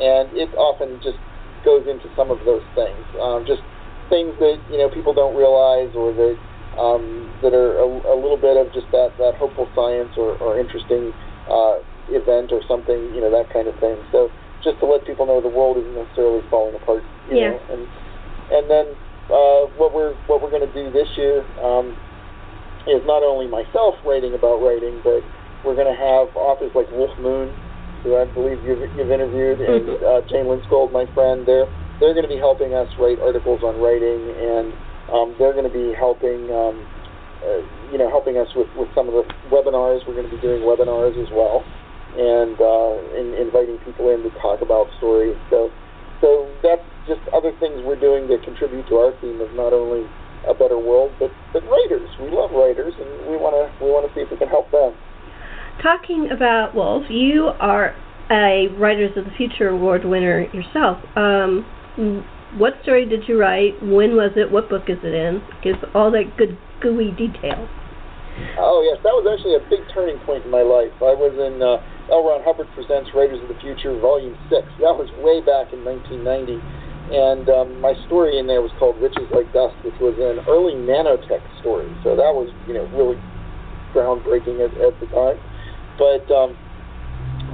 and 0.00 0.32
it 0.32 0.48
often 0.56 1.00
just 1.04 1.20
goes 1.64 1.86
into 1.86 2.08
some 2.16 2.30
of 2.30 2.40
those 2.44 2.64
things, 2.74 3.04
um, 3.20 3.44
just 3.46 3.62
things 4.08 4.32
that 4.40 4.56
you 4.70 4.78
know 4.78 4.88
people 4.88 5.12
don't 5.12 5.36
realize 5.36 5.92
or 5.94 6.12
that 6.12 6.36
um, 6.80 7.30
that 7.42 7.54
are 7.54 7.78
a, 7.78 7.86
a 7.86 8.16
little 8.16 8.40
bit 8.40 8.56
of 8.56 8.72
just 8.72 8.90
that 8.90 9.12
that 9.18 9.36
hopeful 9.36 9.68
science 9.76 10.16
or, 10.16 10.36
or 10.40 10.58
interesting 10.58 11.12
uh, 11.48 11.78
event 12.10 12.52
or 12.52 12.60
something, 12.68 13.14
you 13.14 13.20
know, 13.20 13.30
that 13.30 13.52
kind 13.52 13.68
of 13.68 13.78
thing. 13.78 13.96
So 14.12 14.30
just 14.62 14.80
to 14.80 14.86
let 14.86 15.06
people 15.06 15.26
know 15.26 15.40
the 15.40 15.52
world 15.52 15.76
isn't 15.78 15.94
necessarily 15.94 16.42
falling 16.50 16.74
apart, 16.74 17.04
you 17.30 17.38
yeah. 17.38 17.50
know, 17.52 17.60
and 17.70 17.88
and 18.50 18.68
then 18.70 18.86
uh, 19.30 19.70
what 19.80 19.94
we're 19.94 20.14
what 20.26 20.42
we're 20.42 20.50
going 20.50 20.66
to 20.66 20.74
do 20.74 20.90
this 20.92 21.08
year 21.16 21.40
um, 21.64 21.96
is 22.86 23.00
not 23.06 23.22
only 23.22 23.46
myself 23.48 23.94
writing 24.04 24.34
about 24.34 24.60
writing, 24.60 25.00
but 25.02 25.24
we're 25.64 25.76
going 25.76 25.88
to 25.88 25.96
have 25.96 26.28
authors 26.36 26.72
like 26.74 26.90
Wulf 26.92 27.16
Moon, 27.18 27.48
who 28.04 28.16
I 28.16 28.28
believe 28.28 28.60
you've, 28.64 28.84
you've 28.96 29.10
interviewed, 29.10 29.60
and 29.60 29.88
mm-hmm. 29.88 30.04
uh, 30.04 30.20
Jane 30.28 30.44
Lindskold, 30.44 30.92
my 30.92 31.08
friend. 31.14 31.46
They're 31.48 31.64
they're 32.00 32.12
going 32.12 32.28
to 32.28 32.32
be 32.32 32.40
helping 32.40 32.74
us 32.74 32.88
write 33.00 33.18
articles 33.20 33.64
on 33.64 33.80
writing, 33.80 34.20
and 34.36 34.74
um, 35.08 35.34
they're 35.38 35.56
going 35.56 35.68
to 35.68 35.72
be 35.72 35.96
helping. 35.96 36.50
Um, 36.52 36.84
uh, 37.44 37.60
you 37.92 37.98
know, 37.98 38.08
helping 38.08 38.38
us 38.38 38.48
with, 38.56 38.68
with 38.72 38.88
some 38.94 39.06
of 39.06 39.12
the 39.12 39.24
webinars. 39.52 40.00
We're 40.08 40.16
going 40.16 40.30
to 40.30 40.34
be 40.34 40.40
doing 40.40 40.64
webinars 40.64 41.12
as 41.20 41.28
well, 41.28 41.60
and 42.16 42.56
uh, 42.56 43.20
in, 43.20 43.36
inviting 43.36 43.76
people 43.84 44.08
in 44.08 44.24
to 44.24 44.32
talk 44.40 44.62
about 44.62 44.88
stories. 44.96 45.36
So, 45.50 45.68
so 46.22 46.48
that's 46.62 46.80
just 47.06 47.20
other 47.32 47.52
things 47.60 47.82
we're 47.84 48.00
doing 48.00 48.28
to 48.28 48.38
contribute 48.44 48.88
to 48.88 48.96
our 48.96 49.12
theme 49.20 49.40
of 49.40 49.52
not 49.52 49.72
only 49.72 50.08
a 50.48 50.54
better 50.54 50.78
world, 50.78 51.12
but, 51.18 51.30
but 51.52 51.62
writers. 51.64 52.08
We 52.20 52.28
love 52.30 52.52
writers, 52.52 52.92
and 52.98 53.30
we 53.30 53.36
want 53.36 53.56
to 53.56 53.84
we 53.84 53.90
want 53.90 54.08
to 54.08 54.14
see 54.14 54.20
if 54.20 54.30
we 54.30 54.36
can 54.36 54.48
help 54.48 54.70
them. 54.70 54.94
Talking 55.82 56.30
about 56.30 56.74
Wulf, 56.74 57.04
you 57.10 57.50
are 57.60 57.96
a 58.30 58.68
Writers 58.78 59.16
of 59.16 59.24
the 59.24 59.32
Future 59.36 59.68
Award 59.68 60.04
winner 60.04 60.46
yourself. 60.52 60.98
Um, 61.16 61.66
what 62.56 62.74
story 62.82 63.04
did 63.04 63.28
you 63.28 63.38
write? 63.40 63.74
When 63.82 64.16
was 64.16 64.32
it? 64.36 64.50
What 64.50 64.68
book 64.68 64.88
is 64.88 64.98
it 65.02 65.14
in? 65.14 65.42
Give 65.62 65.76
all 65.94 66.10
that 66.12 66.36
good 66.36 66.56
gooey 66.80 67.10
detail. 67.12 67.68
Oh 68.58 68.82
yes, 68.82 68.98
that 69.02 69.14
was 69.14 69.26
actually 69.30 69.54
a 69.54 69.64
big 69.70 69.86
turning 69.94 70.18
point 70.26 70.44
in 70.44 70.50
my 70.50 70.62
life. 70.62 70.90
I 70.98 71.14
was 71.14 71.34
in 71.38 71.62
uh, 71.62 71.78
L. 72.10 72.26
Ron 72.26 72.42
Hubbard 72.42 72.66
presents 72.74 73.10
Writers 73.14 73.38
of 73.42 73.48
the 73.48 73.58
Future, 73.62 73.94
Volume 73.98 74.34
Six. 74.50 74.66
That 74.82 74.94
was 74.94 75.06
way 75.22 75.38
back 75.38 75.70
in 75.70 75.86
1990 75.86 76.58
and 77.12 77.48
um, 77.48 77.80
my 77.80 77.92
story 78.06 78.38
in 78.38 78.46
there 78.46 78.62
was 78.62 78.72
called 78.78 78.96
Riches 78.96 79.28
Like 79.28 79.52
Dust, 79.52 79.76
which 79.84 79.96
was 80.00 80.16
an 80.16 80.40
early 80.48 80.72
nanotech 80.72 81.44
story. 81.60 81.88
So 82.00 82.16
that 82.16 82.32
was, 82.32 82.48
you 82.66 82.72
know, 82.72 82.88
really 82.96 83.20
groundbreaking 83.92 84.64
at, 84.64 84.72
at 84.80 84.96
the 85.00 85.08
time. 85.12 85.36
But 86.00 86.24
um, 86.32 86.56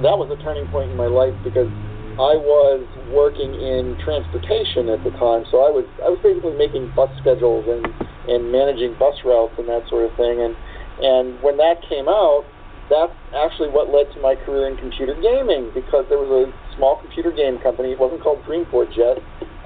that 0.01 0.15
was 0.15 0.31
a 0.31 0.39
turning 0.41 0.67
point 0.71 0.91
in 0.91 0.97
my 0.97 1.11
life 1.11 1.35
because 1.43 1.69
I 2.15 2.35
was 2.39 2.83
working 3.11 3.53
in 3.55 3.99
transportation 4.03 4.87
at 4.87 5.03
the 5.03 5.11
time. 5.19 5.43
So 5.51 5.63
I 5.63 5.71
was 5.71 5.87
I 6.03 6.09
was 6.11 6.19
basically 6.23 6.55
making 6.55 6.91
bus 6.95 7.11
schedules 7.19 7.67
and 7.67 7.87
and 8.31 8.51
managing 8.51 8.95
bus 8.95 9.15
routes 9.27 9.55
and 9.59 9.67
that 9.67 9.83
sort 9.91 10.07
of 10.09 10.15
thing. 10.15 10.39
And 10.41 10.55
and 11.01 11.39
when 11.43 11.57
that 11.59 11.83
came 11.87 12.07
out, 12.07 12.47
that's 12.89 13.13
actually 13.35 13.69
what 13.69 13.89
led 13.89 14.11
to 14.15 14.19
my 14.19 14.35
career 14.35 14.67
in 14.67 14.77
computer 14.77 15.15
gaming 15.19 15.71
because 15.73 16.05
there 16.09 16.19
was 16.19 16.31
a 16.31 16.75
small 16.75 16.99
computer 16.99 17.31
game 17.31 17.59
company. 17.59 17.91
It 17.91 17.99
wasn't 17.99 18.21
called 18.23 18.43
Dreamforge 18.43 18.95
yet. 18.97 19.19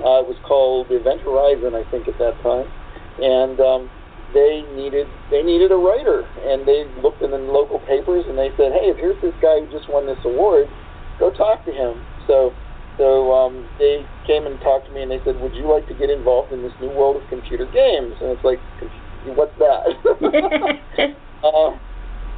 Uh, 0.04 0.22
it 0.22 0.28
was 0.28 0.38
called 0.46 0.92
Event 0.92 1.22
Horizon, 1.22 1.74
I 1.74 1.88
think, 1.90 2.06
at 2.06 2.20
that 2.20 2.36
time, 2.44 2.68
and 3.18 3.58
um, 3.58 3.90
they 4.36 4.62
needed 4.76 5.08
they 5.32 5.42
needed 5.42 5.72
a 5.72 5.80
writer, 5.80 6.28
and 6.46 6.68
they 6.68 6.86
looked 7.02 7.24
in 7.24 7.32
the 7.32 7.42
local 7.42 7.80
papers 7.88 8.28
and 8.28 8.38
they 8.38 8.52
said, 8.60 8.76
"Hey, 8.76 8.94
here's 8.94 9.18
this 9.24 9.34
guy 9.42 9.64
who 9.64 9.68
just 9.72 9.90
won 9.90 10.06
this 10.06 10.20
award. 10.26 10.68
Go 11.18 11.32
talk 11.32 11.64
to 11.66 11.72
him." 11.72 12.04
So 12.28 12.54
so 12.98 13.34
um, 13.34 13.66
they 13.80 14.06
came 14.28 14.46
and 14.46 14.60
talked 14.62 14.88
to 14.88 14.94
me 14.94 15.02
and 15.02 15.10
they 15.10 15.24
said, 15.24 15.40
"Would 15.40 15.56
you 15.56 15.72
like 15.72 15.88
to 15.88 15.96
get 15.96 16.10
involved 16.10 16.52
in 16.52 16.62
this 16.62 16.76
new 16.82 16.92
world 16.92 17.18
of 17.18 17.24
computer 17.30 17.66
games?" 17.66 18.14
And 18.22 18.36
it's 18.36 18.44
like, 18.44 18.60
"What's 19.34 19.56
that?" 19.58 19.90
uh, 21.42 21.70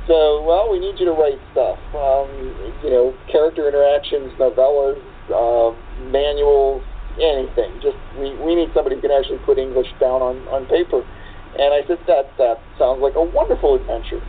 so, 0.07 0.41
well, 0.43 0.71
we 0.71 0.79
need 0.79 0.99
you 0.99 1.05
to 1.05 1.11
write 1.11 1.39
stuff. 1.51 1.77
Um, 1.93 2.31
you 2.83 2.89
know, 2.89 3.13
character 3.31 3.67
interactions, 3.67 4.31
novellas, 4.39 4.97
uh, 5.29 5.75
manuals, 6.09 6.81
anything. 7.19 7.75
Just 7.83 7.97
we, 8.17 8.33
we 8.39 8.55
need 8.55 8.69
somebody 8.73 8.95
who 8.95 9.01
can 9.01 9.11
actually 9.11 9.39
put 9.45 9.57
English 9.57 9.87
down 9.99 10.21
on, 10.23 10.47
on 10.47 10.65
paper. 10.67 11.03
And 11.57 11.73
I 11.73 11.81
said, 11.87 11.99
that 12.07 12.31
that 12.37 12.57
sounds 12.77 13.01
like 13.01 13.15
a 13.15 13.23
wonderful 13.23 13.75
adventure. 13.75 14.21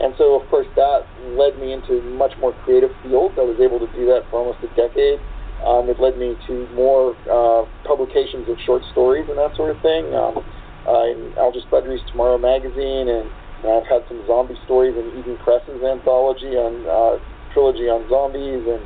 And 0.00 0.14
so, 0.18 0.40
of 0.40 0.48
course, 0.48 0.66
that 0.76 1.06
led 1.36 1.58
me 1.58 1.72
into 1.72 2.02
much 2.16 2.32
more 2.40 2.52
creative 2.64 2.90
fields. 3.02 3.34
I 3.38 3.44
was 3.44 3.60
able 3.60 3.78
to 3.80 3.90
do 3.92 4.06
that 4.12 4.28
for 4.30 4.40
almost 4.40 4.64
a 4.64 4.70
decade. 4.76 5.20
Um, 5.64 5.88
it 5.88 5.98
led 5.98 6.18
me 6.18 6.36
to 6.48 6.68
more 6.76 7.16
uh, 7.30 7.64
publications 7.84 8.48
of 8.48 8.56
short 8.66 8.82
stories 8.92 9.24
and 9.28 9.38
that 9.38 9.56
sort 9.56 9.74
of 9.74 9.80
thing. 9.80 10.12
Um, 10.12 10.44
uh, 10.86 11.10
in 11.10 11.34
Algis 11.34 11.66
Budrys' 11.66 12.04
Tomorrow 12.10 12.38
magazine, 12.38 13.08
and 13.08 13.26
I've 13.64 13.88
had 13.88 14.04
some 14.08 14.20
zombie 14.26 14.58
stories 14.64 14.92
in 14.96 15.16
Eden 15.16 15.38
Press's 15.40 15.80
anthology 15.80 16.52
on 16.58 16.84
uh, 16.84 17.16
trilogy 17.54 17.88
on 17.88 18.04
zombies, 18.12 18.66
and 18.68 18.82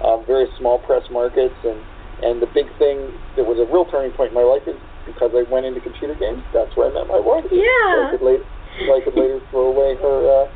um, 0.00 0.24
various 0.24 0.50
small 0.56 0.78
press 0.80 1.04
markets. 1.10 1.56
And 1.64 1.80
and 2.24 2.40
the 2.40 2.48
big 2.54 2.70
thing 2.78 3.12
that 3.36 3.44
was 3.44 3.60
a 3.60 3.66
real 3.68 3.84
turning 3.90 4.14
point 4.16 4.32
in 4.32 4.38
my 4.38 4.46
life 4.46 4.64
is 4.64 4.78
because 5.04 5.34
I 5.36 5.44
went 5.50 5.66
into 5.66 5.80
computer 5.84 6.14
games. 6.16 6.40
That's 6.54 6.72
where 6.76 6.88
I 6.88 6.92
met 6.94 7.10
my 7.10 7.20
wife. 7.20 7.44
Yeah. 7.52 7.60
So 7.60 7.98
I 8.00 8.08
could 8.16 8.24
later, 8.24 8.46
so 8.86 8.88
I 8.96 9.00
could 9.04 9.16
later 9.18 9.40
throw 9.50 9.68
away 9.68 9.98
her. 10.00 10.16
Uh, 10.24 10.46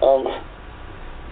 um, 0.00 0.24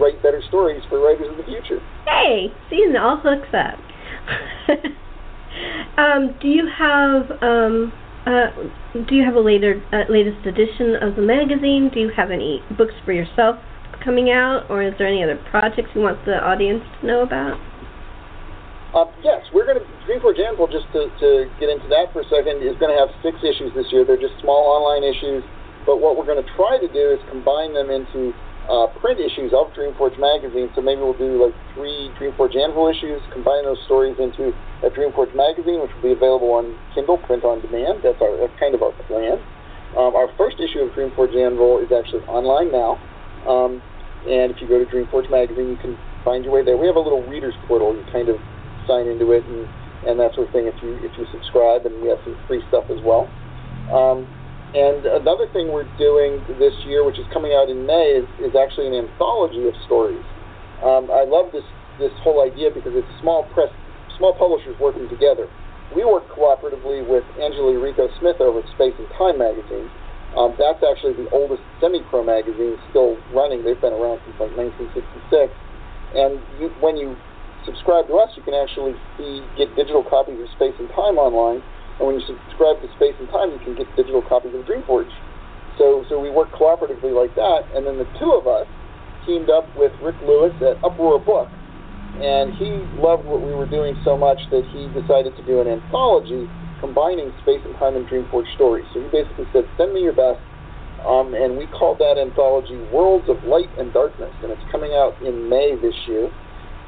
write 0.00 0.22
better 0.22 0.42
stories 0.48 0.82
for 0.88 1.00
writers 1.00 1.28
of 1.30 1.36
the 1.36 1.44
future. 1.44 1.80
Hey, 2.06 2.52
season 2.70 2.96
all 2.96 3.20
hooks 3.22 3.48
up. 3.54 3.78
um, 5.98 6.34
do 6.40 6.48
you 6.48 6.66
have 6.66 7.30
um, 7.42 7.92
uh, 8.26 8.50
do 9.06 9.14
you 9.14 9.24
have 9.24 9.34
a 9.34 9.40
later 9.40 9.82
uh, 9.92 10.10
latest 10.10 10.46
edition 10.46 10.96
of 11.00 11.16
the 11.16 11.22
magazine? 11.22 11.90
Do 11.92 12.00
you 12.00 12.10
have 12.16 12.30
any 12.30 12.62
books 12.76 12.94
for 13.04 13.12
yourself 13.12 13.56
coming 14.02 14.30
out, 14.30 14.64
or 14.70 14.82
is 14.82 14.94
there 14.98 15.06
any 15.06 15.22
other 15.22 15.40
projects 15.50 15.90
you 15.94 16.00
want 16.00 16.24
the 16.24 16.36
audience 16.36 16.82
to 17.00 17.06
know 17.06 17.22
about? 17.22 17.58
Uh, 18.94 19.10
yes, 19.26 19.42
we're 19.50 19.66
going 19.66 19.74
to 19.74 19.86
Dreamforge 20.06 20.38
Anvil. 20.38 20.70
Just 20.70 20.86
to, 20.94 21.10
to 21.18 21.50
get 21.58 21.66
into 21.66 21.90
that 21.90 22.14
for 22.14 22.22
a 22.22 22.28
second, 22.30 22.62
is 22.62 22.78
going 22.78 22.94
to 22.94 22.98
have 22.98 23.10
six 23.26 23.34
issues 23.42 23.74
this 23.74 23.90
year. 23.90 24.06
They're 24.06 24.20
just 24.20 24.38
small 24.38 24.70
online 24.70 25.02
issues, 25.02 25.42
but 25.82 25.98
what 25.98 26.14
we're 26.14 26.30
going 26.30 26.38
to 26.38 26.50
try 26.54 26.78
to 26.78 26.86
do 26.86 27.10
is 27.10 27.18
combine 27.26 27.74
them 27.74 27.90
into 27.90 28.30
uh, 28.70 28.86
print 29.02 29.18
issues 29.18 29.50
of 29.50 29.74
Dreamforge 29.74 30.14
magazine. 30.14 30.70
So 30.78 30.80
maybe 30.80 31.02
we'll 31.02 31.18
do 31.18 31.42
like 31.42 31.58
three 31.74 32.14
Dreamforge 32.22 32.54
Anvil 32.54 32.86
issues, 32.86 33.18
combine 33.34 33.66
those 33.66 33.82
stories 33.90 34.14
into 34.22 34.54
a 34.86 34.88
Dreamforge 34.94 35.34
magazine, 35.34 35.82
which 35.82 35.90
will 35.98 36.06
be 36.06 36.14
available 36.14 36.54
on 36.54 36.78
Kindle, 36.94 37.18
print 37.26 37.42
on 37.42 37.66
demand. 37.66 38.06
That's 38.06 38.22
our 38.22 38.38
that's 38.38 38.54
kind 38.62 38.78
of 38.78 38.82
our 38.86 38.94
plan. 39.10 39.42
Um, 39.98 40.14
our 40.14 40.30
first 40.38 40.62
issue 40.62 40.86
of 40.86 40.94
Dreamforge 40.94 41.34
Anvil 41.34 41.82
is 41.82 41.90
actually 41.90 42.22
online 42.30 42.70
now. 42.70 43.02
Um, 43.42 43.82
and 44.30 44.54
if 44.54 44.62
you 44.62 44.70
go 44.70 44.78
to 44.78 44.86
Dreamforge 44.86 45.26
magazine, 45.34 45.74
you 45.74 45.80
can 45.82 45.98
find 46.22 46.46
your 46.46 46.54
way 46.54 46.62
there. 46.62 46.78
We 46.78 46.86
have 46.86 46.96
a 46.96 47.02
little 47.02 47.26
readers 47.26 47.58
portal. 47.66 47.90
You 47.90 48.06
kind 48.14 48.30
of 48.30 48.38
sign 48.86 49.06
into 49.06 49.32
it 49.32 49.44
and, 49.44 49.68
and 50.08 50.20
that 50.20 50.34
sort 50.34 50.48
of 50.48 50.52
thing 50.52 50.66
if 50.66 50.76
you 50.82 50.96
if 51.00 51.12
you 51.16 51.24
subscribe, 51.32 51.86
and 51.86 52.02
we 52.02 52.08
have 52.08 52.20
some 52.24 52.36
free 52.46 52.62
stuff 52.68 52.84
as 52.92 53.00
well. 53.02 53.28
Um, 53.92 54.28
and 54.74 55.06
another 55.06 55.46
thing 55.54 55.70
we're 55.70 55.88
doing 55.96 56.42
this 56.58 56.74
year, 56.82 57.06
which 57.06 57.18
is 57.18 57.26
coming 57.32 57.54
out 57.54 57.70
in 57.70 57.86
May, 57.86 58.18
is, 58.18 58.26
is 58.42 58.58
actually 58.58 58.90
an 58.90 59.06
anthology 59.06 59.68
of 59.70 59.74
stories. 59.86 60.24
Um, 60.82 61.08
I 61.14 61.22
love 61.22 61.54
this 61.54 61.64
this 61.98 62.12
whole 62.26 62.42
idea 62.42 62.74
because 62.74 62.92
it's 62.94 63.06
small 63.22 63.46
press, 63.54 63.70
small 64.18 64.34
publishers 64.34 64.74
working 64.80 65.08
together. 65.08 65.46
We 65.94 66.02
work 66.04 66.26
cooperatively 66.34 67.06
with 67.06 67.22
Angela 67.38 67.70
Yuriko 67.70 68.10
Smith 68.18 68.40
over 68.40 68.60
at 68.60 68.68
Space 68.74 68.94
and 68.98 69.06
Time 69.14 69.38
magazine. 69.38 69.86
Um, 70.34 70.58
that's 70.58 70.82
actually 70.82 71.14
the 71.14 71.30
oldest 71.30 71.62
semi-pro 71.78 72.26
magazine 72.26 72.74
still 72.90 73.14
running. 73.30 73.62
They've 73.62 73.78
been 73.78 73.94
around 73.94 74.18
since 74.26 74.34
like 74.42 74.50
1966. 74.58 75.54
And 76.18 76.42
you, 76.58 76.74
when 76.82 76.98
you 76.98 77.14
subscribe 77.64 78.06
to 78.08 78.16
us, 78.20 78.30
you 78.36 78.42
can 78.42 78.54
actually 78.54 78.94
see, 79.16 79.42
get 79.56 79.74
digital 79.76 80.04
copies 80.04 80.40
of 80.40 80.48
Space 80.56 80.76
and 80.78 80.88
Time 80.92 81.16
online. 81.16 81.64
And 81.98 82.04
when 82.06 82.16
you 82.18 82.24
subscribe 82.26 82.80
to 82.82 82.88
Space 82.96 83.16
and 83.18 83.28
Time, 83.28 83.52
you 83.52 83.60
can 83.60 83.74
get 83.74 83.88
digital 83.96 84.22
copies 84.22 84.54
of 84.54 84.64
Dreamforge. 84.64 85.10
So, 85.78 86.04
so 86.08 86.20
we 86.20 86.30
work 86.30 86.52
cooperatively 86.52 87.10
like 87.10 87.34
that. 87.34 87.66
And 87.74 87.86
then 87.86 87.98
the 87.98 88.08
two 88.18 88.32
of 88.32 88.46
us 88.46 88.66
teamed 89.26 89.50
up 89.50 89.66
with 89.76 89.92
Rick 90.02 90.16
Lewis 90.22 90.54
at 90.62 90.78
Uproar 90.84 91.18
Book. 91.18 91.48
And 92.14 92.54
he 92.54 92.86
loved 93.02 93.26
what 93.26 93.42
we 93.42 93.50
were 93.54 93.66
doing 93.66 93.98
so 94.04 94.16
much 94.16 94.38
that 94.50 94.62
he 94.70 94.86
decided 94.94 95.34
to 95.34 95.42
do 95.46 95.60
an 95.60 95.66
anthology 95.66 96.46
combining 96.78 97.32
Space 97.42 97.62
and 97.64 97.74
Time 97.76 97.96
and 97.96 98.06
Dreamforge 98.06 98.46
stories. 98.54 98.86
So 98.94 99.02
he 99.02 99.08
basically 99.10 99.46
said, 99.52 99.66
send 99.76 99.92
me 99.92 100.02
your 100.02 100.14
best. 100.14 100.38
Um, 101.02 101.34
and 101.34 101.58
we 101.58 101.66
called 101.66 101.98
that 101.98 102.16
anthology 102.16 102.78
Worlds 102.92 103.28
of 103.28 103.42
Light 103.44 103.68
and 103.78 103.92
Darkness. 103.92 104.32
And 104.42 104.52
it's 104.52 104.62
coming 104.70 104.92
out 104.92 105.18
in 105.22 105.48
May 105.48 105.74
this 105.74 105.94
year. 106.06 106.30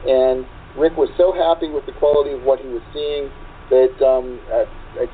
And 0.06 0.46
Rick 0.76 0.96
was 0.96 1.08
so 1.16 1.32
happy 1.32 1.68
with 1.72 1.86
the 1.86 1.96
quality 1.96 2.32
of 2.32 2.42
what 2.44 2.60
he 2.60 2.68
was 2.68 2.84
seeing 2.92 3.32
that 3.72 3.96
um, 4.04 4.38
uh, 4.52 4.68
uh, 5.00 5.06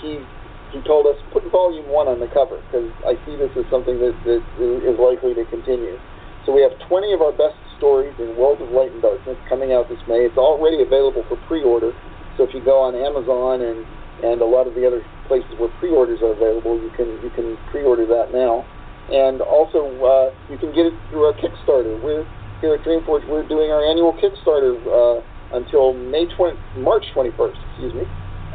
he 0.00 0.22
he 0.70 0.78
told 0.86 1.06
us 1.06 1.18
put 1.34 1.42
volume 1.50 1.90
one 1.90 2.06
on 2.06 2.22
the 2.22 2.30
cover 2.30 2.62
because 2.70 2.86
I 3.02 3.18
see 3.26 3.34
this 3.34 3.50
as 3.58 3.66
something 3.74 3.98
that, 3.98 4.14
that 4.22 4.42
is 4.86 4.94
likely 5.02 5.34
to 5.34 5.42
continue. 5.50 5.98
So 6.46 6.54
we 6.54 6.62
have 6.62 6.70
20 6.86 7.10
of 7.12 7.20
our 7.20 7.34
best 7.34 7.58
stories 7.76 8.14
in 8.22 8.38
World 8.38 8.62
of 8.62 8.70
Light 8.70 8.94
and 8.94 9.02
Darkness 9.02 9.36
coming 9.50 9.74
out 9.74 9.90
this 9.90 9.98
May. 10.06 10.30
It's 10.30 10.38
already 10.38 10.80
available 10.80 11.26
for 11.26 11.36
pre-order. 11.50 11.90
So 12.38 12.46
if 12.46 12.54
you 12.54 12.62
go 12.62 12.80
on 12.80 12.94
Amazon 12.94 13.66
and 13.66 13.82
and 14.20 14.42
a 14.42 14.44
lot 14.44 14.68
of 14.68 14.76
the 14.76 14.86
other 14.86 15.00
places 15.28 15.48
where 15.56 15.72
pre-orders 15.80 16.20
are 16.20 16.32
available, 16.32 16.76
you 16.78 16.90
can 16.94 17.08
you 17.24 17.30
can 17.34 17.58
pre-order 17.70 18.06
that 18.06 18.32
now. 18.32 18.64
And 19.10 19.40
also 19.40 19.90
uh, 19.98 20.30
you 20.52 20.58
can 20.58 20.70
get 20.70 20.86
it 20.86 20.94
through 21.10 21.24
our 21.24 21.34
Kickstarter. 21.34 21.98
We're 21.98 22.28
here 22.60 22.74
at 22.74 22.84
Dreamforge, 22.84 23.28
we're 23.28 23.46
doing 23.48 23.70
our 23.70 23.84
annual 23.84 24.12
Kickstarter 24.12 24.76
uh, 24.84 25.24
until 25.56 25.92
May 25.92 26.26
20, 26.26 26.56
March 26.78 27.04
21st, 27.16 27.56
excuse 27.56 27.94
me, 27.94 28.04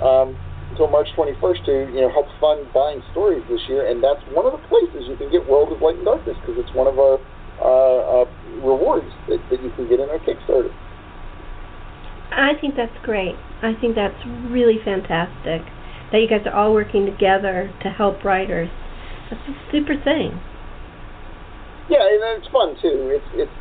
um, 0.01 0.38
until 0.72 0.88
March 0.88 1.10
21st 1.18 1.66
to 1.66 1.74
you 1.93 2.01
know 2.01 2.10
help 2.10 2.28
fund 2.39 2.66
buying 2.74 3.01
stories 3.12 3.43
this 3.49 3.62
year, 3.68 3.88
and 3.89 4.03
that's 4.03 4.22
one 4.32 4.45
of 4.45 4.53
the 4.53 4.64
places 4.70 5.10
you 5.10 5.18
can 5.18 5.32
get 5.32 5.47
World 5.49 5.74
of 5.74 5.82
Light 5.82 5.95
and 5.97 6.06
Darkness 6.06 6.38
because 6.41 6.56
it's 6.58 6.74
one 6.74 6.88
of 6.88 6.99
our 6.99 7.18
uh, 7.60 8.22
uh, 8.22 8.26
rewards 8.62 9.10
that, 9.28 9.41
that 9.49 9.62
you 9.64 9.72
can 9.76 9.89
get 9.89 9.99
in 9.99 10.10
our 10.10 10.20
Kickstarter. 10.20 10.74
I 12.32 12.53
think 12.60 12.76
that's 12.76 12.95
great. 13.03 13.36
I 13.62 13.74
think 13.80 13.95
that's 13.95 14.18
really 14.49 14.78
fantastic 14.84 15.62
that 16.12 16.20
you 16.22 16.28
guys 16.30 16.45
are 16.45 16.53
all 16.53 16.74
working 16.74 17.06
together 17.06 17.74
to 17.82 17.89
help 17.89 18.24
writers. 18.24 18.70
That's 19.30 19.41
a 19.49 19.56
super 19.72 19.95
thing. 19.95 20.38
Yeah, 21.89 22.06
and 22.06 22.22
it's 22.38 22.47
fun 22.49 22.76
too. 22.82 23.10
It's 23.14 23.26
it's 23.34 23.51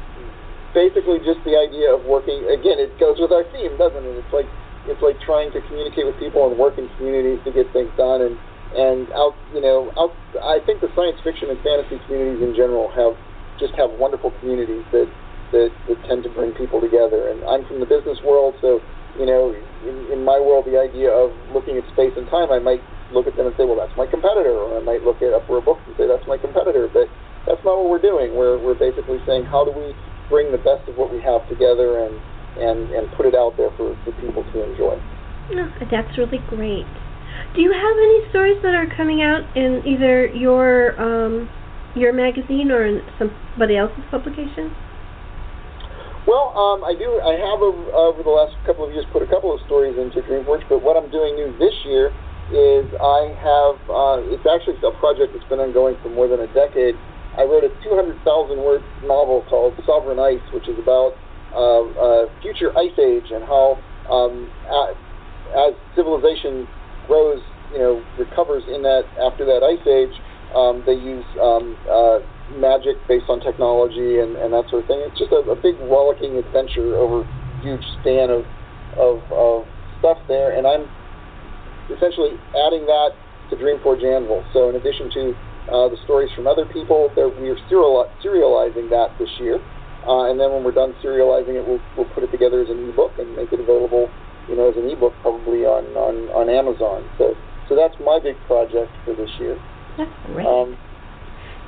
basically 0.74 1.22
just 1.22 1.40
the 1.46 1.56
idea 1.56 1.94
of 1.94 2.04
working. 2.04 2.44
Again, 2.50 2.82
it 2.82 2.98
goes 2.98 3.16
with 3.22 3.30
our 3.30 3.46
theme, 3.54 3.78
doesn't 3.78 4.02
it? 4.02 4.14
It's 4.18 4.34
like 4.34 4.50
it's 4.84 5.00
like 5.00 5.16
trying 5.24 5.48
to 5.56 5.62
communicate 5.70 6.04
with 6.04 6.18
people 6.20 6.44
and 6.50 6.58
work 6.58 6.76
in 6.76 6.90
communities 7.00 7.40
to 7.46 7.50
get 7.54 7.70
things 7.72 7.88
done. 7.96 8.20
And 8.20 8.36
and 8.74 9.06
out, 9.14 9.38
you 9.54 9.62
know, 9.62 9.94
out. 9.94 10.10
I 10.42 10.58
think 10.66 10.82
the 10.82 10.90
science 10.98 11.16
fiction 11.22 11.48
and 11.48 11.58
fantasy 11.62 12.02
communities 12.04 12.42
in 12.42 12.52
general 12.58 12.90
have 12.90 13.14
just 13.62 13.72
have 13.78 13.94
wonderful 13.96 14.34
communities 14.42 14.82
that 14.90 15.06
that, 15.54 15.70
that 15.86 15.98
tend 16.10 16.26
to 16.26 16.30
bring 16.34 16.50
people 16.58 16.82
together. 16.82 17.30
And 17.30 17.46
I'm 17.46 17.62
from 17.70 17.78
the 17.78 17.86
business 17.86 18.18
world, 18.26 18.58
so 18.58 18.82
you 19.14 19.26
know, 19.26 19.54
in, 19.86 19.96
in 20.10 20.20
my 20.26 20.42
world, 20.42 20.66
the 20.66 20.74
idea 20.74 21.06
of 21.06 21.30
looking 21.54 21.78
at 21.78 21.86
space 21.94 22.10
and 22.18 22.26
time, 22.26 22.50
I 22.50 22.58
might 22.58 22.82
look 23.14 23.30
at 23.30 23.38
them 23.38 23.46
and 23.46 23.54
say, 23.54 23.62
well, 23.62 23.78
that's 23.78 23.94
my 23.94 24.10
competitor, 24.10 24.50
or 24.50 24.74
I 24.74 24.82
might 24.82 25.06
look 25.06 25.22
at 25.22 25.30
Uproar 25.30 25.62
Book 25.62 25.78
and 25.86 25.94
say 25.94 26.10
that's 26.10 26.26
my 26.26 26.34
competitor. 26.34 26.90
But 26.90 27.06
that's 27.46 27.62
not 27.62 27.78
what 27.78 27.86
we're 27.86 28.02
doing. 28.02 28.34
We're 28.34 28.58
we're 28.58 28.78
basically 28.78 29.22
saying 29.22 29.46
how 29.46 29.62
do 29.62 29.70
we 29.70 29.94
bring 30.28 30.52
the 30.52 30.58
best 30.58 30.88
of 30.88 30.96
what 30.96 31.12
we 31.12 31.20
have 31.22 31.46
together 31.48 32.04
and 32.04 32.14
and 32.58 32.90
and 32.94 33.10
put 33.16 33.26
it 33.26 33.34
out 33.34 33.56
there 33.56 33.70
for 33.76 33.96
for 34.04 34.12
people 34.20 34.44
to 34.52 34.56
enjoy. 34.62 34.96
Oh, 35.52 35.68
that's 35.90 36.16
really 36.16 36.40
great. 36.48 36.86
Do 37.54 37.60
you 37.60 37.72
have 37.72 37.96
any 37.98 38.20
stories 38.30 38.58
that 38.62 38.74
are 38.74 38.86
coming 38.96 39.22
out 39.22 39.44
in 39.56 39.82
either 39.86 40.26
your 40.26 40.94
um, 41.00 41.48
your 41.94 42.12
magazine 42.12 42.70
or 42.70 42.86
in 42.86 43.02
somebody 43.18 43.76
else's 43.76 44.04
publication? 44.10 44.74
Well, 46.26 46.56
um, 46.56 46.80
I 46.82 46.96
do. 46.96 47.20
I 47.20 47.36
have 47.36 47.60
over, 47.60 47.84
over 47.92 48.22
the 48.22 48.32
last 48.32 48.56
couple 48.64 48.86
of 48.86 48.92
years 48.92 49.04
put 49.12 49.20
a 49.20 49.28
couple 49.28 49.52
of 49.52 49.60
stories 49.68 49.94
into 50.00 50.24
DreamForge, 50.24 50.64
but 50.68 50.80
what 50.80 50.96
I'm 50.96 51.10
doing 51.12 51.36
new 51.36 51.52
this 51.60 51.74
year 51.84 52.08
is 52.48 52.88
I 52.96 53.36
have. 53.44 53.76
Uh, 53.86 54.32
it's 54.32 54.46
actually 54.48 54.80
a 54.80 54.94
project 54.98 55.36
that's 55.36 55.48
been 55.52 55.60
ongoing 55.60 55.96
for 56.02 56.08
more 56.08 56.26
than 56.26 56.40
a 56.40 56.50
decade. 56.56 56.96
I 57.37 57.43
wrote 57.43 57.64
a 57.64 57.72
200,000 57.82 58.22
word 58.59 58.82
novel 59.03 59.45
called 59.51 59.74
Sovereign 59.87 60.18
Ice, 60.18 60.45
which 60.53 60.68
is 60.68 60.78
about 60.78 61.18
uh, 61.55 61.82
uh, 61.99 62.26
future 62.43 62.70
ice 62.78 62.95
age 62.99 63.30
and 63.30 63.43
how, 63.43 63.78
um, 64.11 64.51
as 65.55 65.74
civilization 65.95 66.66
grows, 67.07 67.43
you 67.72 67.78
know, 67.78 68.03
recovers 68.18 68.62
in 68.70 68.82
that 68.82 69.03
after 69.18 69.45
that 69.45 69.62
ice 69.62 69.82
age, 69.87 70.14
um, 70.55 70.82
they 70.87 70.95
use 70.95 71.26
um, 71.43 71.74
uh, 71.91 72.18
magic 72.55 72.95
based 73.09 73.26
on 73.28 73.41
technology 73.41 74.22
and, 74.22 74.37
and 74.39 74.55
that 74.55 74.70
sort 74.70 74.82
of 74.82 74.89
thing. 74.89 75.03
It's 75.03 75.18
just 75.18 75.32
a, 75.32 75.43
a 75.51 75.59
big 75.59 75.74
rollicking 75.91 76.39
adventure 76.39 76.95
over 76.95 77.26
huge 77.62 77.82
span 78.01 78.30
of, 78.30 78.47
of, 78.95 79.18
of 79.35 79.66
stuff 79.99 80.18
there, 80.28 80.55
and 80.55 80.66
I'm 80.66 80.87
essentially 81.91 82.39
adding 82.55 82.87
that 82.87 83.11
to 83.51 83.57
Dreamforge 83.57 84.05
Anvil. 84.05 84.45
So 84.53 84.70
in 84.70 84.76
addition 84.76 85.11
to 85.18 85.35
uh, 85.68 85.88
the 85.88 85.96
stories 86.04 86.30
from 86.34 86.46
other 86.46 86.66
people, 86.66 87.10
we 87.16 87.48
are 87.48 87.58
serial, 87.68 88.08
serializing 88.24 88.90
that 88.90 89.14
this 89.18 89.30
year. 89.40 89.60
Uh, 90.06 90.28
and 90.28 90.38
then 90.38 90.52
when 90.52 90.62
we're 90.62 90.76
done 90.76 90.94
serializing 91.02 91.56
it, 91.56 91.64
we'll, 91.66 91.80
we'll 91.96 92.08
put 92.12 92.22
it 92.22 92.30
together 92.30 92.60
as 92.60 92.68
an 92.68 92.88
ebook 92.88 93.12
and 93.18 93.34
make 93.34 93.52
it 93.52 93.60
available, 93.60 94.10
you 94.48 94.56
know, 94.56 94.68
as 94.68 94.76
an 94.76 94.84
ebook 94.90 95.14
probably 95.22 95.64
on, 95.64 95.84
on, 95.96 96.28
on 96.36 96.52
Amazon. 96.52 97.08
So 97.16 97.32
so 97.68 97.76
that's 97.76 97.94
my 98.04 98.18
big 98.22 98.36
project 98.46 98.92
for 99.04 99.14
this 99.14 99.30
year. 99.38 99.58
That's 99.96 100.10
great. 100.26 100.46
Um, 100.46 100.76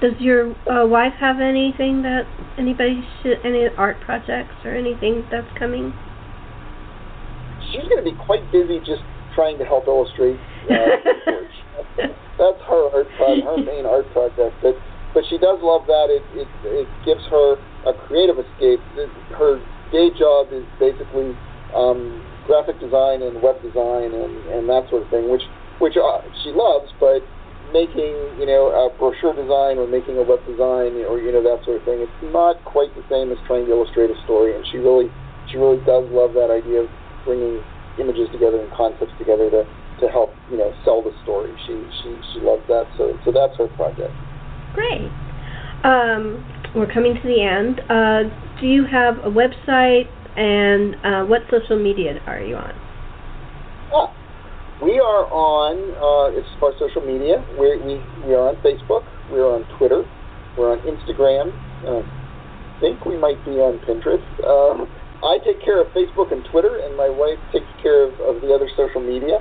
Does 0.00 0.12
your 0.20 0.52
uh, 0.68 0.86
wife 0.86 1.14
have 1.20 1.40
anything 1.40 2.02
that 2.02 2.24
anybody 2.58 3.00
should 3.22 3.38
any 3.44 3.68
art 3.76 3.96
projects 4.04 4.54
or 4.64 4.74
anything 4.74 5.24
that's 5.30 5.48
coming? 5.58 5.92
She's 7.72 7.88
going 7.88 8.04
to 8.04 8.04
be 8.04 8.16
quite 8.26 8.44
busy 8.52 8.78
just 8.80 9.02
trying 9.34 9.58
to 9.58 9.64
help 9.64 9.86
illustrate. 9.86 10.38
Uh, 10.68 11.00
that's 12.40 12.60
her 12.68 12.82
art 12.92 13.08
project, 13.16 13.44
her 13.46 13.58
main 13.62 13.84
art 13.86 14.06
project. 14.12 14.54
But 14.62 14.74
but 15.14 15.24
she 15.28 15.38
does 15.38 15.58
love 15.62 15.86
that. 15.88 16.12
It 16.12 16.24
it 16.36 16.50
it 16.64 16.88
gives 17.04 17.24
her 17.32 17.56
a 17.88 17.92
creative 18.06 18.36
escape. 18.36 18.80
Her 19.32 19.60
day 19.92 20.10
job 20.12 20.52
is 20.52 20.64
basically 20.78 21.32
um, 21.72 22.20
graphic 22.46 22.78
design 22.80 23.22
and 23.22 23.40
web 23.42 23.60
design 23.62 24.12
and 24.12 24.32
and 24.52 24.68
that 24.68 24.88
sort 24.90 25.02
of 25.02 25.08
thing, 25.08 25.28
which 25.30 25.44
which 25.78 25.96
uh, 25.96 26.20
she 26.44 26.52
loves, 26.52 26.92
but 27.00 27.20
making 27.72 28.14
you 28.38 28.46
know 28.46 28.70
a 28.70 28.92
brochure 28.98 29.34
design 29.34 29.78
or 29.78 29.86
making 29.86 30.16
a 30.16 30.24
web 30.24 30.40
design 30.46 30.94
or 31.04 31.18
you 31.18 31.32
know 31.32 31.42
that 31.42 31.64
sort 31.64 31.80
of 31.80 31.84
thing, 31.84 32.00
it's 32.00 32.20
not 32.32 32.60
quite 32.64 32.92
the 32.94 33.04
same 33.10 33.32
as 33.32 33.38
trying 33.46 33.66
to 33.66 33.72
illustrate 33.72 34.10
a 34.10 34.18
story. 34.24 34.54
And 34.54 34.64
she 34.70 34.78
really 34.78 35.10
she 35.50 35.58
really 35.58 35.82
does 35.84 36.06
love 36.10 36.34
that 36.34 36.50
idea 36.50 36.86
of 36.86 36.90
bringing 37.24 37.62
images 37.98 38.28
together 38.30 38.60
and 38.60 38.70
concepts 38.72 39.12
together 39.18 39.50
to 39.50 39.64
to 40.00 40.08
help 40.08 40.30
you 40.50 40.58
know 40.58 40.72
sell 40.84 41.02
the 41.02 41.12
story. 41.22 41.52
She 41.66 41.74
she 42.02 42.16
she 42.32 42.40
loves 42.40 42.62
that. 42.68 42.86
So 42.98 43.18
so 43.24 43.32
that's 43.32 43.56
her 43.58 43.68
project. 43.76 44.12
Great. 44.74 45.10
Um, 45.84 46.44
we're 46.74 46.92
coming 46.92 47.14
to 47.14 47.22
the 47.22 47.40
end. 47.40 47.80
Uh, 47.88 48.28
do 48.60 48.66
you 48.66 48.84
have 48.84 49.18
a 49.24 49.30
website 49.30 50.08
and 50.36 50.94
uh, 51.04 51.24
what 51.24 51.42
social 51.50 51.78
media 51.78 52.20
are 52.26 52.40
you 52.40 52.56
on? 52.56 52.74
Ah, 53.92 54.12
we 54.82 55.00
are 55.00 55.24
on, 55.32 55.76
uh, 55.96 56.36
as 56.36 56.44
far 56.60 56.72
as 56.72 56.78
social 56.78 57.00
media, 57.00 57.40
we 57.56 57.76
we, 57.80 57.94
we 58.26 58.34
are 58.34 58.52
on 58.52 58.56
Facebook, 58.60 59.04
we 59.32 59.38
are 59.40 59.56
on 59.56 59.64
Twitter, 59.78 60.04
we're 60.58 60.72
on 60.72 60.80
Instagram, 60.84 61.48
uh, 61.88 62.04
I 62.76 62.80
think 62.80 63.04
we 63.06 63.16
might 63.16 63.40
be 63.44 63.56
on 63.56 63.80
Pinterest. 63.88 64.26
Um, 64.44 64.84
I 65.24 65.40
take 65.40 65.64
care 65.64 65.80
of 65.80 65.88
Facebook 65.96 66.32
and 66.32 66.44
Twitter, 66.52 66.76
and 66.84 66.92
my 66.96 67.08
wife 67.08 67.40
takes 67.52 67.68
care 67.80 68.04
of, 68.04 68.12
of 68.20 68.42
the 68.42 68.52
other 68.52 68.68
social 68.76 69.00
media. 69.00 69.40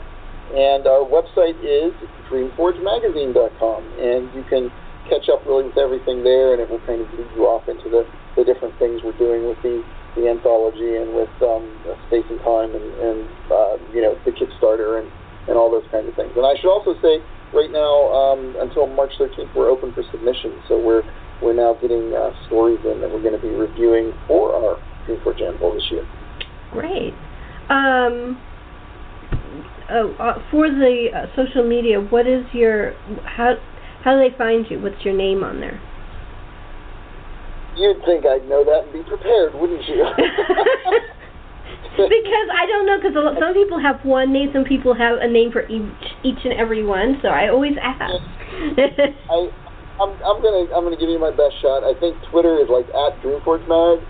And 0.54 0.86
our 0.86 1.02
website 1.02 1.58
is 1.64 1.94
dreamforgemagazine.com, 2.30 3.82
and 3.98 4.34
you 4.34 4.44
can 4.50 4.72
catch 5.10 5.30
up 5.30 5.46
really 5.46 5.66
with 5.66 5.78
everything 5.78 6.24
there, 6.24 6.54
and 6.54 6.62
it 6.62 6.70
will 6.70 6.82
kind 6.86 7.02
of 7.02 7.10
lead 7.14 7.30
you 7.36 7.46
off 7.46 7.68
into 7.70 7.90
the, 7.90 8.06
the 8.36 8.44
different 8.44 8.78
things 8.78 9.02
we're 9.04 9.18
doing 9.18 9.48
with 9.48 9.58
the, 9.62 9.84
the 10.16 10.30
anthology 10.30 10.98
and 10.98 11.14
with 11.14 11.34
um, 11.42 11.66
Space 12.08 12.26
and 12.30 12.42
Time 12.42 12.74
and, 12.74 12.88
and 13.02 13.20
uh, 13.52 13.78
you 13.94 14.02
know, 14.02 14.18
the 14.26 14.32
Kickstarter 14.32 15.02
and 15.02 15.12
and 15.48 15.58
all 15.58 15.70
those 15.70 15.86
kinds 15.92 16.08
of 16.08 16.16
things. 16.16 16.32
And 16.36 16.46
I 16.46 16.56
should 16.60 16.70
also 16.72 17.00
say, 17.02 17.22
right 17.54 17.72
now, 17.72 18.12
um, 18.12 18.56
until 18.60 18.88
March 18.88 19.12
13th, 19.20 19.54
we're 19.56 19.70
open 19.70 19.94
for 19.94 20.04
submissions. 20.12 20.58
So 20.68 20.80
we're 20.80 21.04
we're 21.42 21.54
now 21.54 21.76
getting 21.82 22.14
uh, 22.14 22.32
stories 22.48 22.80
in 22.86 23.02
that 23.02 23.12
we're 23.12 23.22
going 23.22 23.36
to 23.36 23.42
be 23.42 23.54
reviewing 23.54 24.14
for 24.28 24.56
our 24.56 24.82
Dreamforge 25.06 25.42
Anvil 25.42 25.74
this 25.74 25.84
year. 25.92 26.08
Great. 26.72 27.14
Um, 27.70 28.42
uh, 29.90 30.08
uh, 30.18 30.42
for 30.50 30.70
the 30.70 31.08
uh, 31.14 31.28
social 31.36 31.68
media, 31.68 32.02
what 32.02 32.28
is 32.28 32.44
your 32.54 32.94
how 33.26 33.56
how 34.04 34.14
do 34.14 34.30
they 34.30 34.36
find 34.38 34.66
you? 34.70 34.82
What's 34.82 35.04
your 35.06 35.16
name 35.16 35.44
on 35.44 35.60
there? 35.60 35.80
You'd 37.78 38.02
think 38.06 38.26
I'd 38.26 38.48
know 38.48 38.64
that 38.64 38.88
and 38.88 38.94
be 38.94 39.04
prepared, 39.04 39.54
wouldn't 39.54 39.84
you? 39.88 40.06
because 41.98 42.48
I 42.56 42.66
don't 42.66 42.86
know, 42.86 42.98
because 42.98 43.14
some 43.40 43.54
people 43.54 43.80
have 43.80 44.04
one 44.04 44.32
name, 44.32 44.50
some 44.54 44.64
people 44.64 44.96
have 44.96 45.20
a 45.20 45.28
name 45.28 45.52
for 45.52 45.68
each 45.68 46.04
each 46.24 46.46
and 46.46 46.54
every 46.54 46.86
one. 46.86 47.20
So 47.22 47.28
I 47.30 47.50
always 47.50 47.76
ask. 47.82 48.00
I, 49.30 49.50
I'm 50.02 50.12
I'm 50.24 50.40
gonna 50.42 50.66
I'm 50.74 50.84
gonna 50.84 50.98
give 50.98 51.10
you 51.10 51.20
my 51.20 51.32
best 51.32 51.56
shot. 51.62 51.84
I 51.84 51.94
think 52.00 52.18
Twitter 52.32 52.58
is 52.60 52.68
like 52.70 52.88
at 52.90 53.22
Dreamforge 53.22 53.68
Mag, 53.68 54.02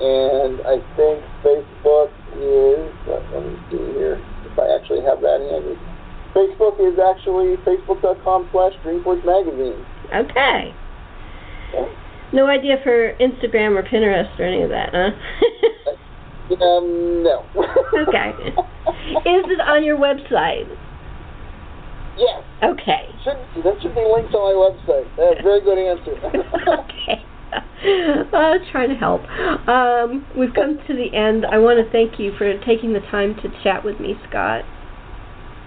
and 0.00 0.60
I 0.62 0.78
think 0.96 1.24
Facebook 1.42 2.10
is. 2.38 2.90
Uh, 3.06 3.20
let 3.32 3.42
me 3.46 3.54
see 3.70 3.84
here 3.98 4.20
if 4.46 4.58
I 4.58 4.70
actually 4.74 5.02
have 5.02 5.20
that 5.20 5.40
handy. 5.40 5.78
Facebook 6.34 6.80
is 6.82 6.98
actually 6.98 7.56
facebook.com 7.62 8.48
slash 8.50 8.72
Dreamforge 8.84 9.24
Magazine. 9.24 9.78
Okay. 10.14 10.74
okay. 11.74 11.92
No 12.32 12.46
idea 12.46 12.76
for 12.82 13.14
Instagram 13.18 13.78
or 13.78 13.82
Pinterest 13.84 14.38
or 14.40 14.44
any 14.44 14.62
of 14.62 14.70
that, 14.70 14.90
huh? 14.92 15.10
Um, 16.50 17.22
no. 17.22 17.46
okay. 18.08 18.30
Is 18.50 19.44
it 19.48 19.60
on 19.60 19.84
your 19.84 19.96
website? 19.96 20.68
Yes. 22.18 22.42
Okay. 22.62 23.08
Should, 23.24 23.64
that 23.64 23.80
should 23.82 23.94
be 23.94 24.04
linked 24.04 24.34
on 24.34 24.44
my 24.44 24.54
website. 24.54 25.08
That's 25.16 25.40
a 25.40 25.42
very 25.42 25.60
good 25.62 25.78
answer. 25.78 26.14
okay. 26.68 27.24
uh, 28.32 28.58
trying 28.72 28.88
to 28.90 28.96
help. 28.96 29.22
Um, 29.68 30.26
we've 30.36 30.54
come 30.54 30.78
to 30.86 30.94
the 30.94 31.14
end. 31.14 31.44
I 31.46 31.58
want 31.58 31.84
to 31.84 31.90
thank 31.90 32.18
you 32.18 32.32
for 32.36 32.58
taking 32.64 32.92
the 32.92 33.00
time 33.10 33.34
to 33.36 33.48
chat 33.62 33.84
with 33.84 34.00
me, 34.00 34.14
Scot. 34.28 34.64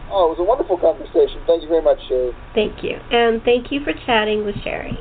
Oh, 0.10 0.32
it 0.32 0.38
was 0.38 0.40
a 0.40 0.44
wonderful 0.44 0.78
conversation. 0.78 1.42
Thank 1.46 1.64
you 1.64 1.70
very 1.70 1.84
much, 1.84 2.00
Sherri. 2.08 2.32
Thank 2.56 2.84
you. 2.84 2.96
And 3.12 3.44
thank 3.44 3.72
you 3.72 3.84
for 3.84 3.94
chatting 4.06 4.46
with 4.46 4.56
Sherri. 4.64 4.98